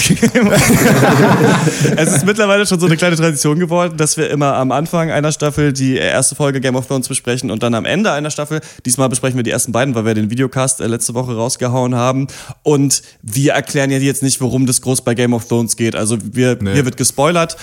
Es 1.95 2.15
ist 2.15 2.25
mittlerweile 2.25 2.65
schon 2.65 2.79
so 2.79 2.85
eine 2.85 2.97
kleine 2.97 3.15
Tradition 3.15 3.59
geworden, 3.59 3.97
dass 3.97 4.17
wir 4.17 4.29
immer 4.29 4.55
am 4.55 4.71
Anfang 4.71 5.11
einer 5.11 5.31
Staffel 5.31 5.73
die 5.73 5.95
erste 5.95 6.35
Folge 6.35 6.59
Game 6.61 6.75
of 6.75 6.87
Thrones 6.87 7.07
besprechen 7.07 7.51
und 7.51 7.63
dann 7.63 7.73
am 7.75 7.85
Ende 7.85 8.11
einer 8.11 8.31
Staffel. 8.31 8.61
Diesmal 8.85 9.09
besprechen 9.09 9.37
wir 9.37 9.43
die 9.43 9.51
ersten 9.51 9.71
beiden, 9.71 9.95
weil 9.95 10.05
wir 10.05 10.13
den 10.13 10.29
Videocast 10.29 10.81
äh, 10.81 10.87
letzte 10.87 11.13
Woche 11.13 11.35
rausgehauen 11.35 11.95
haben. 11.95 12.27
Und 12.63 13.01
wir 13.21 13.53
erklären 13.53 13.91
ja 13.91 13.97
jetzt 13.97 14.23
nicht, 14.23 14.41
worum 14.41 14.65
das 14.65 14.81
groß 14.81 15.01
bei 15.01 15.13
Game 15.13 15.33
of 15.33 15.47
Thrones 15.47 15.77
geht. 15.77 15.95
Also 15.95 16.17
wir, 16.21 16.57
hier 16.61 16.85
wird 16.85 16.97
gespoilert. 16.97 17.57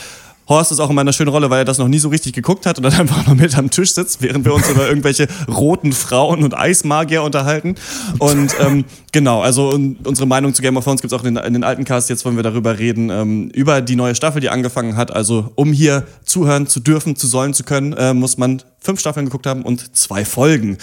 Horst 0.51 0.73
ist 0.73 0.81
auch 0.81 0.91
in 0.91 0.97
meiner 0.97 1.13
schönen 1.13 1.31
Rolle, 1.31 1.49
weil 1.49 1.61
er 1.61 1.65
das 1.65 1.79
noch 1.79 1.89
nie 1.89 1.99
so 1.99 2.09
richtig 2.11 2.35
geguckt 2.35 2.67
hat 2.67 2.77
und 2.77 2.83
dann 2.83 2.93
einfach 3.01 3.27
noch 3.27 3.35
mit 3.35 3.57
am 3.57 3.71
Tisch 3.71 3.95
sitzt, 3.95 4.21
während 4.21 4.45
wir 4.45 4.53
uns 4.53 4.69
über 4.69 4.87
irgendwelche 4.87 5.29
roten 5.49 5.93
Frauen 5.93 6.43
und 6.43 6.59
Eismagier 6.59 7.23
unterhalten. 7.23 7.77
Und 8.19 8.55
ähm, 8.61 8.85
genau, 9.13 9.41
also 9.41 9.71
un 9.71 9.97
unsere 10.05 10.27
Meinung 10.27 10.53
zu 10.53 10.61
Game 10.61 10.77
of 10.77 10.85
Thrones 10.85 11.01
gibt 11.01 11.13
es 11.13 11.19
auch 11.19 11.25
in 11.25 11.37
den, 11.37 11.45
in 11.45 11.53
den 11.55 11.65
alten 11.65 11.85
Cast. 11.85 12.11
Jetzt 12.11 12.25
wollen 12.25 12.37
wir 12.37 12.43
darüber 12.43 12.79
reden, 12.79 13.11
ähm, 13.11 13.49
über 13.51 13.81
die 13.81 13.97
neue 13.97 14.15
Staffel, 14.15 14.41
die 14.41 14.51
angefangen 14.51 14.97
hat. 14.97 15.13
Also 15.13 15.53
um 15.55 15.73
hier 15.73 16.07
zuhören 16.25 16.67
zu 16.67 16.81
dürfen, 16.81 17.17
zu 17.17 17.27
sollen, 17.27 17.55
zu 17.55 17.65
können, 17.65 17.93
äh, 17.93 18.13
muss 18.13 18.37
man 18.37 18.63
fünf 18.81 19.01
Staffeln 19.01 19.27
geguckt 19.27 19.47
haben 19.47 19.63
und 19.63 19.97
zwei 19.97 20.25
Folgen. 20.25 20.79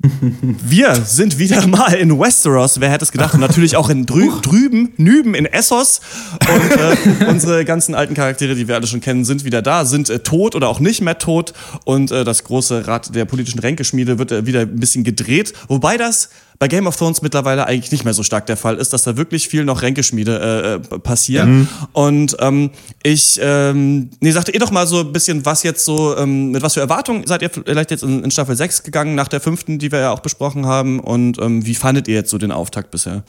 Wir 0.00 0.94
sind 0.94 1.40
wieder 1.40 1.66
mal 1.66 1.92
in 1.94 2.20
Westeros, 2.20 2.78
wer 2.78 2.88
hätte 2.88 3.04
es 3.04 3.10
gedacht? 3.10 3.34
Und 3.34 3.40
natürlich 3.40 3.74
auch 3.74 3.90
in 3.90 4.06
drü 4.06 4.28
drüben, 4.42 4.92
nüben 4.96 5.34
in 5.34 5.44
Essos. 5.44 6.00
Und 6.48 6.70
äh, 6.70 7.24
unsere 7.28 7.64
ganzen 7.64 7.96
alten 7.96 8.14
Charaktere, 8.14 8.54
die 8.54 8.68
wir 8.68 8.76
alle 8.76 8.86
schon 8.86 9.00
kennen, 9.00 9.24
sind 9.24 9.44
wieder 9.44 9.60
da, 9.60 9.84
sind 9.84 10.08
äh, 10.08 10.20
tot 10.20 10.54
oder 10.54 10.68
auch 10.68 10.78
nicht 10.78 11.00
mehr 11.00 11.18
tot. 11.18 11.52
Und 11.84 12.12
äh, 12.12 12.22
das 12.22 12.44
große 12.44 12.86
Rad 12.86 13.12
der 13.16 13.24
politischen 13.24 13.58
Ränkeschmiede 13.58 14.20
wird 14.20 14.30
äh, 14.30 14.46
wieder 14.46 14.60
ein 14.60 14.76
bisschen 14.76 15.02
gedreht. 15.02 15.52
Wobei 15.66 15.96
das 15.96 16.28
bei 16.58 16.66
Game 16.66 16.86
of 16.86 16.96
Thrones 16.96 17.22
mittlerweile 17.22 17.66
eigentlich 17.66 17.92
nicht 17.92 18.04
mehr 18.04 18.14
so 18.14 18.22
stark 18.22 18.46
der 18.46 18.56
Fall 18.56 18.76
ist, 18.78 18.92
dass 18.92 19.04
da 19.04 19.16
wirklich 19.16 19.48
viel 19.48 19.64
noch 19.64 19.82
Ränkeschmiede 19.82 20.80
äh, 20.90 20.94
äh, 20.94 20.98
passiert. 20.98 21.46
Und 21.92 22.36
ähm, 22.40 22.70
ich, 23.02 23.38
ähm, 23.40 24.10
nee, 24.20 24.32
sagte 24.32 24.50
ihr 24.52 24.58
doch 24.58 24.72
mal 24.72 24.86
so 24.86 25.00
ein 25.00 25.12
bisschen, 25.12 25.44
was 25.46 25.62
jetzt 25.62 25.84
so, 25.84 26.16
ähm, 26.16 26.50
mit 26.50 26.62
was 26.62 26.74
für 26.74 26.80
Erwartungen 26.80 27.26
seid 27.26 27.42
ihr 27.42 27.50
vielleicht 27.50 27.92
jetzt 27.92 28.02
in, 28.02 28.24
in 28.24 28.30
Staffel 28.30 28.56
6 28.56 28.82
gegangen, 28.82 29.14
nach 29.14 29.28
der 29.28 29.40
fünften, 29.40 29.78
die 29.78 29.92
wir 29.92 30.00
ja 30.00 30.10
auch 30.10 30.20
besprochen 30.20 30.66
haben. 30.66 30.98
Und 30.98 31.38
ähm, 31.38 31.64
wie 31.64 31.74
fandet 31.74 32.08
ihr 32.08 32.14
jetzt 32.14 32.30
so 32.30 32.38
den 32.38 32.50
Auftakt 32.50 32.90
bisher? 32.90 33.22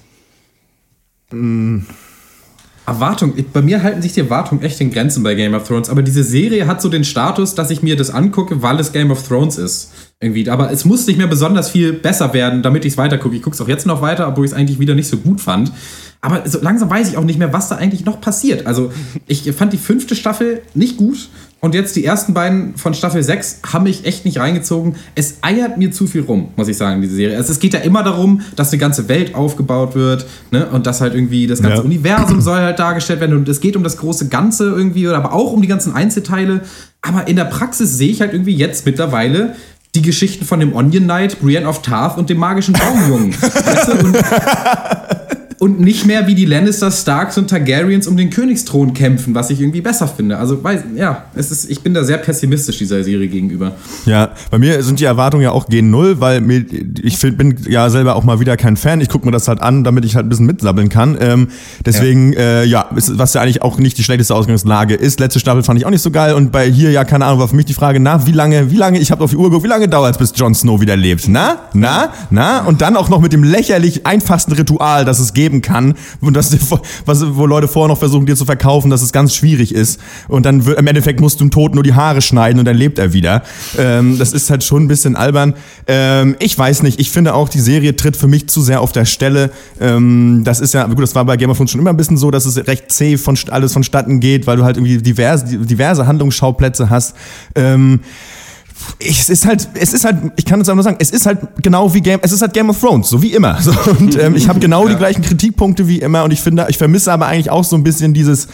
Erwartung, 2.90 3.34
bei 3.54 3.62
mir 3.62 3.84
halten 3.84 4.02
sich 4.02 4.14
die 4.14 4.22
Erwartungen 4.22 4.62
echt 4.62 4.82
in 4.82 4.92
Grenzen 4.92 5.24
bei 5.24 5.36
Game 5.36 5.54
of 5.54 5.68
Thrones, 5.68 5.90
aber 5.90 6.02
diese 6.02 6.24
Serie 6.24 6.68
hat 6.68 6.82
so 6.82 6.90
den 6.90 7.04
Status, 7.04 7.56
dass 7.56 7.70
ich 7.70 7.82
mir 7.82 7.96
das 7.96 8.10
angucke, 8.10 8.62
weil 8.62 8.80
es 8.80 8.92
Game 8.92 9.12
of 9.12 9.28
Thrones 9.28 9.58
ist. 9.58 9.92
Irgendwie. 10.22 10.50
Aber 10.50 10.70
es 10.70 10.84
muss 10.84 11.08
nicht 11.08 11.18
mehr 11.18 11.28
besonders 11.28 11.70
viel 11.70 11.94
besser 11.94 12.34
werden, 12.34 12.62
damit 12.62 12.84
ich 12.84 12.94
es 12.94 12.98
weitergucke. 12.98 13.36
Ich 13.38 13.42
gucke 13.42 13.54
es 13.54 13.62
auch 13.62 13.70
jetzt 13.70 13.86
noch 13.86 14.02
weiter, 14.02 14.28
obwohl 14.28 14.44
ich 14.44 14.52
es 14.52 14.58
eigentlich 14.58 14.78
wieder 14.78 14.94
nicht 14.94 15.08
so 15.08 15.16
gut 15.16 15.40
fand. 15.40 15.72
Aber 16.20 16.44
so 16.46 16.60
langsam 16.62 16.90
weiß 16.90 17.10
ich 17.10 17.16
auch 17.16 17.24
nicht 17.24 17.40
mehr, 17.40 17.54
was 17.54 17.70
da 17.70 17.76
eigentlich 17.76 18.04
noch 18.04 18.20
passiert. 18.20 18.68
Also, 18.68 18.92
ich 19.28 19.50
fand 19.54 19.72
die 19.72 19.78
fünfte 19.78 20.16
Staffel 20.18 20.62
nicht 20.74 20.98
gut. 20.98 21.30
Und 21.62 21.76
jetzt 21.76 21.96
die 21.98 22.06
ersten 22.06 22.34
beiden 22.34 22.78
von 22.78 22.94
Staffel 22.94 23.22
6 23.22 23.60
haben 23.74 23.84
mich 23.84 24.06
echt 24.06 24.24
nicht 24.24 24.40
reingezogen. 24.40 24.96
Es 25.16 25.40
eiert 25.42 25.78
mir 25.78 25.92
zu 25.92 26.08
viel 26.08 26.22
rum, 26.22 26.50
muss 26.56 26.70
ich 26.70 26.78
sagen, 26.78 27.02
diese 27.02 27.16
Serie. 27.16 27.36
Also 27.36 27.52
es 27.52 27.60
geht 27.60 27.74
ja 27.74 27.82
immer 27.82 28.02
darum, 28.02 28.42
dass 28.56 28.72
eine 28.72 28.80
ganze 28.80 29.10
Welt 29.10 29.36
aufgebaut 29.36 29.94
wird 29.94 30.26
ne? 30.52 30.68
und 30.68 30.88
dass 30.88 31.02
halt 31.02 31.14
irgendwie 31.14 31.48
das 31.48 31.62
ganze 31.62 31.80
Ja. 31.80 31.84
Universum 31.84 32.40
soll 32.40 32.60
halt 32.60 32.80
dargestellt 32.80 33.20
werden 33.20 33.36
und 33.36 33.50
es 33.50 33.60
geht 33.60 33.76
um 33.76 33.84
das 33.84 33.98
große 33.98 34.30
Ganze 34.30 34.70
irgendwie, 34.70 35.06
oder 35.08 35.18
aber 35.18 35.34
auch 35.34 35.52
um 35.52 35.62
die 35.62 35.68
ganzen 35.68 35.94
Einzelteile. 35.94 36.62
Aber 37.02 37.28
in 37.28 37.36
der 37.36 37.46
Praxis 37.46 37.98
sehe 37.98 38.10
ich 38.10 38.22
halt 38.22 38.32
irgendwie 38.32 38.56
jetzt 38.56 38.86
mittlerweile 38.86 39.56
die 39.96 40.02
Geschichten 40.02 40.46
von 40.46 40.62
dem 40.62 40.74
Onion 40.74 41.04
Knight, 41.06 41.42
Brienne 41.42 41.68
of 41.68 41.82
Tarth 41.82 42.18
und 42.18 42.30
dem 42.30 42.38
magischen 42.38 42.74
Baumjungen. 42.74 43.34
weißt 43.34 43.88
du? 43.90 44.06
und, 44.06 44.16
und 45.60 45.80
nicht 45.80 46.06
mehr 46.06 46.28
wie 46.28 46.36
die 46.36 46.46
Lannisters, 46.46 47.02
Starks 47.02 47.38
und 47.38 47.50
Targaryens 47.50 48.08
um 48.08 48.16
den 48.16 48.30
Königsthron 48.30 48.94
kämpfen, 48.94 49.36
was 49.36 49.50
ich 49.50 49.60
irgendwie 49.60 49.82
besser 49.82 50.08
finde. 50.08 50.38
Also, 50.38 50.64
weiß, 50.64 50.82
ja, 50.96 51.26
es 51.36 51.52
ist, 51.52 51.70
ich 51.70 51.82
bin 51.82 51.94
da 51.94 52.04
sehr 52.04 52.18
pessimistisch 52.18 52.78
dieser 52.78 53.04
Serie 53.04 53.28
gegenüber. 53.28 53.74
Ja, 54.06 54.32
bei 54.52 54.58
mir 54.58 54.82
sind 54.84 55.00
die 55.00 55.06
Erwartungen 55.06 55.44
ja 55.44 55.52
auch 55.52 55.68
gen 55.68 55.92
Null, 55.92 56.20
weil 56.22 56.42
mir, 56.42 56.66
ich 57.02 57.20
bin 57.20 57.56
ja 57.68 57.90
selber 57.90 58.16
auch 58.16 58.24
mal 58.24 58.40
wieder 58.40 58.56
kein 58.58 58.78
Fan. 58.78 59.02
Ich 59.02 59.10
gucke 59.10 59.26
mir 59.26 59.32
das 59.32 59.48
halt 59.48 59.62
an, 59.62 59.84
damit 59.84 60.06
ich 60.06 60.16
halt 60.16 60.26
ein 60.26 60.30
bisschen 60.30 60.46
mitsabbeln 60.46 60.90
kann. 60.90 61.18
Ähm, 61.20 61.50
deswegen, 61.86 62.34
ja, 62.34 62.40
äh, 62.40 62.66
ja 62.66 62.82
ist, 62.96 63.18
was 63.18 63.34
ja 63.34 63.42
eigentlich 63.42 63.62
auch 63.62 63.78
nicht 63.78 63.98
die 63.98 64.04
schlechteste 64.04 64.36
Ausgangslage 64.36 64.96
ist. 64.96 65.20
Letzte 65.20 65.40
Staffel 65.40 65.64
fand 65.64 65.80
ich 65.80 65.86
auch 65.86 65.90
nicht 65.90 66.02
so 66.02 66.12
geil 66.12 66.36
und 66.36 66.52
bei 66.52 66.70
hier, 66.70 66.92
ja, 66.92 67.04
keine 67.04 67.26
Ahnung, 67.26 67.40
war 67.40 67.48
für 67.48 67.56
mich 67.56 67.66
die 67.66 67.74
Frage, 67.74 68.00
na, 68.00 68.26
wie 68.26 68.32
lange, 68.32 68.72
wie 68.72 68.78
lange, 68.78 69.00
ich 69.00 69.12
habe 69.12 69.24
auf 69.24 69.32
die 69.32 69.36
Uhr 69.36 69.50
geguckt, 69.50 69.66
wie 69.66 69.70
lange 69.70 69.88
dauert 69.88 70.14
es, 70.14 70.18
bis 70.18 70.34
Jon 70.36 70.56
Snow 70.56 70.80
wieder 70.80 70.96
lebt? 70.96 71.28
Na, 71.28 71.58
na, 71.74 72.14
na? 72.30 72.62
Und 72.66 72.82
dann 72.82 72.96
auch 72.96 73.10
noch 73.10 73.20
mit 73.20 73.34
dem 73.34 73.44
lächerlich 73.44 74.06
einfachsten 74.06 74.54
Ritual, 74.54 75.04
das 75.04 75.20
es 75.20 75.34
geben 75.34 75.49
kann 75.62 75.96
und 76.22 76.34
das, 76.36 76.56
was, 77.06 77.36
wo 77.36 77.46
Leute 77.46 77.68
vorher 77.68 77.90
noch 77.90 77.98
versuchen, 77.98 78.26
dir 78.26 78.36
zu 78.36 78.46
verkaufen, 78.46 78.90
dass 78.90 79.02
es 79.02 79.12
ganz 79.12 79.36
schwierig 79.36 79.74
ist. 79.74 80.00
Und 80.28 80.46
dann 80.46 80.66
wird, 80.66 80.80
im 80.80 80.88
Endeffekt 80.88 81.20
musst 81.20 81.40
du 81.40 81.46
dem 81.46 81.52
Toten 81.52 81.76
nur 81.76 81.84
die 81.84 81.94
Haare 81.94 82.22
schneiden 82.22 82.60
und 82.60 82.66
dann 82.66 82.78
lebt 82.78 83.00
er 83.00 83.14
wieder. 83.14 83.44
Ähm, 83.78 84.18
das 84.18 84.34
ist 84.34 84.50
halt 84.50 84.64
schon 84.64 84.84
ein 84.84 84.88
bisschen 84.88 85.16
albern. 85.16 85.56
Ähm, 85.88 86.36
ich 86.40 86.58
weiß 86.58 86.84
nicht, 86.84 87.00
ich 87.00 87.12
finde 87.12 87.34
auch, 87.34 87.50
die 87.50 87.60
Serie 87.60 87.96
tritt 87.96 88.16
für 88.16 88.28
mich 88.28 88.48
zu 88.48 88.62
sehr 88.62 88.82
auf 88.82 88.92
der 88.92 89.06
Stelle. 89.06 89.52
Ähm, 89.80 90.44
das 90.44 90.60
ist 90.60 90.74
ja, 90.74 90.86
gut, 90.86 91.02
das 91.02 91.16
war 91.16 91.26
bei 91.26 91.38
Game 91.38 91.50
of 91.50 91.58
Thrones 91.58 91.72
schon 91.72 91.82
immer 91.82 91.90
ein 91.90 91.98
bisschen 91.98 92.18
so, 92.18 92.32
dass 92.32 92.46
es 92.46 92.58
recht 92.68 92.92
zäh 92.92 93.18
von 93.18 93.38
alles 93.50 93.74
vonstatten 93.74 94.20
geht, 94.20 94.48
weil 94.48 94.58
du 94.58 94.64
halt 94.64 94.78
irgendwie 94.78 94.98
diverse, 94.98 95.46
diverse 95.46 96.08
Handlungsschauplätze 96.08 96.90
hast. 96.90 97.16
Ähm, 97.56 98.02
ich, 98.98 99.20
es 99.20 99.30
ist 99.30 99.46
halt, 99.46 99.70
es 99.76 99.94
ist 99.94 100.06
halt, 100.06 100.18
ich 100.36 100.46
kann 100.46 100.60
es 100.62 100.70
auch 100.70 100.76
nur 100.76 100.84
sagen, 100.84 100.98
es 101.00 101.12
ist 101.12 101.26
halt 101.26 101.40
genau 101.62 101.94
wie 101.94 102.02
Game, 102.02 102.20
es 102.24 102.32
ist 102.32 102.42
halt 102.42 102.54
Game 102.54 102.70
of 102.70 102.80
Thrones, 102.80 103.10
so 103.10 103.22
wie 103.22 103.34
immer. 103.34 103.58
So, 103.70 103.74
und 104.00 104.18
ähm, 104.18 104.36
ich 104.36 104.48
habe 104.48 104.60
genau 104.60 104.88
die 104.88 104.96
gleichen 104.96 105.22
Kritikpunkte 105.22 105.88
wie 105.88 106.00
immer 106.00 106.24
und 106.24 106.32
ich 106.32 106.42
finde, 106.42 106.66
ich 106.70 106.78
vermisse 106.78 107.12
aber 107.12 107.28
eigentlich 107.28 107.52
auch 107.52 107.64
so 107.64 107.76
ein 107.76 107.84
bisschen 107.84 108.14
dieses, 108.14 108.48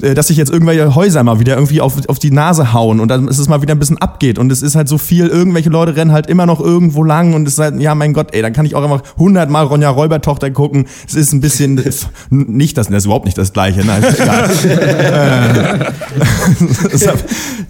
äh, 0.00 0.14
dass 0.14 0.28
sich 0.28 0.36
jetzt 0.36 0.50
irgendwelche 0.50 0.94
Häuser 0.94 1.22
mal 1.24 1.40
wieder 1.40 1.54
irgendwie 1.56 1.80
auf, 1.80 1.94
auf 2.08 2.18
die 2.18 2.30
Nase 2.30 2.72
hauen 2.72 3.00
und 3.00 3.08
dann 3.08 3.28
ist 3.28 3.38
es 3.38 3.48
mal 3.48 3.60
wieder 3.60 3.74
ein 3.74 3.78
bisschen 3.78 3.98
abgeht 3.98 4.38
und 4.38 4.50
es 4.52 4.62
ist 4.62 4.76
halt 4.76 4.88
so 4.88 4.98
viel, 4.98 5.26
irgendwelche 5.26 5.68
Leute 5.68 5.96
rennen 5.96 6.12
halt 6.12 6.28
immer 6.28 6.46
noch 6.46 6.60
irgendwo 6.60 7.02
lang 7.02 7.34
und 7.34 7.46
es 7.46 7.54
ist 7.54 7.58
halt, 7.58 7.80
ja 7.80 7.94
mein 7.94 8.12
Gott, 8.12 8.28
ey, 8.32 8.40
dann 8.40 8.52
kann 8.52 8.64
ich 8.64 8.74
auch 8.74 8.82
einfach 8.82 9.02
hundertmal 9.18 9.64
Ronja 9.66 9.90
Räubertochter 9.90 10.50
gucken. 10.50 10.86
Es 11.06 11.14
ist 11.14 11.32
ein 11.32 11.40
bisschen, 11.40 11.74
nicht 12.30 12.78
das, 12.78 12.86
das 12.86 12.98
ist 12.98 13.04
überhaupt 13.06 13.26
nicht 13.26 13.36
das 13.36 13.52
Gleiche, 13.52 13.84
nein, 13.84 14.02
ist 14.02 14.20
egal. 14.20 14.50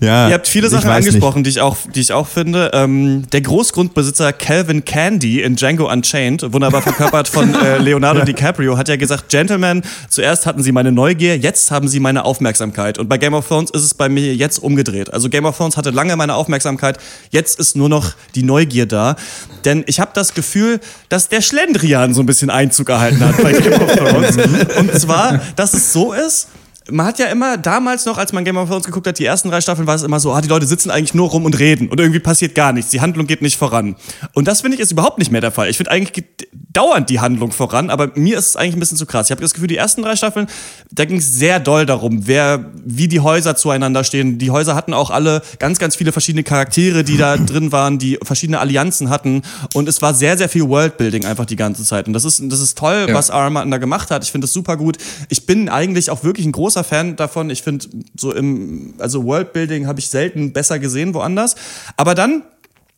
ja, 0.00 0.28
Ihr 0.28 0.34
habt 0.34 0.48
viele 0.48 0.68
Sachen 0.68 0.90
angesprochen, 0.90 1.42
die 1.44 1.50
ich 1.50 1.60
auch, 1.60 1.76
die 1.94 2.00
ich 2.00 2.11
auch 2.12 2.26
finde. 2.26 2.70
Ähm, 2.74 3.24
der 3.32 3.40
Großgrundbesitzer 3.40 4.32
Calvin 4.32 4.84
Candy 4.84 5.42
in 5.42 5.56
Django 5.56 5.90
Unchained, 5.90 6.52
wunderbar 6.52 6.82
verkörpert 6.82 7.28
von 7.28 7.54
äh, 7.54 7.78
Leonardo 7.82 8.24
DiCaprio, 8.24 8.76
hat 8.76 8.88
ja 8.88 8.96
gesagt, 8.96 9.28
Gentlemen, 9.28 9.82
zuerst 10.08 10.46
hatten 10.46 10.62
sie 10.62 10.72
meine 10.72 10.92
Neugier, 10.92 11.36
jetzt 11.36 11.70
haben 11.70 11.88
sie 11.88 12.00
meine 12.00 12.24
Aufmerksamkeit. 12.24 12.98
Und 12.98 13.08
bei 13.08 13.18
Game 13.18 13.34
of 13.34 13.46
Thrones 13.46 13.70
ist 13.70 13.82
es 13.82 13.94
bei 13.94 14.08
mir 14.08 14.34
jetzt 14.34 14.58
umgedreht. 14.58 15.12
Also 15.12 15.28
Game 15.28 15.44
of 15.44 15.56
Thrones 15.56 15.76
hatte 15.76 15.90
lange 15.90 16.16
meine 16.16 16.34
Aufmerksamkeit, 16.34 16.98
jetzt 17.30 17.58
ist 17.58 17.76
nur 17.76 17.88
noch 17.88 18.12
die 18.34 18.42
Neugier 18.42 18.86
da. 18.86 19.16
Denn 19.64 19.84
ich 19.86 20.00
habe 20.00 20.10
das 20.14 20.34
Gefühl, 20.34 20.80
dass 21.08 21.28
der 21.28 21.40
Schlendrian 21.40 22.14
so 22.14 22.22
ein 22.22 22.26
bisschen 22.26 22.50
Einzug 22.50 22.88
erhalten 22.88 23.20
hat 23.20 23.42
bei 23.42 23.52
Game 23.52 23.80
of 23.80 23.94
Thrones. 23.94 24.36
Und 24.78 24.92
zwar, 24.98 25.40
dass 25.56 25.74
es 25.74 25.92
so 25.92 26.12
ist, 26.12 26.48
man 26.90 27.06
hat 27.06 27.18
ja 27.18 27.26
immer 27.26 27.56
damals 27.56 28.04
noch, 28.06 28.18
als 28.18 28.32
man 28.32 28.44
Game 28.44 28.56
of 28.56 28.68
Thrones 28.68 28.84
geguckt 28.84 29.06
hat, 29.06 29.18
die 29.18 29.24
ersten 29.24 29.50
drei 29.50 29.60
Staffeln 29.60 29.86
war 29.86 29.94
es 29.94 30.02
immer 30.02 30.20
so, 30.20 30.32
ah, 30.32 30.40
die 30.40 30.48
Leute 30.48 30.66
sitzen 30.66 30.90
eigentlich 30.90 31.14
nur 31.14 31.30
rum 31.30 31.44
und 31.44 31.58
reden 31.58 31.88
und 31.88 32.00
irgendwie 32.00 32.20
passiert 32.20 32.54
gar 32.54 32.72
nichts. 32.72 32.90
Die 32.90 33.00
Handlung 33.00 33.26
geht 33.26 33.42
nicht 33.42 33.56
voran. 33.56 33.96
Und 34.32 34.48
das 34.48 34.60
finde 34.62 34.76
ich 34.76 34.80
ist 34.80 34.92
überhaupt 34.92 35.18
nicht 35.18 35.30
mehr 35.30 35.40
der 35.40 35.52
Fall. 35.52 35.68
Ich 35.68 35.76
finde 35.76 35.90
eigentlich 35.90 36.12
geht 36.12 36.48
dauernd 36.72 37.10
die 37.10 37.20
Handlung 37.20 37.52
voran, 37.52 37.90
aber 37.90 38.10
mir 38.14 38.38
ist 38.38 38.48
es 38.48 38.56
eigentlich 38.56 38.76
ein 38.76 38.80
bisschen 38.80 38.96
zu 38.96 39.06
krass. 39.06 39.26
Ich 39.26 39.30
habe 39.30 39.42
das 39.42 39.52
Gefühl, 39.52 39.68
die 39.68 39.76
ersten 39.76 40.02
drei 40.02 40.16
Staffeln, 40.16 40.46
da 40.90 41.04
ging 41.04 41.18
es 41.18 41.34
sehr 41.34 41.60
doll 41.60 41.86
darum, 41.86 42.26
wer, 42.26 42.72
wie 42.84 43.08
die 43.08 43.20
Häuser 43.20 43.56
zueinander 43.56 44.04
stehen. 44.04 44.38
Die 44.38 44.50
Häuser 44.50 44.74
hatten 44.74 44.94
auch 44.94 45.10
alle 45.10 45.42
ganz, 45.58 45.78
ganz 45.78 45.96
viele 45.96 46.12
verschiedene 46.12 46.44
Charaktere, 46.44 47.04
die 47.04 47.16
da 47.16 47.36
drin 47.36 47.72
waren, 47.72 47.98
die 47.98 48.18
verschiedene 48.22 48.58
Allianzen 48.58 49.10
hatten. 49.10 49.42
Und 49.74 49.88
es 49.88 50.02
war 50.02 50.14
sehr, 50.14 50.38
sehr 50.38 50.48
viel 50.48 50.68
Worldbuilding 50.68 51.26
einfach 51.26 51.44
die 51.44 51.56
ganze 51.56 51.84
Zeit. 51.84 52.06
Und 52.06 52.14
das 52.14 52.24
ist, 52.24 52.42
das 52.44 52.60
ist 52.60 52.78
toll, 52.78 53.06
ja. 53.08 53.14
was 53.14 53.28
R. 53.28 53.50
Martin 53.50 53.70
da 53.70 53.78
gemacht 53.78 54.10
hat. 54.10 54.24
Ich 54.24 54.32
finde 54.32 54.46
das 54.46 54.52
super 54.52 54.76
gut. 54.76 54.96
Ich 55.28 55.46
bin 55.46 55.68
eigentlich 55.68 56.10
auch 56.10 56.24
wirklich 56.24 56.46
ein 56.46 56.52
großer 56.52 56.71
Fan 56.82 57.16
davon. 57.16 57.50
Ich 57.50 57.62
finde, 57.62 57.86
so 58.16 58.32
im, 58.32 58.94
also 58.98 59.24
Worldbuilding 59.24 59.86
habe 59.86 60.00
ich 60.00 60.08
selten 60.08 60.52
besser 60.52 60.78
gesehen 60.78 61.12
woanders. 61.14 61.54
Aber 61.96 62.14
dann 62.14 62.42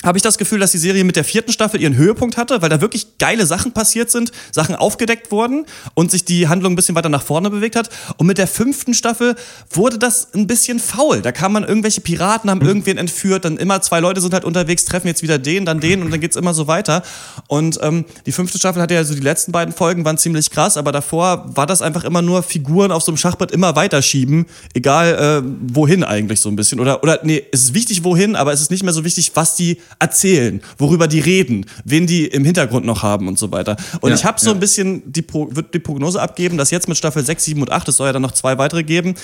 habe 0.04 0.18
ich 0.18 0.22
das 0.22 0.38
Gefühl, 0.38 0.60
dass 0.60 0.72
die 0.72 0.78
Serie 0.78 1.04
mit 1.04 1.16
der 1.16 1.24
vierten 1.24 1.52
Staffel 1.52 1.80
ihren 1.80 1.96
Höhepunkt 1.96 2.36
hatte, 2.36 2.62
weil 2.62 2.68
da 2.68 2.80
wirklich 2.80 3.18
geile 3.18 3.46
Sachen 3.46 3.72
passiert 3.72 4.10
sind, 4.10 4.32
Sachen 4.52 4.76
aufgedeckt 4.76 5.30
wurden 5.30 5.66
und 5.94 6.10
sich 6.10 6.24
die 6.24 6.48
Handlung 6.48 6.74
ein 6.74 6.76
bisschen 6.76 6.94
weiter 6.94 7.08
nach 7.08 7.22
vorne 7.22 7.50
bewegt 7.50 7.76
hat. 7.76 7.88
Und 8.18 8.26
mit 8.26 8.38
der 8.38 8.46
fünften 8.46 8.94
Staffel 8.94 9.34
wurde 9.70 9.98
das 9.98 10.34
ein 10.34 10.46
bisschen 10.46 10.78
faul. 10.78 11.22
Da 11.22 11.32
kam 11.32 11.52
man 11.52 11.64
irgendwelche 11.64 12.00
Piraten, 12.00 12.50
haben 12.50 12.60
irgendwen 12.60 12.98
entführt, 12.98 13.44
dann 13.44 13.56
immer 13.56 13.80
zwei 13.80 14.00
Leute 14.00 14.20
sind 14.20 14.34
halt 14.34 14.44
unterwegs, 14.44 14.84
treffen 14.84 15.06
jetzt 15.06 15.22
wieder 15.22 15.38
den, 15.38 15.64
dann 15.64 15.80
den 15.80 16.02
und 16.02 16.10
dann 16.10 16.20
geht's 16.20 16.36
immer 16.36 16.54
so 16.54 16.66
weiter. 16.66 17.02
Und 17.48 17.78
ähm, 17.82 18.04
die 18.26 18.32
fünfte 18.32 18.58
Staffel 18.58 18.82
hatte 18.82 18.94
ja 18.94 19.04
so 19.04 19.14
die 19.14 19.20
letzten 19.20 19.52
beiden 19.52 19.72
Folgen, 19.72 20.04
waren 20.04 20.18
ziemlich 20.18 20.50
krass, 20.50 20.76
aber 20.76 20.92
davor 20.92 21.50
war 21.56 21.66
das 21.66 21.82
einfach 21.82 22.04
immer 22.04 22.22
nur 22.22 22.42
Figuren 22.42 22.92
auf 22.92 23.02
so 23.02 23.10
einem 23.10 23.16
Schachbrett 23.16 23.50
immer 23.50 23.76
weiterschieben, 23.76 24.46
egal 24.74 25.42
äh, 25.44 25.48
wohin 25.72 26.04
eigentlich 26.04 26.40
so 26.40 26.48
ein 26.48 26.56
bisschen. 26.56 26.80
Oder, 26.80 27.02
oder 27.02 27.20
nee, 27.22 27.44
es 27.52 27.62
ist 27.62 27.74
wichtig 27.74 28.04
wohin, 28.04 28.36
aber 28.36 28.52
es 28.52 28.60
ist 28.60 28.70
nicht 28.70 28.82
mehr 28.82 28.92
so 28.92 29.04
wichtig, 29.04 29.32
was 29.34 29.56
die 29.56 29.78
erzählen, 29.98 30.60
worüber 30.78 31.08
die 31.08 31.20
reden, 31.20 31.66
wen 31.84 32.06
die 32.06 32.26
im 32.26 32.44
Hintergrund 32.44 32.86
noch 32.86 33.02
haben 33.02 33.28
und 33.28 33.38
so 33.38 33.52
weiter. 33.52 33.76
Und 34.00 34.10
ja, 34.10 34.16
ich 34.16 34.24
habe 34.24 34.40
so 34.40 34.48
ja. 34.50 34.54
ein 34.54 34.60
bisschen 34.60 35.02
die, 35.10 35.22
Pro, 35.22 35.48
wird 35.50 35.74
die 35.74 35.78
Prognose 35.78 36.20
abgeben, 36.20 36.56
dass 36.58 36.70
jetzt 36.70 36.88
mit 36.88 36.96
Staffel 36.96 37.24
6, 37.24 37.44
7 37.44 37.62
und 37.62 37.70
8, 37.72 37.88
es 37.88 37.96
soll 37.96 38.06
ja 38.06 38.12
dann 38.12 38.22
noch 38.22 38.32
zwei 38.32 38.58
weitere 38.58 38.82
geben, 38.82 39.14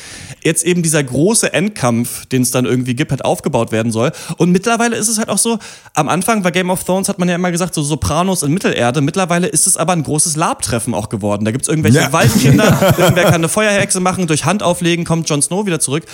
jetzt 0.42 0.64
eben 0.64 0.82
dieser 0.82 1.02
große 1.02 1.52
Endkampf, 1.52 2.26
den 2.26 2.42
es 2.42 2.50
dann 2.50 2.64
irgendwie 2.64 2.94
gibt, 2.94 3.10
halt 3.10 3.24
aufgebaut 3.24 3.72
werden 3.72 3.92
soll. 3.92 4.12
Und 4.36 4.52
mittlerweile 4.52 4.96
ist 4.96 5.08
es 5.08 5.18
halt 5.18 5.28
auch 5.28 5.38
so, 5.38 5.58
am 5.94 6.08
Anfang 6.08 6.42
bei 6.42 6.50
Game 6.50 6.70
of 6.70 6.84
Thrones 6.84 7.08
hat 7.08 7.18
man 7.18 7.28
ja 7.28 7.34
immer 7.34 7.50
gesagt, 7.50 7.74
so 7.74 7.82
Sopranos 7.82 8.42
in 8.42 8.52
Mittelerde. 8.52 9.00
Mittlerweile 9.00 9.46
ist 9.46 9.66
es 9.66 9.76
aber 9.76 9.92
ein 9.92 10.02
großes 10.02 10.36
Labtreffen 10.36 10.94
auch 10.94 11.08
geworden. 11.08 11.44
Da 11.44 11.50
gibt 11.50 11.62
es 11.62 11.68
irgendwelche 11.68 11.98
ja. 11.98 12.12
Waldkinder, 12.12 12.94
irgendwer 12.98 13.24
kann 13.24 13.34
eine 13.34 13.48
Feuerhexe 13.48 14.00
machen, 14.00 14.26
durch 14.26 14.44
Hand 14.44 14.62
auflegen, 14.62 15.04
kommt 15.04 15.28
Jon 15.28 15.42
Snow 15.42 15.66
wieder 15.66 15.80
zurück. 15.80 16.04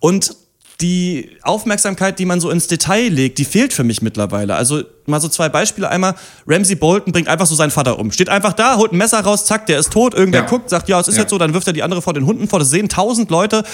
Und 0.00 0.34
die 0.80 1.36
Aufmerksamkeit, 1.42 2.18
die 2.18 2.24
man 2.24 2.40
so 2.40 2.50
ins 2.50 2.66
Detail 2.66 3.08
legt, 3.08 3.38
die 3.38 3.44
fehlt 3.44 3.72
für 3.72 3.84
mich 3.84 4.02
mittlerweile. 4.02 4.56
Also 4.56 4.84
mal 5.06 5.20
so 5.20 5.28
zwei 5.28 5.48
Beispiele. 5.48 5.88
Einmal, 5.88 6.14
Ramsey 6.46 6.76
Bolton 6.76 7.12
bringt 7.12 7.28
einfach 7.28 7.46
so 7.46 7.54
seinen 7.54 7.70
Vater 7.70 7.98
um. 7.98 8.12
Steht 8.12 8.28
einfach 8.28 8.52
da, 8.52 8.76
holt 8.76 8.92
ein 8.92 8.98
Messer 8.98 9.20
raus, 9.20 9.44
zack, 9.46 9.66
der 9.66 9.78
ist 9.78 9.92
tot. 9.92 10.14
Irgendwer 10.14 10.42
ja. 10.42 10.46
guckt, 10.46 10.70
sagt, 10.70 10.88
ja, 10.88 11.00
es 11.00 11.08
ist 11.08 11.16
ja. 11.16 11.22
jetzt 11.22 11.30
so, 11.30 11.38
dann 11.38 11.54
wirft 11.54 11.66
er 11.66 11.72
die 11.72 11.82
andere 11.82 12.02
vor 12.02 12.14
den 12.14 12.26
Hunden 12.26 12.48
vor. 12.48 12.58
Das 12.58 12.70
sehen 12.70 12.88
tausend 12.88 13.30
Leute. 13.30 13.64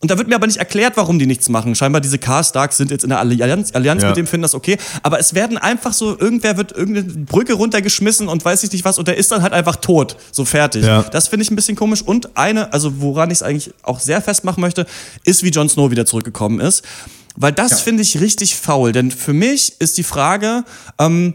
Und 0.00 0.10
da 0.10 0.16
wird 0.16 0.28
mir 0.28 0.34
aber 0.34 0.46
nicht 0.46 0.56
erklärt, 0.56 0.96
warum 0.96 1.18
die 1.18 1.26
nichts 1.26 1.48
machen. 1.48 1.74
Scheinbar 1.74 2.00
diese 2.00 2.18
Car 2.18 2.42
Starks 2.42 2.78
sind 2.78 2.90
jetzt 2.90 3.04
in 3.04 3.10
der 3.10 3.18
Allianz, 3.18 3.74
Allianz 3.74 4.02
ja. 4.02 4.08
mit 4.08 4.16
dem, 4.16 4.26
finden 4.26 4.42
das 4.42 4.54
okay. 4.54 4.78
Aber 5.02 5.18
es 5.18 5.34
werden 5.34 5.58
einfach 5.58 5.92
so, 5.92 6.18
irgendwer 6.18 6.56
wird 6.56 6.72
irgendeine 6.72 7.24
Brücke 7.24 7.52
runtergeschmissen 7.52 8.28
und 8.28 8.44
weiß 8.44 8.62
ich 8.62 8.72
nicht 8.72 8.84
was 8.84 8.98
und 8.98 9.08
der 9.08 9.18
ist 9.18 9.30
dann 9.30 9.42
halt 9.42 9.52
einfach 9.52 9.76
tot. 9.76 10.16
So 10.32 10.44
fertig. 10.44 10.86
Das 11.12 11.28
finde 11.28 11.44
ich 11.44 11.50
ein 11.50 11.56
bisschen 11.56 11.76
komisch. 11.76 12.02
Und 12.02 12.36
eine, 12.36 12.72
also 12.72 13.00
woran 13.00 13.30
ich 13.30 13.38
es 13.38 13.42
eigentlich 13.42 13.72
auch 13.82 14.00
sehr 14.00 14.22
festmachen 14.22 14.60
möchte, 14.60 14.86
ist, 15.24 15.42
wie 15.42 15.50
Jon 15.50 15.68
Snow 15.68 15.90
wieder 15.90 16.06
zurückgekommen 16.06 16.60
ist. 16.60 16.82
Weil 17.36 17.52
das 17.52 17.70
ja. 17.70 17.76
finde 17.78 18.02
ich 18.02 18.20
richtig 18.20 18.56
faul. 18.56 18.92
Denn 18.92 19.10
für 19.10 19.32
mich 19.32 19.80
ist 19.80 19.98
die 19.98 20.02
Frage, 20.02 20.64
ähm, 20.98 21.34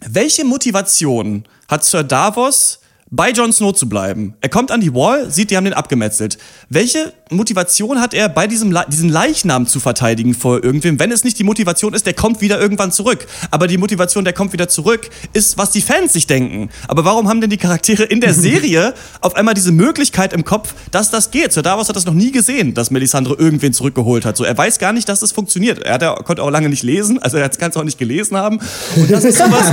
welche 0.00 0.44
Motivation 0.44 1.44
hat 1.68 1.84
Sir 1.84 2.04
Davos 2.04 2.80
bei 3.10 3.30
Jon 3.30 3.52
Snow 3.52 3.72
zu 3.72 3.88
bleiben. 3.88 4.34
Er 4.40 4.48
kommt 4.48 4.70
an 4.70 4.80
die 4.80 4.94
Wall, 4.94 5.30
sieht, 5.30 5.50
die 5.50 5.56
haben 5.56 5.64
den 5.64 5.72
abgemetzelt. 5.72 6.38
Welche 6.68 7.12
Motivation 7.30 8.00
hat 8.00 8.14
er, 8.14 8.28
bei 8.28 8.46
diesem 8.46 8.70
Le 8.70 8.84
diesen 8.90 9.08
Leichnam 9.08 9.66
zu 9.66 9.80
verteidigen 9.80 10.34
vor 10.34 10.62
irgendwem, 10.62 10.98
wenn 10.98 11.10
es 11.10 11.24
nicht 11.24 11.38
die 11.38 11.44
Motivation 11.44 11.94
ist, 11.94 12.06
der 12.06 12.14
kommt 12.14 12.40
wieder 12.40 12.60
irgendwann 12.60 12.92
zurück. 12.92 13.26
Aber 13.50 13.66
die 13.66 13.78
Motivation, 13.78 14.24
der 14.24 14.32
kommt 14.32 14.52
wieder 14.52 14.68
zurück, 14.68 15.08
ist, 15.32 15.58
was 15.58 15.70
die 15.70 15.80
Fans 15.80 16.12
sich 16.12 16.26
denken. 16.26 16.70
Aber 16.86 17.04
warum 17.04 17.28
haben 17.28 17.40
denn 17.40 17.50
die 17.50 17.56
Charaktere 17.56 18.04
in 18.04 18.20
der 18.20 18.34
Serie 18.38 18.94
auf 19.20 19.36
einmal 19.36 19.54
diese 19.54 19.72
Möglichkeit 19.72 20.32
im 20.32 20.44
Kopf, 20.44 20.74
dass 20.90 21.10
das 21.10 21.30
geht? 21.30 21.52
Sir 21.52 21.62
Davos 21.62 21.88
hat 21.88 21.96
das 21.96 22.04
noch 22.04 22.14
nie 22.14 22.30
gesehen, 22.30 22.74
dass 22.74 22.90
Melisandre 22.90 23.34
irgendwen 23.34 23.72
zurückgeholt 23.72 24.24
hat. 24.24 24.36
So, 24.36 24.44
er 24.44 24.56
weiß 24.56 24.78
gar 24.78 24.92
nicht, 24.92 25.08
dass 25.08 25.20
das 25.20 25.32
funktioniert. 25.32 25.78
Er, 25.80 25.94
hat, 25.94 26.02
er 26.02 26.14
konnte 26.24 26.42
auch 26.42 26.50
lange 26.50 26.68
nicht 26.68 26.82
lesen, 26.82 27.18
also 27.22 27.38
er 27.38 27.48
kann 27.48 27.70
es 27.70 27.76
auch 27.76 27.84
nicht 27.84 27.98
gelesen 27.98 28.36
haben. 28.36 28.60
Und 28.96 29.10
das 29.10 29.24
ist 29.24 29.38
sowas, 29.38 29.72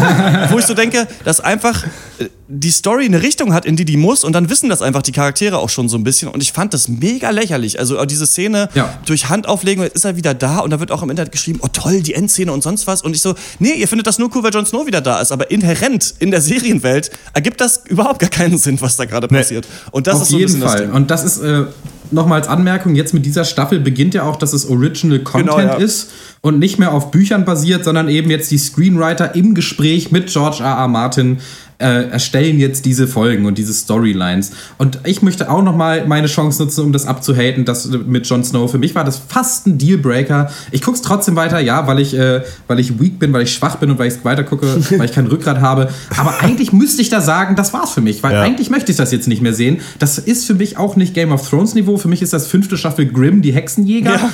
wo 0.52 0.60
ich 0.60 0.66
so 0.66 0.74
denke, 0.74 1.08
dass 1.24 1.42
einfach 1.42 1.84
äh, 2.20 2.30
die 2.48 2.70
Story 2.70 3.06
eine 3.06 3.24
Richtung 3.24 3.54
hat, 3.54 3.66
in 3.66 3.76
die 3.76 3.86
die 3.86 3.98
muss 3.98 4.24
und 4.24 4.34
dann 4.34 4.50
wissen 4.50 4.70
das 4.70 4.82
einfach 4.82 5.02
die 5.02 5.12
Charaktere 5.12 5.58
auch 5.58 5.70
schon 5.70 5.90
so 5.90 5.98
ein 5.98 6.04
bisschen 6.04 6.30
und 6.30 6.44
ich 6.44 6.52
fand 6.52 6.74
das 6.74 6.88
mega 6.88 7.32
lächerlich. 7.32 7.80
Also 7.80 8.04
diese 8.06 8.28
Szene 8.28 8.70
ja. 8.76 8.94
durch 9.06 9.30
Handauflegen, 9.30 9.84
jetzt 9.84 9.96
ist 9.96 10.06
er 10.06 10.16
wieder 10.16 10.34
da 10.34 10.60
und 10.60 10.70
da 10.70 10.80
wird 10.80 10.92
auch 10.92 11.02
im 11.02 11.10
Internet 11.10 11.32
geschrieben, 11.32 11.60
oh 11.64 11.68
toll, 11.72 12.02
die 12.02 12.14
Endszene 12.14 12.52
und 12.52 12.62
sonst 12.62 12.86
was 12.86 13.02
und 13.02 13.16
ich 13.16 13.22
so, 13.22 13.34
nee, 13.58 13.74
ihr 13.74 13.88
findet 13.88 14.06
das 14.06 14.20
nur 14.20 14.30
cool, 14.36 14.44
weil 14.44 14.54
Jon 14.54 14.66
Snow 14.66 14.86
wieder 14.86 15.02
da 15.02 15.22
ist, 15.22 15.32
aber 15.32 15.50
inhärent 15.50 16.14
in 16.20 16.30
der 16.30 16.42
Serienwelt 16.42 17.10
ergibt 17.34 17.62
das 17.62 17.82
überhaupt 17.88 18.20
gar 18.20 18.30
keinen 18.30 18.60
Sinn, 18.60 18.80
was 18.80 18.96
da 18.96 19.06
gerade 19.06 19.28
nee. 19.32 19.40
passiert. 19.40 19.68
Und 19.92 20.06
das 20.06 20.18
Auf 20.18 20.22
ist 20.24 20.30
so 20.30 20.38
jeden 20.38 20.62
Fall. 20.62 20.92
Und 20.92 21.10
das 21.10 21.24
ist 21.24 21.40
äh, 21.40 21.66
nochmal 22.12 22.40
als 22.40 22.48
Anmerkung, 22.48 22.96
jetzt 22.96 23.14
mit 23.14 23.26
dieser 23.26 23.46
Staffel 23.46 23.80
beginnt 23.80 24.14
ja 24.14 24.24
auch, 24.24 24.36
dass 24.36 24.54
es 24.54 24.70
Original 24.70 25.20
Content 25.20 25.58
genau, 25.58 25.74
ja. 25.74 25.76
ist 25.76 26.12
und 26.42 26.60
nicht 26.60 26.78
mehr 26.78 26.94
auf 26.94 27.12
Büchern 27.12 27.46
basiert, 27.46 27.84
sondern 27.84 28.08
eben 28.08 28.30
jetzt 28.30 28.52
die 28.52 28.58
Screenwriter 28.58 29.36
im 29.36 29.56
Gespräch 29.56 30.12
mit 30.12 30.28
George 30.28 30.58
R. 30.62 30.78
R. 30.78 30.88
Martin 30.88 31.40
äh, 31.78 32.10
erstellen 32.10 32.60
jetzt 32.60 32.86
diese 32.86 33.08
Folgen 33.08 33.46
und 33.46 33.58
diese 33.58 33.74
Storylines. 33.74 34.52
Und 34.78 35.00
ich 35.04 35.22
möchte 35.22 35.50
auch 35.50 35.62
noch 35.62 35.76
mal 35.76 36.08
meine 36.08 36.28
Chance 36.28 36.64
nutzen, 36.64 36.86
um 36.86 36.94
das 36.94 37.06
abzuhaten, 37.06 37.66
das 37.66 37.88
mit 37.88 38.28
Jon 38.28 38.44
Snow. 38.44 38.70
Für 38.70 38.78
mich 38.78 38.96
war 38.96 39.04
das 39.04 39.20
fast 39.28 39.68
ein 39.68 39.78
Dealbreaker. 39.78 40.50
Ich 40.72 40.82
gucke 40.82 40.96
es 40.96 41.02
trotzdem 41.02 41.36
weiter, 41.36 41.60
ja, 41.60 41.86
weil 41.88 42.00
ich, 42.00 42.14
äh, 42.18 42.44
weil 42.68 42.80
ich 42.80 43.00
weak 43.00 43.20
bin, 43.20 43.34
weil 43.34 43.44
ich 43.44 43.54
schwach 43.54 43.76
bin 43.76 43.92
und 43.92 44.00
weil 44.00 44.08
ich 44.08 44.16
es 44.16 44.26
weiter 44.26 44.44
gucke, 44.44 44.68
weil 44.98 45.06
ich 45.06 45.14
kein 45.14 45.28
Rückgrat 45.28 45.60
habe. 45.60 45.90
Aber 46.18 46.40
eigentlich 46.42 46.72
müsste 46.72 47.02
ich 47.02 47.10
da 47.10 47.22
sagen, 47.22 47.56
das 47.56 47.74
war's 47.74 47.92
für 47.92 48.02
mich, 48.02 48.24
weil 48.24 48.34
ja. 48.34 48.42
eigentlich 48.42 48.70
möchte 48.70 48.92
ich 48.92 48.98
das 48.98 49.12
jetzt 49.12 49.28
nicht 49.28 49.42
mehr 49.42 49.54
sehen. 49.54 49.82
Das 50.00 50.18
ist 50.18 50.46
für 50.46 50.54
mich 50.54 50.78
auch 50.78 50.96
nicht 50.96 51.14
Game 51.14 51.32
of 51.32 51.48
Thrones 51.50 51.76
Niveau. 51.76 51.98
Für 51.98 52.08
mich 52.08 52.22
ist 52.22 52.34
das 52.34 52.48
fünfte 52.48 52.78
Staffel 52.78 53.06
Grimm, 53.06 53.42
die 53.42 53.54
Hexenjäger. 53.54 54.16
Ja. 54.16 54.32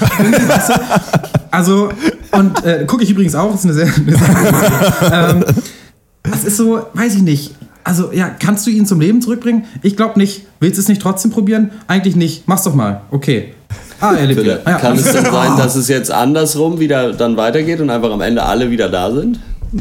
Also, 1.52 1.90
und 2.32 2.64
äh, 2.64 2.86
gucke 2.88 3.04
ich 3.04 3.10
übrigens 3.10 3.36
auch, 3.36 3.52
das 3.52 3.66
ist 3.66 3.66
eine 3.66 3.74
sehr, 3.74 3.94
eine 3.94 4.18
sehr 4.18 5.44
ähm, 5.46 5.46
das 6.32 6.44
ist 6.44 6.58
so, 6.58 6.82
weiß 6.94 7.16
ich 7.16 7.22
nicht. 7.22 7.52
Also, 7.84 8.12
ja, 8.14 8.30
kannst 8.30 8.68
du 8.68 8.72
ihn 8.72 8.86
zum 8.86 9.00
Leben 9.00 9.22
zurückbringen? 9.22 9.66
Ich 9.82 9.98
glaube 9.98 10.20
nicht. 10.20 10.46
Willst 10.60 10.78
du 10.78 10.82
es 10.82 10.88
nicht 10.88 11.02
trotzdem 11.02 11.32
probieren? 11.32 11.72
Eigentlich 11.88 12.16
nicht. 12.16 12.48
Mach's 12.48 12.64
doch 12.64 12.76
mal. 12.76 13.02
Okay. 13.10 13.54
Ah, 14.00 14.14
er 14.14 14.26
lebt 14.26 14.44
ja. 14.44 14.58
Kann 14.58 14.98
es 14.98 15.12
denn 15.12 15.26
sein, 15.26 15.58
dass 15.58 15.76
es 15.76 15.88
jetzt 15.88 16.12
andersrum 16.12 16.80
wieder 16.80 17.14
dann 17.14 17.38
weitergeht 17.38 17.80
und 17.82 17.90
einfach 17.90 18.12
am 18.12 18.22
Ende 18.22 18.44
alle 18.44 18.72
wieder 18.72 18.90
da 18.90 19.12
sind? 19.12 19.40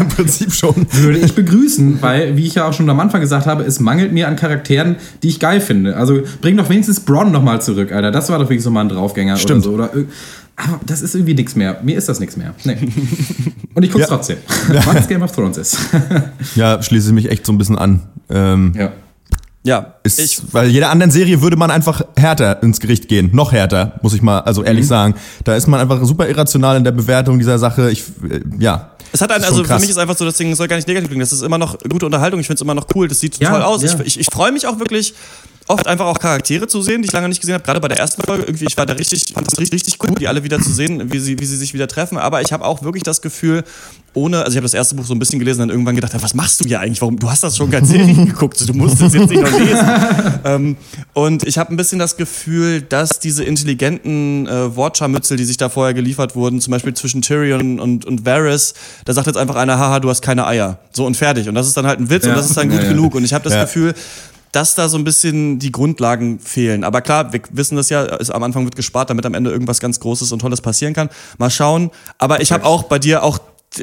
Im 0.00 0.08
Prinzip 0.08 0.52
schon. 0.52 0.86
Würde 0.92 1.18
ich 1.18 1.34
begrüßen, 1.34 2.00
weil, 2.00 2.36
wie 2.36 2.46
ich 2.46 2.54
ja 2.54 2.66
auch 2.66 2.72
schon 2.72 2.88
am 2.88 2.98
Anfang 3.00 3.20
gesagt 3.20 3.46
habe, 3.46 3.64
es 3.64 3.80
mangelt 3.80 4.12
mir 4.12 4.28
an 4.28 4.36
Charakteren, 4.36 4.96
die 5.22 5.28
ich 5.28 5.40
geil 5.40 5.60
finde. 5.60 5.96
Also 5.96 6.22
bring 6.40 6.56
doch 6.56 6.70
wenigstens 6.70 7.00
Bronn 7.00 7.32
nochmal 7.32 7.60
zurück, 7.60 7.92
Alter. 7.92 8.10
Das 8.10 8.30
war 8.30 8.38
doch 8.38 8.48
wenigstens 8.48 8.70
nochmal 8.70 8.86
ein 8.86 8.88
Draufgänger 8.88 9.36
Stimmt. 9.36 9.66
oder 9.66 9.90
so. 9.92 9.98
Oder 9.98 10.06
Aber 10.60 10.80
das 10.84 11.02
ist 11.02 11.14
irgendwie 11.14 11.34
nichts 11.34 11.54
mehr. 11.54 11.78
Mir 11.84 11.96
ist 11.96 12.08
das 12.08 12.18
nichts 12.20 12.36
mehr. 12.36 12.52
Nee. 12.64 12.76
Und 13.74 13.82
ich 13.84 13.90
guck's 13.92 14.02
Ja. 14.02 14.06
trotzdem, 14.08 14.38
weil 14.68 14.96
es 14.96 15.06
Game 15.08 15.22
of 15.22 15.30
Thrones 15.32 15.56
ist. 15.56 15.78
Ja, 16.56 16.82
schließe 16.82 17.08
ich 17.08 17.14
mich 17.14 17.30
echt 17.30 17.46
so 17.46 17.52
ein 17.52 17.58
bisschen 17.58 17.78
an. 17.78 18.02
Ähm, 18.28 18.72
ja. 18.76 18.92
Ja, 19.64 19.94
ist, 20.02 20.18
ich, 20.20 20.40
weil 20.52 20.68
jeder 20.68 20.88
anderen 20.90 21.10
Serie 21.10 21.42
würde 21.42 21.56
man 21.56 21.70
einfach 21.70 22.02
härter 22.16 22.62
ins 22.62 22.80
Gericht 22.80 23.08
gehen. 23.08 23.30
Noch 23.34 23.52
härter, 23.52 23.98
muss 24.02 24.14
ich 24.14 24.22
mal 24.22 24.40
also 24.40 24.62
ehrlich 24.64 24.84
Mhm. 24.84 24.88
sagen. 24.88 25.14
Da 25.44 25.54
ist 25.56 25.66
man 25.66 25.78
einfach 25.80 26.02
super 26.04 26.26
irrational 26.28 26.76
in 26.76 26.84
der 26.84 26.92
Bewertung 26.92 27.38
dieser 27.38 27.58
Sache. 27.58 27.90
Ich, 27.90 28.04
äh, 28.28 28.40
ja. 28.58 28.92
Es 29.12 29.20
hat 29.20 29.30
einen, 29.32 29.44
also 29.44 29.62
für 29.62 29.68
krass. 29.68 29.80
mich 29.82 29.90
ist 29.90 29.98
einfach 29.98 30.16
so, 30.16 30.24
das 30.24 30.36
Ding 30.36 30.54
soll 30.54 30.68
gar 30.68 30.76
nicht 30.76 30.88
negativ 30.88 31.08
klingen. 31.08 31.20
Das 31.20 31.32
ist 31.32 31.42
immer 31.42 31.58
noch 31.58 31.76
gute 31.88 32.06
Unterhaltung. 32.06 32.40
Ich 32.40 32.46
finde 32.46 32.56
es 32.58 32.62
immer 32.62 32.74
noch 32.74 32.86
cool. 32.94 33.08
Das 33.08 33.20
sieht 33.20 33.38
Ja, 33.38 33.50
toll 33.50 33.62
aus. 33.62 33.82
ja. 33.82 33.92
Ich, 34.00 34.06
ich, 34.06 34.20
ich 34.20 34.26
freue 34.32 34.52
mich 34.52 34.66
auch 34.66 34.78
wirklich 34.78 35.14
oft 35.68 35.86
einfach 35.86 36.06
auch 36.06 36.18
Charaktere 36.18 36.66
zu 36.66 36.82
sehen, 36.82 37.02
die 37.02 37.06
ich 37.08 37.12
lange 37.12 37.28
nicht 37.28 37.40
gesehen 37.40 37.54
habe. 37.54 37.64
Gerade 37.64 37.80
bei 37.80 37.88
der 37.88 37.98
ersten 37.98 38.22
Folge 38.22 38.44
irgendwie, 38.44 38.64
ich 38.66 38.76
war 38.76 38.86
da 38.86 38.94
richtig, 38.94 39.32
fand 39.34 39.46
es 39.50 39.58
richtig, 39.58 39.76
richtig 39.86 39.98
cool, 40.02 40.14
die 40.18 40.26
alle 40.28 40.42
wieder 40.44 40.60
zu 40.60 40.72
sehen, 40.72 41.12
wie 41.12 41.18
sie, 41.18 41.38
wie 41.38 41.46
sie 41.46 41.56
sich 41.56 41.74
wieder 41.74 41.86
treffen. 41.88 42.18
Aber 42.18 42.40
ich 42.42 42.52
habe 42.52 42.64
auch 42.64 42.82
wirklich 42.82 43.02
das 43.04 43.20
Gefühl, 43.22 43.64
ohne, 44.14 44.38
also 44.38 44.50
ich 44.50 44.56
habe 44.56 44.64
das 44.64 44.74
erste 44.74 44.94
Buch 44.94 45.04
so 45.04 45.14
ein 45.14 45.18
bisschen 45.18 45.38
gelesen, 45.38 45.60
dann 45.60 45.70
irgendwann 45.70 45.94
gedacht, 45.94 46.12
was 46.20 46.34
machst 46.34 46.60
du 46.60 46.64
hier 46.66 46.80
eigentlich? 46.80 47.00
Warum? 47.02 47.18
Du 47.18 47.30
hast 47.30 47.44
das 47.44 47.56
schon 47.56 47.70
ganz 47.70 47.88
Serien 47.88 48.26
geguckt. 48.32 48.66
Du 48.68 48.72
musst 48.72 49.00
das 49.00 49.12
jetzt 49.14 49.28
nicht 49.30 49.42
noch 49.42 49.58
lesen. 49.58 49.86
ähm, 50.44 50.76
und 51.12 51.46
ich 51.46 51.58
habe 51.58 51.72
ein 51.72 51.76
bisschen 51.76 51.98
das 51.98 52.16
Gefühl, 52.16 52.80
dass 52.82 53.20
diese 53.20 53.44
intelligenten 53.44 54.46
äh, 54.46 54.74
Wortscharmützel, 54.74 55.36
die 55.36 55.44
sich 55.44 55.58
da 55.58 55.68
vorher 55.68 55.94
geliefert 55.94 56.34
wurden, 56.34 56.60
zum 56.60 56.70
Beispiel 56.72 56.94
zwischen 56.94 57.22
Tyrion 57.22 57.78
und, 57.78 58.04
und 58.06 58.24
Varys, 58.24 58.74
da 59.04 59.12
sagt 59.12 59.26
jetzt 59.26 59.36
einfach 59.36 59.56
einer, 59.56 59.78
haha, 59.78 60.00
du 60.00 60.08
hast 60.08 60.22
keine 60.22 60.46
Eier. 60.46 60.78
So 60.92 61.04
und 61.06 61.16
fertig. 61.16 61.48
Und 61.48 61.54
das 61.54 61.66
ist 61.68 61.76
dann 61.76 61.86
halt 61.86 62.00
ein 62.00 62.10
Witz 62.10 62.24
Ja. 62.24 62.30
und 62.30 62.38
das 62.38 62.46
ist 62.48 62.56
dann 62.56 62.68
gut 62.70 62.78
Ja, 62.78 62.84
ja. 62.84 62.88
genug. 62.90 63.14
Und 63.14 63.24
ich 63.24 63.34
habe 63.34 63.44
das. 63.48 63.58
Gefühl, 63.58 63.92
dass 64.52 64.74
da 64.74 64.88
so 64.88 64.98
ein 64.98 65.04
bisschen 65.04 65.58
die 65.58 65.72
Grundlagen 65.72 66.38
fehlen. 66.38 66.84
Aber 66.84 67.00
klar, 67.00 67.32
wir 67.32 67.40
wissen 67.50 67.76
das 67.76 67.90
ja, 67.90 68.02
ist, 68.04 68.30
am 68.30 68.42
Anfang 68.42 68.64
wird 68.64 68.76
gespart, 68.76 69.10
damit 69.10 69.26
am 69.26 69.34
Ende 69.34 69.50
irgendwas 69.50 69.80
ganz 69.80 70.00
Großes 70.00 70.32
und 70.32 70.40
Tolles 70.40 70.60
passieren 70.60 70.94
kann. 70.94 71.10
Mal 71.38 71.50
schauen. 71.50 71.90
Aber 72.18 72.40
ich 72.40 72.52
habe 72.52 72.64
auch 72.64 72.84
bei 72.84 72.98
dir 72.98 73.22
auch 73.22 73.40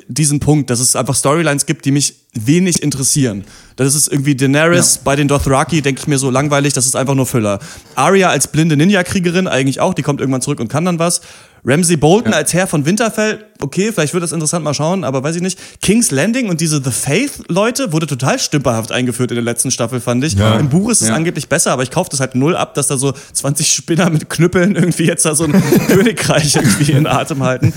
diesen 0.08 0.40
Punkt, 0.40 0.70
dass 0.70 0.80
es 0.80 0.96
einfach 0.96 1.16
Storylines 1.16 1.66
gibt, 1.66 1.86
die 1.86 1.92
mich 1.92 2.16
wenig 2.34 2.82
interessieren. 2.82 3.46
Das 3.76 3.94
ist 3.94 4.08
irgendwie 4.08 4.36
Daenerys 4.36 4.98
bei 4.98 5.16
den 5.16 5.28
Dothraki, 5.28 5.82
denke 5.82 6.02
ich 6.02 6.08
mir 6.08 6.18
so 6.18 6.32
langweilig, 6.32 6.74
das 6.74 6.86
ist 6.86 6.96
einfach 6.96 7.14
nur 7.14 7.26
Füller. 7.26 7.60
Arya 7.94 8.30
als 8.30 8.48
blinde 8.48 8.78
Ninja-Kriegerin 8.78 9.48
eigentlich 9.48 9.80
auch, 9.80 9.94
die 9.94 10.02
kommt 10.02 10.22
irgendwann 10.22 10.42
zurück 10.42 10.60
und 10.60 10.70
kann 10.70 10.86
dann 10.86 11.00
was. 11.00 11.22
Ramsey 11.66 11.98
Bolton 11.98 12.34
als 12.34 12.54
Herr 12.54 12.68
von 12.68 12.86
Winterfell, 12.86 13.44
okay, 13.60 13.92
vielleicht 13.92 14.14
wird 14.14 14.24
das 14.24 14.32
interessant 14.32 14.64
mal 14.64 14.74
schauen, 14.76 15.04
aber 15.04 15.24
weiß 15.24 15.36
ich 15.36 15.42
nicht. 15.42 15.58
King's 15.82 16.12
Landing 16.12 16.48
und 16.50 16.62
diese 16.62 16.80
The 16.84 16.92
Faith-Leute 16.92 17.92
wurde 17.92 18.06
total 18.06 18.38
stümperhaft 18.38 18.92
eingeführt 18.92 19.32
in 19.32 19.36
der 19.36 19.44
letzten 19.44 19.72
Staffel, 19.72 20.00
fand 20.00 20.24
ich. 20.24 20.34
Ja. 20.34 20.58
Im 20.60 20.70
Buch 20.70 20.90
ist 20.92 21.02
es 21.02 21.08
Ja. 21.08 21.16
angeblich 21.16 21.50
besser, 21.50 21.72
aber 21.72 21.82
ich 21.84 21.90
kaufe 21.90 22.10
das 22.12 22.20
halt 22.20 22.36
null 22.36 22.56
ab, 22.56 22.76
dass 22.76 22.88
da 22.88 22.98
so 22.98 23.14
20 23.34 23.68
Spinner 23.74 24.10
mit 24.12 24.30
Knüppeln 24.30 24.76
irgendwie 24.76 25.06
jetzt 25.06 25.26
da 25.26 25.34
so 25.34 25.46
ein 25.46 25.52
Königreich 25.88 26.56
irgendwie 26.56 26.92
in 26.92 27.08
Atem 27.08 27.42
halten. 27.44 27.74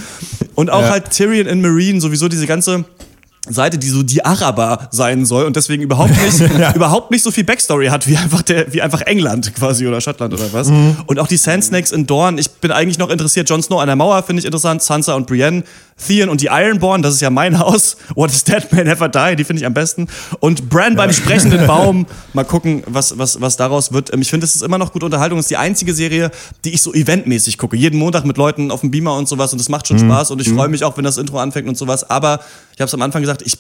Und 0.55 0.68
auch 0.70 0.82
Ja. 0.82 0.91
halt 0.91 1.11
Tyrion 1.11 1.47
in 1.47 1.62
Marine, 1.62 2.01
sowieso 2.01 2.28
diese 2.28 2.47
ganze 2.47 2.84
Seite, 3.51 3.78
die 3.78 3.88
so 3.88 4.03
die 4.03 4.24
Araber 4.24 4.88
sein 4.90 5.26
soll 5.26 5.44
und 5.44 5.57
deswegen 5.57 5.82
überhaupt 5.82 6.11
nicht, 6.24 6.40
überhaupt 6.74 7.11
nicht 7.11 7.22
so 7.22 7.30
viel 7.30 7.44
Backstory 7.44 7.86
hat 7.88 8.07
wie 8.07 8.16
einfach 8.16 8.42
der, 8.42 8.72
wie 8.72 8.82
einfach 8.82 9.03
England 9.03 9.55
quasi 9.55 9.86
oder 9.86 10.01
Schottland 10.01 10.34
oder 10.34 10.53
was. 10.53 10.68
Und 10.68 11.18
auch 11.18 11.28
die 11.28 11.36
Sand 11.36 11.64
Snakes 11.64 11.92
in 11.92 12.07
Dorn. 12.07 12.38
Ich 12.38 12.51
bin 12.51 12.70
eigentlich 12.70 12.99
noch 12.99 13.11
interessiert. 13.11 13.49
Jon 13.49 13.62
Snow 13.62 13.80
an 13.80 13.86
der 13.86 13.96
Mauer 13.96 14.22
finde 14.22 14.40
ich 14.40 14.46
interessant. 14.46 14.82
Sansa 14.82 15.14
und 15.14 15.26
Brienne. 15.26 15.62
Theon 16.07 16.28
und 16.28 16.40
die 16.40 16.46
Ironborn, 16.46 17.03
das 17.03 17.14
ist 17.14 17.20
ja 17.22 17.30
mein 17.30 17.59
Haus. 17.59 17.96
What 18.14 18.30
is 18.30 18.44
dead 18.44 18.70
may 18.72 18.84
never 18.84 19.09
die, 19.09 19.34
die 19.34 19.42
finde 19.44 19.61
ich 19.61 19.66
am 19.66 19.74
besten. 19.74 20.07
Und 20.38 20.68
Bran 20.70 20.94
beim 20.94 21.12
sprechenden 21.12 21.66
Baum. 21.66 22.07
Mal 22.34 22.44
gucken, 22.44 22.84
was, 22.86 23.18
was, 23.18 23.40
was 23.40 23.57
daraus 23.57 23.92
wird. 23.92 24.12
Ähm, 24.12 24.20
Ich 24.22 24.30
finde, 24.30 24.46
es 24.46 24.55
ist 24.55 24.62
immer 24.62 24.78
noch 24.78 24.92
gute 24.92 25.07
Unterhaltung. 25.07 25.38
Es 25.40 25.46
ist 25.46 25.51
die 25.51 25.57
einzige 25.57 25.92
Serie, 25.94 26.30
die 26.64 26.70
ich 26.74 26.82
so 26.82 26.94
eventmäßig 26.94 27.59
gucke. 27.59 27.76
Jeden 27.76 27.99
Montag 27.99 28.24
mit 28.24 28.36
Leuten 28.36 28.70
auf 28.70 28.82
dem 28.82 28.92
Beamer 28.92 29.16
und 29.16 29.28
sowas. 29.28 29.51
Und 29.53 29.59
das 29.59 29.68
macht 29.68 29.88
schon 29.88 29.99
Spaß. 29.99 30.30
Und 30.30 30.40
ich 30.40 30.49
freue 30.51 30.68
mich 30.68 30.84
auch, 30.84 30.96
wenn 30.96 31.05
das 31.05 31.16
Intro 31.16 31.38
anfängt 31.38 31.66
und 31.68 31.76
sowas. 31.76 32.09
Aber 32.09 32.40
ich 32.74 32.80
habe 32.80 32.86
es 32.86 32.94
am 32.94 33.03
Anfang 33.03 33.22
gesagt, 33.22 33.38
ich, 33.43 33.57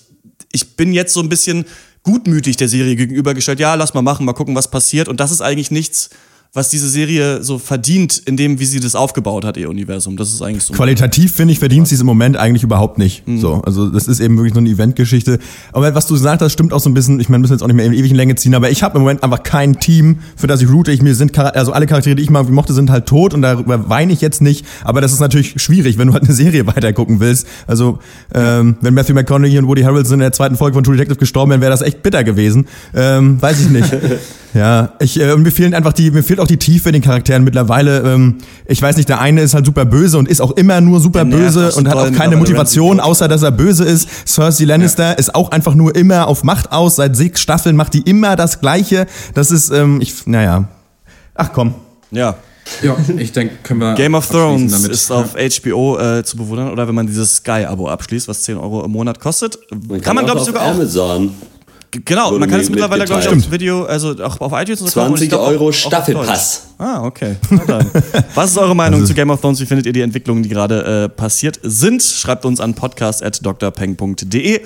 ich 0.52 0.76
bin 0.76 0.92
jetzt 0.92 1.12
so 1.12 1.20
ein 1.20 1.28
bisschen 1.28 1.64
gutmütig 2.02 2.56
der 2.56 2.68
Serie 2.68 2.96
gegenübergestellt. 2.96 3.60
Ja, 3.60 3.74
lass 3.74 3.94
mal 3.94 4.02
machen, 4.02 4.24
mal 4.24 4.32
gucken, 4.32 4.54
was 4.54 4.70
passiert. 4.70 5.08
Und 5.08 5.20
das 5.20 5.30
ist 5.30 5.40
eigentlich 5.40 5.70
nichts, 5.70 6.10
was 6.54 6.70
diese 6.70 6.88
Serie 6.88 7.42
so 7.42 7.58
verdient, 7.58 8.22
in 8.24 8.38
dem, 8.38 8.58
wie 8.58 8.64
sie 8.64 8.80
das 8.80 8.94
aufgebaut 8.94 9.44
hat, 9.44 9.58
ihr 9.58 9.68
Universum. 9.68 10.16
Das 10.16 10.32
ist 10.32 10.40
eigentlich 10.40 10.64
so. 10.64 10.72
Qualitativ 10.72 11.32
finde 11.32 11.52
ich, 11.52 11.58
verdient 11.58 11.86
sie 11.88 11.94
es 11.94 12.00
im 12.00 12.06
Moment 12.06 12.38
eigentlich 12.38 12.62
überhaupt 12.62 12.96
nicht. 12.96 13.28
Mhm. 13.28 13.38
So, 13.38 13.62
also 13.66 13.90
das 13.90 14.08
ist 14.08 14.18
eben 14.18 14.36
wirklich 14.38 14.54
so 14.54 14.60
eine 14.60 14.70
Eventgeschichte. 14.70 15.38
Aber 15.72 15.94
was 15.94 16.06
du 16.06 16.14
gesagt 16.14 16.40
hast, 16.40 16.52
stimmt 16.52 16.72
auch 16.72 16.80
so 16.80 16.88
ein 16.88 16.94
bisschen. 16.94 17.20
Ich 17.20 17.28
meine, 17.28 17.38
wir 17.38 17.42
müssen 17.42 17.52
jetzt 17.52 17.62
auch 17.62 17.66
nicht 17.66 17.76
mehr 17.76 17.84
in 17.84 17.92
ewigen 17.92 18.14
Länge 18.14 18.34
ziehen, 18.34 18.54
aber 18.54 18.70
ich 18.70 18.82
habe 18.82 18.96
im 18.96 19.02
Moment 19.02 19.22
einfach 19.22 19.42
kein 19.42 19.78
Team, 19.78 20.20
für 20.36 20.46
das 20.46 20.62
ich 20.62 20.70
route. 20.70 20.90
Ich, 20.90 21.02
mir 21.02 21.14
sind 21.14 21.38
also 21.38 21.72
alle 21.72 21.86
Charaktere, 21.86 22.14
die 22.14 22.22
ich 22.22 22.30
mal 22.30 22.44
mochte, 22.44 22.72
sind 22.72 22.90
halt 22.90 23.04
tot 23.04 23.34
und 23.34 23.42
darüber 23.42 23.90
weine 23.90 24.14
ich 24.14 24.22
jetzt 24.22 24.40
nicht. 24.40 24.64
Aber 24.84 25.02
das 25.02 25.12
ist 25.12 25.20
natürlich 25.20 25.60
schwierig, 25.60 25.98
wenn 25.98 26.08
du 26.08 26.14
halt 26.14 26.24
eine 26.24 26.32
Serie 26.32 26.66
weitergucken 26.66 27.20
willst. 27.20 27.46
Also 27.66 27.98
ähm, 28.34 28.78
wenn 28.80 28.94
Matthew 28.94 29.12
McConaughey 29.12 29.58
und 29.58 29.68
Woody 29.68 29.82
Harrelson 29.82 30.14
in 30.14 30.20
der 30.20 30.32
zweiten 30.32 30.56
Folge 30.56 30.74
von 30.74 30.82
True 30.82 30.96
Detective 30.96 31.18
gestorben 31.18 31.50
wären, 31.50 31.60
wäre 31.60 31.72
das 31.72 31.82
echt 31.82 32.02
bitter 32.02 32.24
gewesen. 32.24 32.66
Ähm, 32.94 33.40
weiß 33.40 33.60
ich 33.60 33.68
nicht. 33.68 33.92
Ja, 34.54 34.94
ich, 34.98 35.20
äh, 35.20 35.36
mir 35.36 35.50
fehlen 35.50 35.74
einfach 35.74 35.92
die, 35.92 36.10
mir 36.10 36.22
fehlt 36.22 36.37
auch 36.40 36.46
die 36.46 36.56
Tiefe 36.56 36.88
in 36.88 36.94
den 36.94 37.02
Charakteren 37.02 37.44
mittlerweile. 37.44 38.00
Ähm, 38.00 38.38
ich 38.66 38.80
weiß 38.80 38.96
nicht, 38.96 39.08
der 39.08 39.20
eine 39.20 39.42
ist 39.42 39.54
halt 39.54 39.66
super 39.66 39.84
böse 39.84 40.18
und 40.18 40.28
ist 40.28 40.40
auch 40.40 40.52
immer 40.52 40.80
nur 40.80 41.00
super 41.00 41.24
Der 41.24 41.36
böse 41.36 41.72
und 41.72 41.88
hat 41.88 41.96
auch 41.96 42.12
keine 42.12 42.36
Motivation, 42.36 43.00
außer 43.00 43.28
dass 43.28 43.42
er 43.42 43.50
böse 43.50 43.84
ist. 43.84 44.08
Cersei 44.26 44.64
Lannister 44.64 45.18
ist 45.18 45.34
auch 45.34 45.50
einfach 45.50 45.74
nur 45.74 45.94
immer 45.94 46.26
auf 46.26 46.44
Macht 46.44 46.72
aus. 46.72 46.96
Seit 46.96 47.16
sechs 47.16 47.40
Staffeln 47.40 47.76
macht 47.76 47.94
die 47.94 48.02
immer 48.02 48.36
das 48.36 48.60
Gleiche. 48.60 49.06
Das 49.34 49.50
ist, 49.50 49.70
ähm, 49.70 50.00
ich, 50.00 50.26
naja. 50.26 50.68
Ach 51.34 51.50
komm. 51.52 51.74
Ja. 52.10 52.36
Ja, 52.82 52.96
ich 53.16 53.32
denke, 53.32 53.54
können 53.62 53.80
wir. 53.80 53.94
Game 53.94 54.14
of 54.14 54.28
Thrones 54.28 54.72
damit. 54.72 54.90
ist 54.90 55.10
auf 55.10 55.34
HBO 55.34 55.98
äh, 55.98 56.22
zu 56.22 56.36
bewundern 56.36 56.70
oder 56.70 56.86
wenn 56.86 56.94
man 56.94 57.06
dieses 57.06 57.36
Sky-Abo 57.36 57.88
abschließt, 57.88 58.28
was 58.28 58.42
10 58.42 58.58
Euro 58.58 58.84
im 58.84 58.90
Monat 58.90 59.20
kostet. 59.20 59.58
Man 59.88 60.00
kann 60.02 60.14
man, 60.14 60.26
glaube 60.26 60.40
ich, 60.40 60.46
sogar 60.46 60.64
auch. 60.64 60.74
Amazon 60.74 61.32
Genau, 61.90 62.38
man 62.38 62.50
kann 62.50 62.60
es 62.60 62.68
mittlerweile, 62.68 63.04
glaube 63.06 63.22
ich, 63.22 63.28
auf 63.28 63.50
Video, 63.50 63.84
also 63.84 64.10
auch 64.22 64.40
auf 64.40 64.52
iTunes 64.52 64.82
und 64.82 64.88
so 64.90 65.00
kaufen 65.00 65.12
und 65.12 65.18
20 65.18 65.22
ich 65.24 65.28
glaub 65.30 65.40
auch- 65.42 65.48
Euro 65.48 65.64
auch 65.64 65.68
auf 65.68 65.74
Staffelpass. 65.74 66.62
Deutsch. 66.78 66.86
Ah, 66.86 67.02
okay. 67.04 67.36
Was 68.34 68.50
ist 68.50 68.58
eure 68.58 68.76
Meinung 68.76 69.04
zu 69.06 69.14
Game 69.14 69.30
of 69.30 69.40
Thrones? 69.40 69.58
Wie 69.60 69.66
findet 69.66 69.86
ihr 69.86 69.92
die 69.94 70.02
Entwicklungen, 70.02 70.42
die 70.42 70.48
gerade 70.50 71.04
äh, 71.04 71.08
passiert 71.08 71.58
sind? 71.62 72.02
Schreibt 72.02 72.44
uns 72.44 72.60
an 72.60 72.74
podcast.drpeng.de. 72.74 74.60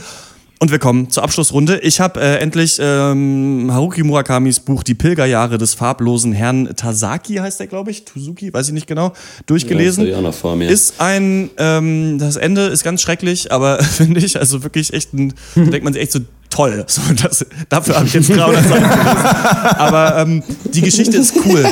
Und 0.58 0.70
wir 0.70 0.78
kommen 0.78 1.10
zur 1.10 1.24
Abschlussrunde. 1.24 1.80
Ich 1.80 1.98
habe 1.98 2.20
äh, 2.20 2.36
endlich 2.36 2.78
ähm, 2.80 3.68
Haruki 3.72 4.04
Murakamis 4.04 4.60
Buch 4.60 4.84
Die 4.84 4.94
Pilgerjahre 4.94 5.58
des 5.58 5.74
farblosen 5.74 6.32
Herrn 6.32 6.68
Tasaki, 6.76 7.34
heißt 7.36 7.58
der, 7.58 7.66
glaube 7.66 7.90
ich, 7.90 8.04
Tuzuki, 8.04 8.52
weiß 8.54 8.68
ich 8.68 8.72
nicht 8.72 8.86
genau, 8.86 9.12
durchgelesen. 9.46 10.06
Ja, 10.06 10.18
auch 10.18 10.22
noch 10.22 10.34
vor 10.34 10.54
mir. 10.54 10.68
Ist 10.70 11.00
ein, 11.00 11.50
ähm, 11.58 12.18
das 12.20 12.36
Ende 12.36 12.66
ist 12.66 12.84
ganz 12.84 13.02
schrecklich, 13.02 13.50
aber 13.50 13.82
finde 13.82 14.20
ich, 14.20 14.38
also 14.38 14.62
wirklich 14.62 14.92
echt 14.92 15.12
ein, 15.14 15.34
da 15.56 15.62
denkt 15.64 15.82
man 15.82 15.94
sich 15.94 16.02
echt 16.02 16.12
so, 16.12 16.20
toll. 16.52 16.84
So, 16.86 17.00
das, 17.22 17.44
dafür 17.68 17.96
habe 17.96 18.06
ich 18.06 18.14
jetzt 18.14 18.28
300 18.28 18.68
Seiten. 18.68 18.84
Aber 19.78 20.18
ähm, 20.18 20.42
die 20.72 20.82
Geschichte 20.82 21.16
ist 21.16 21.34
cool, 21.44 21.64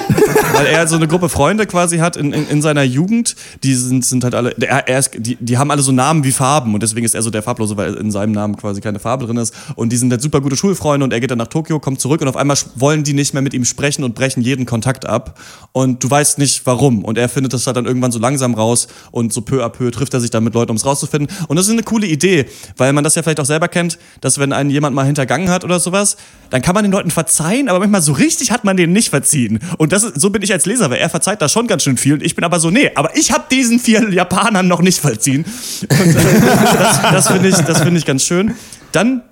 weil 0.60 0.74
er 0.74 0.86
so 0.86 0.96
eine 0.96 1.08
Gruppe 1.08 1.28
Freunde 1.28 1.66
quasi 1.66 1.98
hat 1.98 2.16
in, 2.16 2.32
in, 2.32 2.48
in 2.48 2.62
seiner 2.62 2.82
Jugend. 2.82 3.36
Die 3.62 3.74
sind, 3.74 4.04
sind 4.04 4.24
halt 4.24 4.34
alle, 4.34 4.54
er, 4.60 4.88
er 4.88 4.98
ist, 4.98 5.12
die, 5.16 5.36
die 5.36 5.58
haben 5.58 5.70
alle 5.70 5.82
so 5.82 5.92
Namen 5.92 6.24
wie 6.24 6.32
Farben 6.32 6.74
und 6.74 6.82
deswegen 6.82 7.04
ist 7.06 7.14
er 7.14 7.22
so 7.22 7.30
der 7.30 7.42
Farblose, 7.42 7.76
weil 7.76 7.94
in 7.94 8.10
seinem 8.10 8.32
Namen 8.32 8.56
quasi 8.56 8.80
keine 8.80 8.98
Farbe 8.98 9.26
drin 9.26 9.36
ist. 9.36 9.54
Und 9.76 9.90
die 9.90 9.96
sind 9.96 10.10
halt 10.10 10.22
super 10.22 10.40
gute 10.40 10.56
Schulfreunde 10.56 11.04
und 11.04 11.12
er 11.12 11.20
geht 11.20 11.30
dann 11.30 11.38
nach 11.38 11.48
Tokio, 11.48 11.80
kommt 11.80 12.00
zurück 12.00 12.20
und 12.20 12.28
auf 12.28 12.36
einmal 12.36 12.56
wollen 12.76 13.04
die 13.04 13.14
nicht 13.14 13.34
mehr 13.34 13.42
mit 13.42 13.54
ihm 13.54 13.64
sprechen 13.64 14.04
und 14.04 14.14
brechen 14.14 14.42
jeden 14.42 14.66
Kontakt 14.66 15.06
ab. 15.06 15.38
Und 15.72 16.02
du 16.04 16.10
weißt 16.10 16.38
nicht 16.38 16.66
warum. 16.66 17.04
Und 17.04 17.18
er 17.18 17.28
findet 17.28 17.52
das 17.52 17.66
halt 17.66 17.76
dann 17.76 17.86
irgendwann 17.86 18.12
so 18.12 18.18
langsam 18.18 18.54
raus 18.54 18.88
und 19.10 19.32
so 19.32 19.40
peu 19.40 19.64
à 19.64 19.68
peu 19.68 19.90
trifft 19.90 20.14
er 20.14 20.20
sich 20.20 20.30
dann 20.30 20.44
mit 20.44 20.54
Leuten, 20.54 20.70
um 20.70 20.76
es 20.76 20.84
rauszufinden. 20.84 21.34
Und 21.48 21.56
das 21.56 21.66
ist 21.66 21.72
eine 21.72 21.82
coole 21.82 22.06
Idee, 22.06 22.46
weil 22.76 22.92
man 22.92 23.04
das 23.04 23.14
ja 23.14 23.22
vielleicht 23.22 23.40
auch 23.40 23.46
selber 23.46 23.68
kennt, 23.68 23.98
dass 24.20 24.38
wenn 24.38 24.52
einen 24.52 24.70
jemand 24.70 24.94
mal 24.94 25.06
hintergangen 25.06 25.48
hat 25.48 25.64
oder 25.64 25.80
sowas, 25.80 26.16
dann 26.50 26.62
kann 26.62 26.74
man 26.74 26.84
den 26.84 26.92
Leuten 26.92 27.10
verzeihen, 27.10 27.68
aber 27.68 27.78
manchmal 27.78 28.02
so 28.02 28.12
richtig 28.12 28.50
hat 28.50 28.64
man 28.64 28.76
denen 28.76 28.92
nicht 28.92 29.10
verziehen. 29.10 29.60
Und 29.78 29.92
das 29.92 30.02
ist, 30.02 30.20
so 30.20 30.30
bin 30.30 30.42
ich 30.42 30.49
als 30.52 30.66
Leser, 30.66 30.90
weil 30.90 30.98
er 30.98 31.10
verzeiht 31.10 31.40
da 31.42 31.48
schon 31.48 31.66
ganz 31.66 31.82
schön 31.82 31.96
viel 31.96 32.14
und 32.14 32.22
ich 32.22 32.34
bin 32.34 32.44
aber 32.44 32.60
so, 32.60 32.70
nee, 32.70 32.90
aber 32.94 33.16
ich 33.16 33.32
habe 33.32 33.44
diesen 33.50 33.78
vier 33.78 34.10
Japanern 34.10 34.68
noch 34.68 34.82
nicht 34.82 35.00
verziehen. 35.00 35.44
Und 35.82 36.16
äh, 36.16 36.40
das, 36.78 37.02
das 37.02 37.28
finde 37.28 37.48
ich, 37.48 37.56
das 37.56 37.82
finde 37.82 37.98
ich 37.98 38.06
ganz 38.06 38.24
schön. 38.24 38.54
Dann 38.92 39.22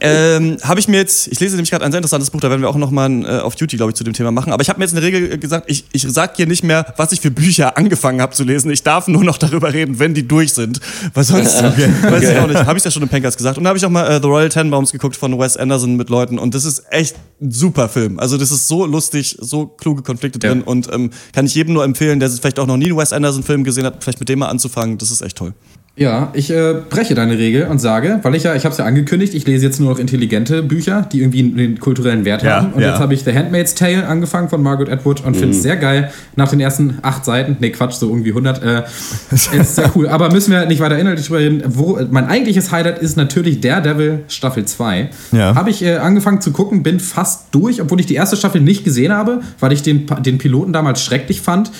ähm, 0.00 0.56
habe 0.62 0.80
ich 0.80 0.88
mir 0.88 0.96
jetzt, 0.96 1.28
ich 1.28 1.38
lese 1.40 1.54
nämlich 1.54 1.70
gerade 1.70 1.84
ein 1.84 1.92
sehr 1.92 1.98
interessantes 1.98 2.30
Buch, 2.30 2.40
da 2.40 2.50
werden 2.50 2.62
wir 2.62 2.68
auch 2.68 2.76
nochmal 2.76 3.24
äh, 3.24 3.40
auf 3.40 3.54
Duty, 3.54 3.76
glaube 3.76 3.92
ich, 3.92 3.96
zu 3.96 4.02
dem 4.02 4.14
Thema 4.14 4.32
machen. 4.32 4.52
Aber 4.52 4.62
ich 4.62 4.68
habe 4.68 4.78
mir 4.78 4.84
jetzt 4.84 4.96
eine 4.96 5.02
Regel 5.04 5.38
gesagt, 5.38 5.70
ich, 5.70 5.84
ich 5.92 6.02
sage 6.02 6.32
hier 6.36 6.46
nicht 6.46 6.64
mehr, 6.64 6.92
was 6.96 7.12
ich 7.12 7.20
für 7.20 7.30
Bücher 7.30 7.76
angefangen 7.76 8.20
habe 8.20 8.34
zu 8.34 8.42
lesen. 8.42 8.70
Ich 8.70 8.82
darf 8.82 9.06
nur 9.08 9.22
noch 9.22 9.38
darüber 9.38 9.72
reden, 9.72 9.98
wenn 9.98 10.14
die 10.14 10.26
durch 10.26 10.54
sind. 10.54 10.80
Weil 11.14 11.24
sonst 11.24 11.62
weiß 11.62 12.30
ich 12.30 12.38
auch 12.38 12.48
nicht. 12.48 12.64
Habe 12.64 12.78
ich 12.78 12.84
ja 12.84 12.90
schon 12.90 13.02
im 13.02 13.08
Pankers 13.08 13.36
gesagt. 13.36 13.58
Und 13.58 13.64
da 13.64 13.68
habe 13.68 13.78
ich 13.78 13.84
auch 13.84 13.90
mal 13.90 14.10
äh, 14.10 14.20
The 14.20 14.26
Royal 14.26 14.48
Tenenbaums 14.48 14.90
geguckt 14.90 15.16
von 15.16 15.38
Wes 15.38 15.56
Anderson 15.56 15.96
mit 15.96 16.08
Leuten. 16.10 16.38
Und 16.38 16.54
das 16.54 16.64
ist 16.64 16.82
echt 16.90 17.16
ein 17.40 17.50
super 17.50 17.88
Film. 17.88 18.18
Also 18.18 18.38
das 18.38 18.50
ist 18.50 18.68
so 18.68 18.86
lustig, 18.86 19.36
so 19.40 19.66
kluge 19.66 20.02
Konflikte 20.02 20.38
drin. 20.38 20.62
Und 20.62 20.92
ähm, 20.92 21.10
kann 21.32 21.46
ich 21.46 21.54
jedem 21.54 21.74
nur 21.74 21.84
empfehlen, 21.84 22.18
der 22.20 22.30
vielleicht 22.30 22.58
auch 22.58 22.66
noch 22.66 22.76
nie 22.76 22.86
einen 22.86 22.96
Wes 22.96 23.12
Anderson-Film 23.12 23.64
gesehen 23.64 23.84
hat, 23.84 24.02
vielleicht 24.02 24.20
mit 24.20 24.28
dem 24.28 24.40
mal 24.40 24.48
anzufangen. 24.48 24.98
Das 24.98 25.10
ist 25.10 25.20
echt 25.20 25.36
toll. 25.36 25.54
Ja, 25.96 26.30
ich 26.32 26.50
äh, 26.50 26.76
breche 26.88 27.14
deine 27.14 27.36
Regel 27.36 27.66
und 27.66 27.78
sage, 27.78 28.20
weil 28.22 28.34
ich 28.34 28.44
ja, 28.44 28.54
ich 28.54 28.64
habe 28.64 28.72
es 28.72 28.78
ja 28.78 28.86
angekündigt, 28.86 29.34
ich 29.34 29.46
lese 29.46 29.66
jetzt 29.66 29.80
nur 29.80 29.90
noch 29.90 29.98
intelligente 29.98 30.62
Bücher, 30.62 31.06
die 31.12 31.20
irgendwie 31.20 31.40
einen 31.40 31.78
kulturellen 31.78 32.24
Wert 32.24 32.42
Ja, 32.42 32.56
haben. 32.56 32.72
Und 32.72 32.80
ja. 32.80 32.90
jetzt 32.90 33.00
habe 33.00 33.12
ich 33.12 33.24
The 33.24 33.34
Handmaid's 33.34 33.74
Tale 33.74 34.06
angefangen 34.06 34.48
von 34.48 34.62
Margaret 34.62 34.88
Atwood 34.88 35.22
und 35.22 35.36
finde 35.36 35.54
es 35.54 35.62
sehr 35.62 35.76
geil. 35.76 36.10
Nach 36.36 36.48
den 36.48 36.60
ersten 36.60 36.98
acht 37.02 37.24
Seiten, 37.24 37.56
nee 37.60 37.70
Quatsch, 37.70 37.94
so 37.94 38.08
irgendwie 38.08 38.30
100, 38.30 38.62
äh, 38.62 38.82
ist 39.30 39.74
sehr 39.74 39.90
cool. 39.94 40.08
Aber 40.08 40.32
müssen 40.32 40.52
wir 40.52 40.64
nicht 40.64 40.80
weiter 40.80 40.98
inhaltlich 40.98 41.26
drüber 41.26 41.40
reden. 41.40 41.62
Wo, 41.66 41.98
mein 42.10 42.28
eigentliches 42.28 42.72
Highlight 42.72 43.00
ist 43.00 43.18
natürlich 43.18 43.60
Daredevil 43.60 44.20
Staffel 44.28 44.64
2. 44.64 45.10
Ja. 45.32 45.54
Habe 45.54 45.68
ich 45.68 45.82
äh, 45.82 45.96
angefangen 45.96 46.40
zu 46.40 46.52
gucken, 46.52 46.82
bin 46.82 46.98
fast 47.00 47.48
durch, 47.50 47.82
obwohl 47.82 48.00
ich 48.00 48.06
die 48.06 48.14
erste 48.14 48.36
Staffel 48.36 48.62
nicht 48.62 48.84
gesehen 48.84 49.12
habe, 49.12 49.40
weil 49.58 49.72
ich 49.72 49.82
den, 49.82 50.06
den 50.20 50.38
Piloten 50.38 50.72
damals 50.72 51.02
schrecklich 51.02 51.42
fand. 51.42 51.70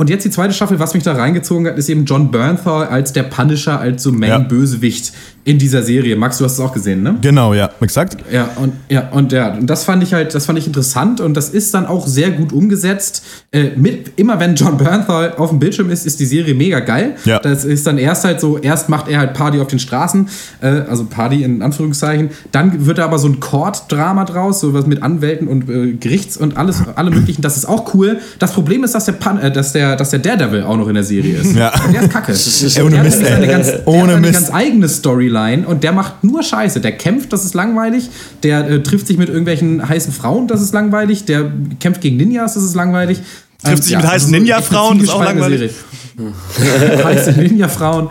Und 0.00 0.08
jetzt 0.08 0.24
die 0.24 0.30
zweite 0.30 0.54
Staffel, 0.54 0.78
was 0.78 0.94
mich 0.94 1.02
da 1.02 1.12
reingezogen 1.12 1.66
hat, 1.66 1.76
ist 1.76 1.90
eben 1.90 2.06
John 2.06 2.30
Bernthal 2.30 2.86
als 2.86 3.12
der 3.12 3.24
Punisher, 3.24 3.78
als 3.78 4.02
so 4.02 4.10
Main-Bösewicht 4.10 5.12
in 5.44 5.58
dieser 5.58 5.82
Serie. 5.82 6.16
Max, 6.16 6.38
du 6.38 6.44
hast 6.44 6.52
es 6.54 6.60
auch 6.60 6.72
gesehen, 6.72 7.02
ne? 7.02 7.16
Genau, 7.22 7.54
ja, 7.54 7.70
exakt. 7.80 8.16
Ja, 8.30 8.50
und 8.56 8.74
ja, 8.88 9.08
und 9.10 9.32
ja, 9.32 9.54
und 9.54 9.68
das 9.68 9.84
fand 9.84 10.02
ich 10.02 10.12
halt, 10.12 10.34
das 10.34 10.46
fand 10.46 10.58
ich 10.58 10.66
interessant 10.66 11.20
und 11.20 11.34
das 11.34 11.48
ist 11.48 11.72
dann 11.72 11.86
auch 11.86 12.06
sehr 12.06 12.30
gut 12.30 12.52
umgesetzt. 12.52 13.24
Äh, 13.50 13.70
mit, 13.76 14.12
immer 14.16 14.38
wenn 14.38 14.54
John 14.54 14.76
Bernthal 14.76 15.34
auf 15.36 15.48
dem 15.48 15.58
Bildschirm 15.58 15.90
ist, 15.90 16.06
ist 16.06 16.20
die 16.20 16.26
Serie 16.26 16.54
mega 16.54 16.80
geil. 16.80 17.16
Ja. 17.24 17.38
Das 17.38 17.64
ist 17.64 17.86
dann 17.86 17.96
erst 17.96 18.24
halt 18.24 18.40
so, 18.40 18.58
erst 18.58 18.90
macht 18.90 19.08
er 19.08 19.18
halt 19.18 19.34
Party 19.34 19.60
auf 19.60 19.68
den 19.68 19.78
Straßen, 19.78 20.28
äh, 20.60 20.66
also 20.66 21.06
Party 21.06 21.42
in 21.42 21.62
Anführungszeichen. 21.62 22.30
Dann 22.52 22.86
wird 22.86 22.98
da 22.98 23.06
aber 23.06 23.18
so 23.18 23.28
ein 23.28 23.40
Court-Drama 23.40 24.26
draus, 24.26 24.60
so 24.60 24.74
was 24.74 24.86
mit 24.86 25.02
Anwälten 25.02 25.48
und 25.48 25.70
äh, 25.70 25.92
Gerichts 25.94 26.36
und 26.36 26.58
alles, 26.58 26.82
alle 26.96 27.10
möglichen. 27.10 27.40
Das 27.40 27.56
ist 27.56 27.64
auch 27.64 27.94
cool. 27.94 28.18
Das 28.38 28.52
Problem 28.52 28.84
ist, 28.84 28.94
dass 28.94 29.06
der, 29.06 29.12
Pan, 29.12 29.38
äh, 29.38 29.50
dass 29.50 29.72
der, 29.72 29.89
dass 29.96 30.10
der 30.10 30.18
Daredevil 30.20 30.62
auch 30.62 30.76
noch 30.76 30.88
in 30.88 30.94
der 30.94 31.04
Serie 31.04 31.36
ist. 31.36 31.54
Ja. 31.54 31.72
Und 31.84 31.92
der 31.92 32.02
ist 32.02 32.10
kacke. 32.10 32.32
Ey, 32.32 32.82
ohne 32.82 32.90
der 32.96 33.04
Mist, 33.04 33.22
hat 33.22 33.28
ey. 33.28 33.34
eine 33.34 33.46
ganz, 33.46 33.66
der 33.66 33.88
Ohne 33.88 34.00
hat 34.00 34.08
eine 34.10 34.20
Mist. 34.20 34.32
ganz 34.32 34.50
eigene 34.52 34.88
Storyline 34.88 35.66
und 35.66 35.84
der 35.84 35.92
macht 35.92 36.24
nur 36.24 36.42
Scheiße. 36.42 36.80
Der 36.80 36.92
kämpft, 36.92 37.32
das 37.32 37.44
ist 37.44 37.54
langweilig. 37.54 38.10
Der 38.42 38.68
äh, 38.68 38.82
trifft 38.82 39.06
sich 39.06 39.18
mit 39.18 39.28
irgendwelchen 39.28 39.88
heißen 39.88 40.12
Frauen, 40.12 40.48
das 40.48 40.62
ist 40.62 40.72
langweilig. 40.72 41.24
Der 41.24 41.50
kämpft 41.78 42.00
gegen 42.00 42.16
Ninjas, 42.16 42.54
das 42.54 42.64
ist 42.64 42.74
langweilig. 42.74 43.20
Trifft 43.62 43.84
sich 43.84 43.96
mit 43.96 44.06
heißen 44.06 44.28
echt 44.28 44.34
eine 44.34 44.38
Ninja-Frauen, 44.38 44.98
das 44.98 45.08
ist 45.08 45.14
auch 45.14 45.24
Serie. 45.24 45.70
Heiße 47.04 47.32
Ninja-Frauen. 47.32 48.08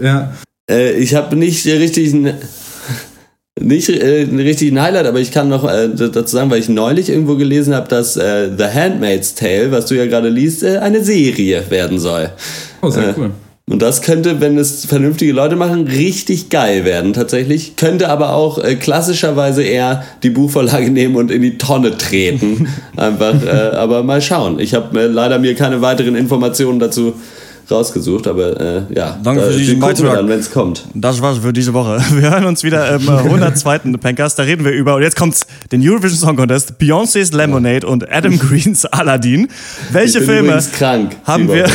Ja. 0.00 0.32
Äh, 0.70 0.92
ich 0.92 1.14
habe 1.14 1.36
nicht 1.36 1.66
richtig 1.66 2.14
nicht 3.60 3.88
äh, 3.88 4.22
einen 4.22 4.40
richtigen 4.40 4.80
Highlight, 4.80 5.06
aber 5.06 5.18
ich 5.20 5.30
kann 5.32 5.48
noch 5.48 5.64
äh, 5.64 5.88
dazu 5.88 6.36
sagen, 6.36 6.50
weil 6.50 6.60
ich 6.60 6.68
neulich 6.68 7.08
irgendwo 7.08 7.36
gelesen 7.36 7.74
habe, 7.74 7.88
dass 7.88 8.16
äh, 8.16 8.50
The 8.56 8.64
Handmaid's 8.64 9.34
Tale, 9.34 9.72
was 9.72 9.86
du 9.86 9.94
ja 9.94 10.06
gerade 10.06 10.28
liest, 10.28 10.62
äh, 10.62 10.78
eine 10.78 11.02
Serie 11.02 11.62
werden 11.70 11.98
soll. 11.98 12.30
Oh, 12.82 12.90
sehr 12.90 13.08
Äh, 13.08 13.14
cool. 13.16 13.30
Und 13.68 13.82
das 13.82 14.00
könnte, 14.00 14.40
wenn 14.40 14.56
es 14.58 14.84
vernünftige 14.84 15.32
Leute 15.32 15.56
machen, 15.56 15.88
richtig 15.88 16.50
geil 16.50 16.84
werden 16.84 17.14
tatsächlich. 17.14 17.74
Könnte 17.74 18.10
aber 18.10 18.32
auch 18.32 18.58
äh, 18.62 18.76
klassischerweise 18.76 19.64
eher 19.64 20.04
die 20.22 20.30
Buchvorlage 20.30 20.90
nehmen 20.92 21.16
und 21.16 21.32
in 21.32 21.42
die 21.42 21.58
Tonne 21.58 21.96
treten. 21.96 22.68
Einfach, 22.96 23.34
äh, 23.44 23.74
aber 23.74 24.04
mal 24.04 24.20
schauen. 24.22 24.60
Ich 24.60 24.74
habe 24.74 25.00
äh, 25.00 25.06
leider 25.06 25.40
mir 25.40 25.56
keine 25.56 25.80
weiteren 25.80 26.14
Informationen 26.14 26.78
dazu 26.78 27.14
rausgesucht, 27.70 28.26
aber 28.26 28.60
äh, 28.60 28.82
ja, 28.94 29.18
Danke 29.22 29.40
da, 29.42 29.46
für 29.48 29.52
die 29.54 29.58
diesen 29.60 29.80
Beitrag. 29.80 30.14
dann, 30.14 30.28
wenn 30.28 30.38
es 30.38 30.50
kommt. 30.50 30.84
Das 30.94 31.20
war's 31.20 31.38
für 31.38 31.52
diese 31.52 31.72
Woche. 31.74 32.00
Wir 32.12 32.30
hören 32.30 32.44
uns 32.46 32.62
wieder 32.64 32.94
im 32.94 33.06
äh, 33.08 33.12
102. 33.12 33.78
Pencast. 34.00 34.38
Da 34.38 34.42
reden 34.44 34.64
wir 34.64 34.72
über, 34.72 34.96
und 34.96 35.02
jetzt 35.02 35.16
kommt's, 35.16 35.46
den 35.72 35.86
Eurovision 35.86 36.18
Song 36.18 36.36
Contest, 36.36 36.74
Beyoncé's 36.80 37.32
Lemonade 37.32 37.86
und 37.86 38.10
Adam 38.10 38.38
Greens 38.38 38.84
Aladdin. 38.86 39.48
Welche 39.90 40.20
Filme 40.20 40.60
haben 41.24 41.48
wir, 41.48 41.66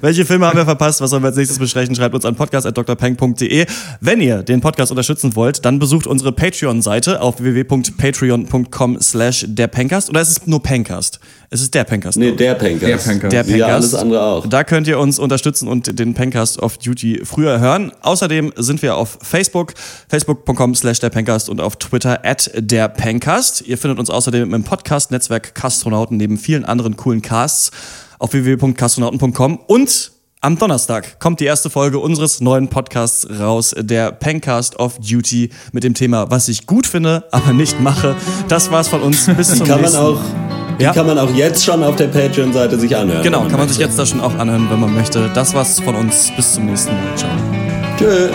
welche 0.00 0.24
Filme 0.24 0.46
haben 0.46 0.56
wir 0.56 0.64
verpasst? 0.64 1.00
Was 1.00 1.10
sollen 1.10 1.22
wir 1.22 1.28
als 1.28 1.36
nächstes 1.36 1.58
besprechen? 1.58 1.94
Schreibt 1.94 2.14
uns 2.14 2.24
an 2.24 2.34
podcast.drpeng.de. 2.34 3.66
Wenn 4.00 4.20
ihr 4.20 4.42
den 4.42 4.60
Podcast 4.60 4.90
unterstützen 4.90 5.36
wollt, 5.36 5.64
dann 5.64 5.78
besucht 5.78 6.06
unsere 6.06 6.32
Patreon-Seite 6.32 7.20
auf 7.20 7.40
www.patreon.com 7.40 8.98
slash 9.00 9.44
der 9.48 9.66
Pencast. 9.68 10.10
Oder 10.10 10.20
ist 10.20 10.30
es 10.30 10.46
nur 10.46 10.62
Pencast? 10.62 11.20
Es 11.50 11.60
ist 11.60 11.74
der 11.74 11.84
Pencast. 11.84 12.18
Nee, 12.18 12.32
der 12.32 12.54
Pencast. 12.54 12.82
Der 12.82 12.96
Pencast. 12.96 13.32
Der 13.32 13.42
Pencast. 13.44 13.58
ja, 13.58 13.66
alles 13.66 13.94
andere 13.94 14.22
auch. 14.22 14.46
Da 14.46 14.64
könnt 14.64 14.88
ihr 14.88 14.98
uns 14.98 15.18
unterstützen 15.18 15.68
und 15.68 15.98
den 15.98 16.14
Pencast 16.14 16.58
of 16.58 16.78
Duty 16.78 17.22
früher 17.24 17.60
hören. 17.60 17.92
Außerdem 18.02 18.52
sind 18.56 18.82
wir 18.82 18.96
auf 18.96 19.18
Facebook, 19.22 19.74
facebook.com 20.08 20.74
slash 20.74 20.98
der 21.00 21.10
Pencast 21.10 21.48
und 21.48 21.60
auf 21.60 21.76
Twitter 21.76 22.24
at 22.24 22.50
der 22.54 22.88
Pencast. 22.88 23.62
Ihr 23.62 23.78
findet 23.78 23.98
uns 23.98 24.10
außerdem 24.10 24.52
im 24.52 24.64
Podcast-Netzwerk 24.64 25.54
Kastronauten 25.54 26.16
neben 26.16 26.36
vielen 26.36 26.64
anderen 26.64 26.96
coolen 26.96 27.22
Casts 27.22 27.70
auf 28.18 28.32
www.kastronauten.com 28.32 29.60
und 29.66 30.12
am 30.40 30.58
Donnerstag 30.58 31.18
kommt 31.18 31.40
die 31.40 31.44
erste 31.44 31.70
Folge 31.70 31.98
unseres 31.98 32.40
neuen 32.40 32.68
Podcasts 32.68 33.26
raus, 33.40 33.74
der 33.76 34.12
Pencast 34.12 34.78
of 34.78 34.98
Duty 34.98 35.50
mit 35.72 35.82
dem 35.82 35.94
Thema, 35.94 36.30
was 36.30 36.48
ich 36.48 36.66
gut 36.66 36.86
finde, 36.86 37.24
aber 37.32 37.52
nicht 37.52 37.80
mache. 37.80 38.14
Das 38.48 38.70
war's 38.70 38.88
von 38.88 39.02
uns. 39.02 39.26
Bis 39.36 39.48
zum 39.48 39.66
kann 39.66 39.80
man 39.80 39.80
nächsten 39.80 39.98
auch, 39.98 40.20
die 40.78 40.84
Ja. 40.84 40.92
kann 40.92 41.06
man 41.06 41.18
auch 41.18 41.30
jetzt 41.34 41.64
schon 41.64 41.82
auf 41.82 41.96
der 41.96 42.06
Patreon-Seite 42.08 42.78
sich 42.78 42.96
anhören. 42.96 43.22
Genau, 43.22 43.42
wenn 43.42 43.48
kann 43.48 43.58
man 43.60 43.68
sich 43.68 43.78
möchte. 43.78 43.90
jetzt 43.90 43.98
da 43.98 44.06
schon 44.06 44.20
auch 44.20 44.36
anhören, 44.38 44.66
wenn 44.70 44.80
man 44.80 44.94
möchte. 44.94 45.30
Das 45.34 45.54
war's 45.54 45.80
von 45.80 45.94
uns. 45.94 46.30
Bis 46.36 46.54
zum 46.54 46.66
nächsten 46.66 46.92
Mal. 46.92 47.16
Ciao. 47.16 47.30
Tschö. 47.98 48.06
Well, 48.06 48.30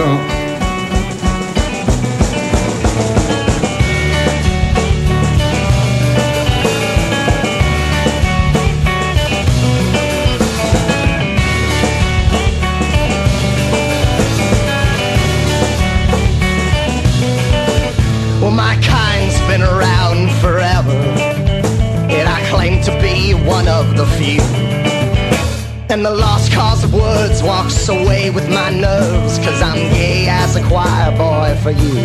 walks 27.52 27.90
away 27.90 28.30
with 28.30 28.50
my 28.50 28.70
nerves, 28.70 29.38
cause 29.40 29.62
I'm 29.62 29.76
gay 29.92 30.30
as 30.30 30.56
a 30.56 30.64
choir 30.64 31.12
boy 31.18 31.54
for 31.62 31.72
you. 31.72 32.00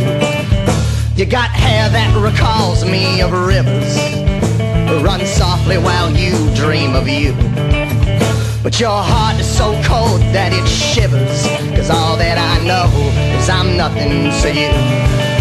You 1.15 1.25
got 1.25 1.51
hair 1.51 1.89
that 1.89 2.11
recalls 2.21 2.85
me 2.85 3.21
of 3.21 3.31
rivers, 3.31 3.97
run 5.05 5.25
softly 5.25 5.79
while 5.79 6.11
you 6.11 6.33
dream 6.57 6.97
of 6.97 7.07
you. 7.07 7.33
But 8.65 8.81
your 8.81 9.01
heart 9.01 9.39
is 9.39 9.47
so 9.47 9.81
cold 9.85 10.21
that 10.35 10.51
it 10.53 10.67
shivers, 10.67 11.47
cause 11.77 11.91
all 11.91 12.17
that 12.17 12.39
I 12.39 12.55
know 12.67 12.91
is 13.39 13.49
I'm 13.49 13.77
nothing 13.77 14.33
to 14.43 14.49
you. 14.53 15.36